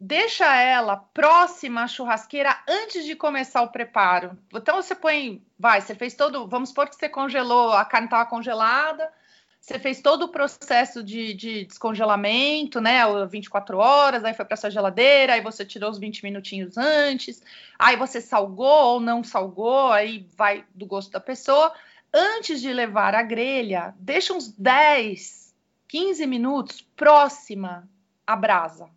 deixa 0.00 0.46
ela 0.56 0.96
próxima 0.96 1.82
à 1.82 1.86
churrasqueira 1.86 2.56
antes 2.66 3.04
de 3.04 3.14
começar 3.14 3.60
o 3.60 3.68
preparo. 3.68 4.38
Então 4.54 4.76
você 4.76 4.94
põe, 4.94 5.44
vai, 5.58 5.82
você 5.82 5.94
fez 5.94 6.14
todo, 6.14 6.48
vamos 6.48 6.70
supor 6.70 6.88
que 6.88 6.96
você 6.96 7.08
congelou, 7.08 7.72
a 7.74 7.84
carne 7.84 8.06
estava 8.06 8.24
congelada, 8.24 9.12
você 9.60 9.78
fez 9.78 10.00
todo 10.00 10.22
o 10.22 10.28
processo 10.28 11.04
de, 11.04 11.34
de 11.34 11.66
descongelamento, 11.66 12.80
né? 12.80 13.02
24 13.26 13.76
horas, 13.76 14.24
aí 14.24 14.32
foi 14.32 14.46
para 14.46 14.54
essa 14.54 14.70
geladeira, 14.70 15.34
aí 15.34 15.42
você 15.42 15.66
tirou 15.66 15.90
os 15.90 15.98
20 15.98 16.22
minutinhos 16.22 16.78
antes, 16.78 17.42
aí 17.78 17.94
você 17.94 18.22
salgou 18.22 18.94
ou 18.94 19.00
não 19.00 19.22
salgou, 19.22 19.92
aí 19.92 20.26
vai 20.34 20.64
do 20.74 20.86
gosto 20.86 21.10
da 21.10 21.20
pessoa. 21.20 21.74
Antes 22.12 22.62
de 22.62 22.72
levar 22.72 23.14
à 23.14 23.22
grelha, 23.22 23.94
deixa 23.98 24.32
uns 24.32 24.50
10, 24.50 25.54
15 25.86 26.26
minutos 26.26 26.80
próxima 26.96 27.86
à 28.26 28.34
brasa. 28.34 28.88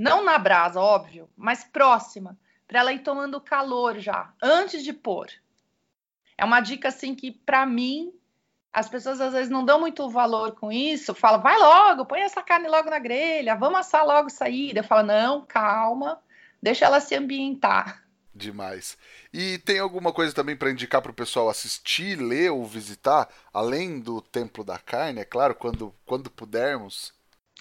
Não 0.00 0.24
na 0.24 0.38
brasa, 0.38 0.80
óbvio, 0.80 1.28
mas 1.36 1.64
próxima, 1.64 2.38
para 2.68 2.80
ela 2.80 2.92
ir 2.92 3.00
tomando 3.00 3.40
calor 3.40 3.98
já, 3.98 4.32
antes 4.40 4.84
de 4.84 4.92
pôr. 4.92 5.28
É 6.36 6.44
uma 6.44 6.60
dica 6.60 6.88
assim 6.88 7.16
que 7.16 7.32
para 7.32 7.66
mim 7.66 8.12
as 8.72 8.88
pessoas 8.88 9.20
às 9.20 9.32
vezes 9.32 9.50
não 9.50 9.64
dão 9.64 9.80
muito 9.80 10.08
valor 10.08 10.52
com 10.52 10.70
isso, 10.70 11.14
falam, 11.14 11.40
vai 11.40 11.58
logo, 11.58 12.06
põe 12.06 12.20
essa 12.20 12.42
carne 12.42 12.68
logo 12.68 12.88
na 12.88 13.00
grelha, 13.00 13.56
vamos 13.56 13.80
assar 13.80 14.06
logo 14.06 14.28
aí. 14.40 14.72
Eu 14.72 14.84
falo, 14.84 15.02
não, 15.04 15.44
calma, 15.44 16.22
deixa 16.62 16.84
ela 16.84 17.00
se 17.00 17.16
ambientar. 17.16 18.04
Demais. 18.32 18.96
E 19.32 19.58
tem 19.58 19.80
alguma 19.80 20.12
coisa 20.12 20.32
também 20.32 20.56
para 20.56 20.70
indicar 20.70 21.02
para 21.02 21.10
o 21.10 21.14
pessoal 21.14 21.48
assistir, 21.48 22.20
ler 22.20 22.52
ou 22.52 22.64
visitar, 22.64 23.28
além 23.52 23.98
do 23.98 24.22
Templo 24.22 24.62
da 24.62 24.78
Carne, 24.78 25.20
é 25.20 25.24
claro, 25.24 25.56
quando, 25.56 25.92
quando 26.06 26.30
pudermos? 26.30 27.12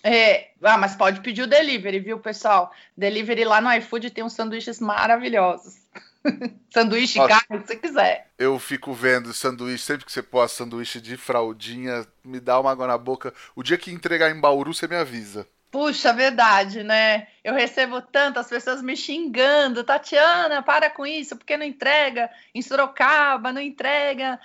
É, 0.04 0.52
ah, 0.62 0.78
mas 0.78 0.96
pode 0.96 1.22
pedir 1.22 1.42
o 1.42 1.48
delivery, 1.48 2.00
viu, 2.00 2.20
pessoal? 2.20 2.72
Delivery 2.96 3.44
lá 3.46 3.60
no 3.60 3.72
iFood 3.74 4.12
tem 4.12 4.24
uns 4.24 4.34
sanduíches 4.34 4.80
maravilhosos. 4.80 5.76
sanduíche, 6.70 7.20
Nossa, 7.20 7.30
carne, 7.30 7.62
se 7.62 7.68
você 7.68 7.76
quiser. 7.76 8.30
Eu 8.38 8.60
fico 8.60 8.94
vendo 8.94 9.34
sanduíche, 9.34 9.84
sempre 9.84 10.06
que 10.06 10.12
você 10.12 10.22
posta 10.22 10.58
sanduíche 10.58 11.02
de 11.02 11.18
fraldinha, 11.18 12.06
me 12.24 12.40
dá 12.40 12.60
uma 12.60 12.72
água 12.72 12.88
na 12.88 12.98
boca. 12.98 13.34
O 13.56 13.64
dia 13.64 13.78
que 13.78 13.92
entregar 13.92 14.30
em 14.30 14.40
Bauru, 14.40 14.74
você 14.74 14.88
me 14.88 14.96
avisa. 14.96 15.48
Puxa, 15.70 16.14
verdade, 16.14 16.82
né? 16.82 17.28
Eu 17.44 17.54
recebo 17.54 18.02
tantas 18.02 18.48
pessoas 18.48 18.82
me 18.82 18.96
xingando, 18.96 19.84
Tatiana, 19.84 20.64
para 20.64 20.90
com 20.90 21.06
isso, 21.06 21.36
porque 21.36 21.58
não 21.58 21.66
entrega 21.66 22.30
em 22.56 22.62
Sorocaba, 22.62 23.52
não 23.52 23.60
entrega 23.62 24.40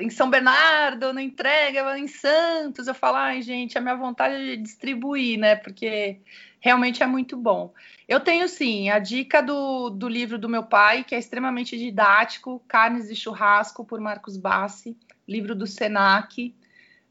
em 0.00 0.08
São 0.08 0.30
Bernardo, 0.30 1.12
não 1.12 1.20
entrega 1.20 1.98
em 1.98 2.08
Santos. 2.08 2.86
Eu 2.86 2.94
falo, 2.94 3.16
ai, 3.16 3.42
gente, 3.42 3.76
a 3.76 3.82
minha 3.82 3.94
vontade 3.96 4.52
é 4.52 4.56
distribuir, 4.56 5.38
né? 5.38 5.56
Porque 5.56 6.20
realmente 6.58 7.02
é 7.02 7.06
muito 7.06 7.36
bom. 7.36 7.74
Eu 8.08 8.20
tenho 8.20 8.48
sim 8.48 8.88
a 8.88 8.98
dica 8.98 9.42
do, 9.42 9.90
do 9.90 10.08
livro 10.08 10.38
do 10.38 10.48
meu 10.48 10.62
pai, 10.62 11.04
que 11.04 11.14
é 11.14 11.18
extremamente 11.18 11.76
didático, 11.76 12.62
Carnes 12.66 13.08
de 13.08 13.14
Churrasco, 13.14 13.84
por 13.84 14.00
Marcos 14.00 14.36
Bassi, 14.38 14.96
livro 15.28 15.54
do 15.54 15.66
Senac, 15.66 16.54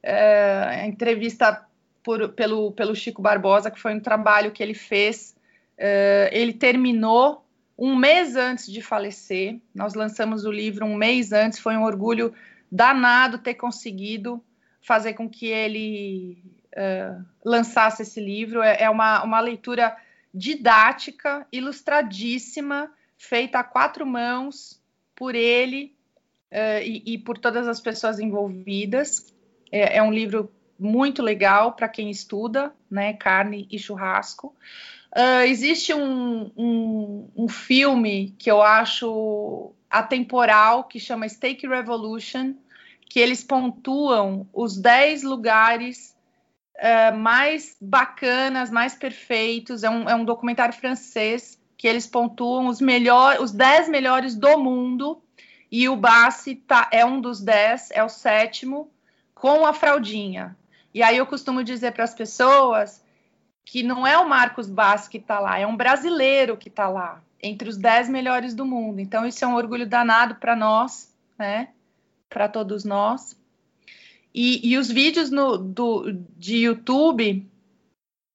é, 0.01 0.85
entrevista 0.87 1.65
por, 2.05 2.29
pelo, 2.29 2.71
pelo 2.71 2.95
Chico 2.95 3.19
Barbosa, 3.19 3.71
que 3.71 3.79
foi 3.79 3.95
um 3.95 3.99
trabalho 3.99 4.51
que 4.51 4.61
ele 4.61 4.75
fez. 4.75 5.35
É, 5.75 6.29
ele 6.31 6.53
terminou 6.53 7.43
um 7.75 7.95
mês 7.95 8.35
antes 8.35 8.71
de 8.71 8.79
falecer. 8.79 9.59
Nós 9.73 9.95
lançamos 9.95 10.45
o 10.45 10.51
livro 10.51 10.85
um 10.85 10.95
mês 10.95 11.33
antes, 11.33 11.57
foi 11.57 11.75
um 11.75 11.83
orgulho 11.83 12.31
danado 12.71 13.39
ter 13.39 13.55
conseguido 13.55 14.41
fazer 14.81 15.13
com 15.13 15.27
que 15.27 15.47
ele 15.47 16.37
uh, 16.73 17.25
lançasse 17.43 18.03
esse 18.03 18.21
livro. 18.21 18.61
É, 18.61 18.83
é 18.83 18.89
uma, 18.89 19.23
uma 19.23 19.39
leitura 19.39 19.97
didática, 20.31 21.47
ilustradíssima, 21.51 22.91
feita 23.17 23.59
a 23.59 23.63
quatro 23.63 24.05
mãos 24.05 24.79
por 25.15 25.33
ele 25.33 25.95
uh, 26.51 26.83
e, 26.83 27.13
e, 27.13 27.17
por 27.17 27.39
todas 27.39 27.67
as 27.67 27.81
pessoas 27.81 28.19
envolvidas. 28.19 29.33
É, 29.71 29.97
é 29.97 30.03
um 30.03 30.11
livro 30.11 30.51
muito 30.79 31.21
legal 31.21 31.73
para 31.73 31.87
quem 31.87 32.09
estuda, 32.09 32.73
né, 32.89 33.13
carne 33.13 33.67
e 33.71 33.79
churrasco. 33.79 34.55
Uh, 35.15 35.45
existe 35.45 35.93
um, 35.93 36.51
um, 36.57 37.29
um, 37.35 37.47
filme 37.47 38.35
que 38.37 38.51
eu 38.51 38.61
acho 38.61 39.71
atemporal 39.89 40.83
que 40.83 40.99
chama 40.99 41.29
Steak 41.29 41.65
Revolution, 41.65 42.53
que 43.09 43.19
eles 43.21 43.41
pontuam 43.41 44.45
os 44.53 44.75
10 44.75 45.23
lugares 45.23 46.13
uh, 46.75 47.15
mais 47.15 47.77
bacanas, 47.79 48.69
mais 48.69 48.95
perfeitos. 48.95 49.83
É 49.83 49.89
um, 49.89 50.09
é 50.09 50.15
um 50.15 50.25
documentário 50.25 50.73
francês 50.73 51.57
que 51.77 51.87
eles 51.87 52.07
pontuam 52.07 52.67
os 52.67 52.81
melhores, 52.81 53.39
os 53.39 53.51
10 53.51 53.87
melhores 53.87 54.35
do 54.35 54.57
mundo. 54.57 55.21
E 55.71 55.87
o 55.87 55.95
Bassi 55.95 56.55
tá, 56.55 56.89
é 56.91 57.05
um 57.05 57.21
dos 57.21 57.41
10, 57.41 57.91
é 57.91 58.03
o 58.03 58.09
sétimo, 58.09 58.91
com 59.33 59.65
a 59.65 59.73
fraldinha. 59.73 60.57
E 60.95 61.03
aí 61.03 61.17
eu 61.17 61.25
costumo 61.25 61.61
dizer 61.61 61.91
para 61.91 62.05
as 62.05 62.15
pessoas 62.15 63.03
que 63.65 63.83
não 63.83 64.07
é 64.07 64.17
o 64.17 64.29
Marcos 64.29 64.69
Bass 64.69 65.09
que 65.09 65.17
está 65.17 65.41
lá, 65.41 65.59
é 65.59 65.67
um 65.67 65.75
brasileiro 65.75 66.55
que 66.55 66.69
está 66.69 66.87
lá, 66.87 67.21
entre 67.43 67.67
os 67.67 67.75
10 67.75 68.07
melhores 68.07 68.53
do 68.53 68.65
mundo. 68.65 69.01
Então, 69.01 69.25
isso 69.25 69.43
é 69.43 69.47
um 69.47 69.55
orgulho 69.55 69.85
danado 69.85 70.35
para 70.35 70.55
nós, 70.55 71.13
né? 71.37 71.67
Para 72.29 72.47
todos 72.47 72.85
nós. 72.85 73.37
E, 74.33 74.65
e 74.65 74.77
os 74.77 74.89
vídeos 74.89 75.29
no, 75.29 75.57
do, 75.57 76.13
de 76.37 76.59
YouTube, 76.59 77.45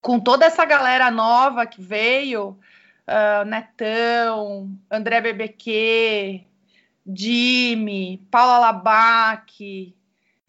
com 0.02 0.20
toda 0.20 0.44
essa 0.44 0.66
galera 0.66 1.11
nova 1.11 1.64
que 1.64 1.80
veio, 1.80 2.58
uh, 3.08 3.44
Netão, 3.46 4.70
André 4.90 5.22
BBQ, 5.22 6.44
Jimmy, 7.06 8.22
Paula 8.30 8.58
Labac, 8.58 9.94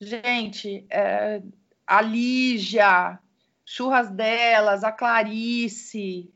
gente, 0.02 0.86
uh, 0.92 1.61
a 1.92 2.00
Lígia, 2.00 3.20
Churras 3.66 4.10
Delas, 4.10 4.82
a 4.82 4.94
Clarice, 4.94 6.34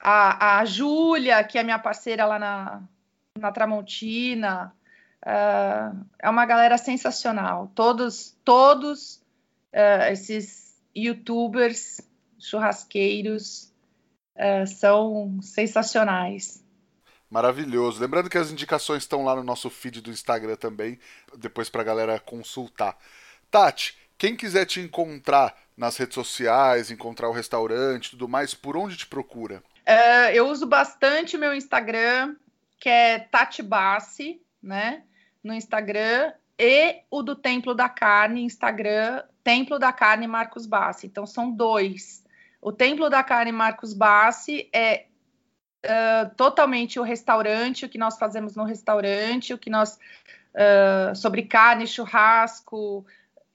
a, 0.00 0.58
a 0.58 0.64
Júlia, 0.64 1.44
que 1.44 1.56
é 1.56 1.62
minha 1.62 1.78
parceira 1.78 2.26
lá 2.26 2.40
na, 2.40 2.82
na 3.38 3.52
Tramontina, 3.52 4.74
uh, 5.22 6.06
é 6.18 6.28
uma 6.28 6.44
galera 6.44 6.76
sensacional. 6.76 7.70
Todos, 7.72 8.36
todos 8.44 9.22
uh, 9.72 10.10
esses 10.10 10.74
youtubers, 10.94 12.00
churrasqueiros, 12.36 13.72
uh, 14.34 14.66
são 14.66 15.38
sensacionais. 15.40 16.64
Maravilhoso. 17.30 18.00
Lembrando 18.00 18.28
que 18.28 18.38
as 18.38 18.50
indicações 18.50 19.04
estão 19.04 19.24
lá 19.24 19.36
no 19.36 19.44
nosso 19.44 19.70
feed 19.70 20.00
do 20.00 20.10
Instagram 20.10 20.56
também, 20.56 20.98
depois 21.38 21.70
para 21.70 21.82
a 21.82 21.84
galera 21.84 22.18
consultar. 22.18 22.98
Tati, 23.48 23.96
quem 24.18 24.36
quiser 24.36 24.64
te 24.66 24.80
encontrar 24.80 25.54
nas 25.76 25.96
redes 25.96 26.14
sociais, 26.14 26.90
encontrar 26.90 27.28
o 27.28 27.32
restaurante 27.32 28.10
tudo 28.10 28.28
mais, 28.28 28.54
por 28.54 28.76
onde 28.76 28.96
te 28.96 29.06
procura? 29.06 29.62
Uh, 29.86 30.30
eu 30.32 30.48
uso 30.48 30.66
bastante 30.66 31.36
meu 31.36 31.54
Instagram, 31.54 32.34
que 32.80 32.88
é 32.88 33.18
Tati 33.18 33.62
Bassi, 33.62 34.40
né? 34.62 35.02
No 35.44 35.52
Instagram, 35.52 36.32
e 36.58 37.02
o 37.10 37.22
do 37.22 37.36
Templo 37.36 37.74
da 37.74 37.88
Carne, 37.88 38.42
Instagram, 38.42 39.22
Templo 39.44 39.78
da 39.78 39.92
Carne 39.92 40.26
Marcos 40.26 40.66
Bassi. 40.66 41.06
Então 41.06 41.26
são 41.26 41.50
dois. 41.50 42.24
O 42.60 42.72
Templo 42.72 43.08
da 43.10 43.22
Carne 43.22 43.52
Marcos 43.52 43.92
Bassi 43.92 44.68
é 44.72 45.06
uh, 45.84 46.34
totalmente 46.34 46.98
o 46.98 47.02
restaurante, 47.02 47.84
o 47.84 47.88
que 47.88 47.98
nós 47.98 48.18
fazemos 48.18 48.56
no 48.56 48.64
restaurante, 48.64 49.54
o 49.54 49.58
que 49.58 49.70
nós 49.70 49.98
uh, 50.54 51.14
sobre 51.14 51.42
carne, 51.42 51.86
churrasco, 51.86 53.06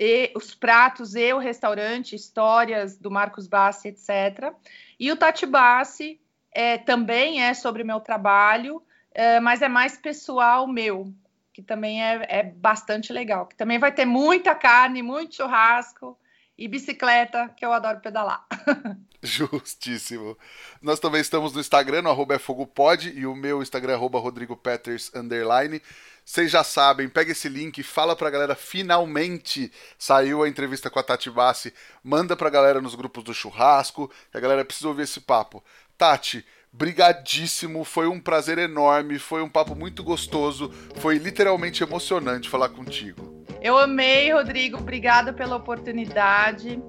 e 0.03 0.31
os 0.35 0.55
pratos 0.55 1.13
e 1.13 1.31
o 1.31 1.37
restaurante, 1.37 2.15
histórias 2.15 2.97
do 2.97 3.11
Marcos 3.11 3.45
Bassi, 3.45 3.89
etc. 3.89 4.51
E 4.99 5.11
o 5.11 5.15
Tati 5.15 5.45
Bassi 5.45 6.19
é, 6.51 6.79
também 6.79 7.43
é 7.43 7.53
sobre 7.53 7.83
o 7.83 7.85
meu 7.85 7.99
trabalho, 7.99 8.81
é, 9.13 9.39
mas 9.39 9.61
é 9.61 9.69
mais 9.69 9.95
pessoal 9.99 10.65
meu, 10.65 11.13
que 11.53 11.61
também 11.61 12.03
é, 12.03 12.25
é 12.27 12.41
bastante 12.41 13.13
legal. 13.13 13.45
Que 13.45 13.55
também 13.55 13.77
vai 13.77 13.91
ter 13.91 14.05
muita 14.05 14.55
carne, 14.55 15.03
muito 15.03 15.35
churrasco 15.35 16.17
e 16.57 16.67
bicicleta, 16.67 17.49
que 17.55 17.63
eu 17.63 17.71
adoro 17.71 17.99
pedalar. 17.99 18.43
Justíssimo. 19.21 20.35
Nós 20.81 20.99
também 20.99 21.21
estamos 21.21 21.53
no 21.53 21.59
Instagram, 21.59 22.01
no 22.01 22.09
arroba 22.09 22.33
é 22.33 22.39
fogopod, 22.39 23.07
e 23.07 23.27
o 23.27 23.35
meu 23.35 23.61
Instagram 23.61 23.93
é 23.93 23.95
arroba 23.95 24.17
rodrigopeters, 24.17 25.11
underline. 25.13 25.79
Vocês 26.23 26.51
já 26.51 26.63
sabem, 26.63 27.09
pega 27.09 27.31
esse 27.31 27.49
link, 27.49 27.81
fala 27.83 28.15
pra 28.15 28.29
galera, 28.29 28.55
finalmente 28.55 29.71
saiu 29.97 30.43
a 30.43 30.47
entrevista 30.47 30.89
com 30.89 30.99
a 30.99 31.03
Tati 31.03 31.29
Bassi, 31.29 31.73
manda 32.03 32.35
pra 32.35 32.49
galera 32.49 32.79
nos 32.79 32.95
grupos 32.95 33.23
do 33.23 33.33
churrasco, 33.33 34.09
a 34.33 34.39
galera 34.39 34.63
precisa 34.63 34.87
ouvir 34.87 35.03
esse 35.03 35.19
papo. 35.19 35.63
Tati, 35.97 36.45
brigadíssimo, 36.71 37.83
foi 37.83 38.07
um 38.07 38.19
prazer 38.19 38.57
enorme, 38.57 39.19
foi 39.19 39.41
um 39.41 39.49
papo 39.49 39.75
muito 39.75 40.03
gostoso, 40.03 40.71
foi 40.97 41.17
literalmente 41.17 41.83
emocionante 41.83 42.49
falar 42.49 42.69
contigo. 42.69 43.43
Eu 43.61 43.77
amei, 43.77 44.31
Rodrigo, 44.31 44.77
obrigada 44.77 45.33
pela 45.33 45.55
oportunidade. 45.55 46.81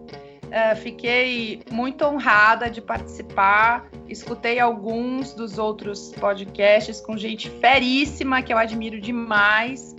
Uh, 0.53 0.77
fiquei 0.77 1.63
muito 1.71 2.05
honrada 2.05 2.69
de 2.69 2.83
participar. 2.83 3.89
Escutei 4.07 4.61
alguns 4.61 5.33
dos 5.33 5.57
outros 5.57 6.13
podcasts 6.13 7.01
com 7.01 7.17
gente 7.17 7.49
feríssima 7.49 8.43
que 8.43 8.53
eu 8.53 8.59
admiro 8.59 9.01
demais. 9.01 9.97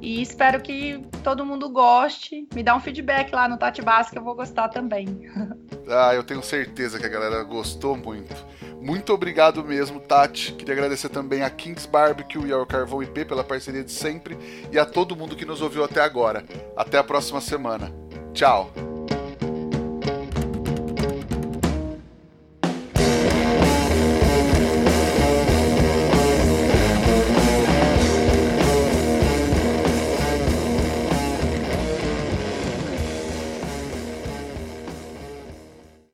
E 0.00 0.22
espero 0.22 0.62
que 0.62 1.02
todo 1.22 1.44
mundo 1.44 1.68
goste. 1.68 2.48
Me 2.54 2.62
dá 2.62 2.74
um 2.74 2.80
feedback 2.80 3.34
lá 3.34 3.46
no 3.46 3.58
Tati 3.58 3.82
Bass 3.82 4.08
que 4.08 4.16
eu 4.16 4.24
vou 4.24 4.34
gostar 4.34 4.68
também. 4.68 5.06
ah, 5.90 6.14
eu 6.14 6.24
tenho 6.24 6.42
certeza 6.42 6.98
que 6.98 7.04
a 7.04 7.10
galera 7.10 7.42
gostou 7.42 7.98
muito. 7.98 8.34
Muito 8.80 9.12
obrigado 9.12 9.62
mesmo, 9.62 10.00
Tati. 10.00 10.52
Queria 10.52 10.72
agradecer 10.72 11.10
também 11.10 11.42
a 11.42 11.50
Kings 11.50 11.86
Barbecue 11.86 12.46
e 12.46 12.52
ao 12.52 12.64
Carvão 12.64 13.02
IP 13.02 13.26
pela 13.26 13.44
parceria 13.44 13.84
de 13.84 13.92
sempre 13.92 14.38
e 14.72 14.78
a 14.78 14.86
todo 14.86 15.16
mundo 15.16 15.36
que 15.36 15.44
nos 15.44 15.60
ouviu 15.60 15.84
até 15.84 16.00
agora. 16.00 16.44
Até 16.74 16.96
a 16.96 17.04
próxima 17.04 17.42
semana. 17.42 17.92
Tchau. 18.32 18.95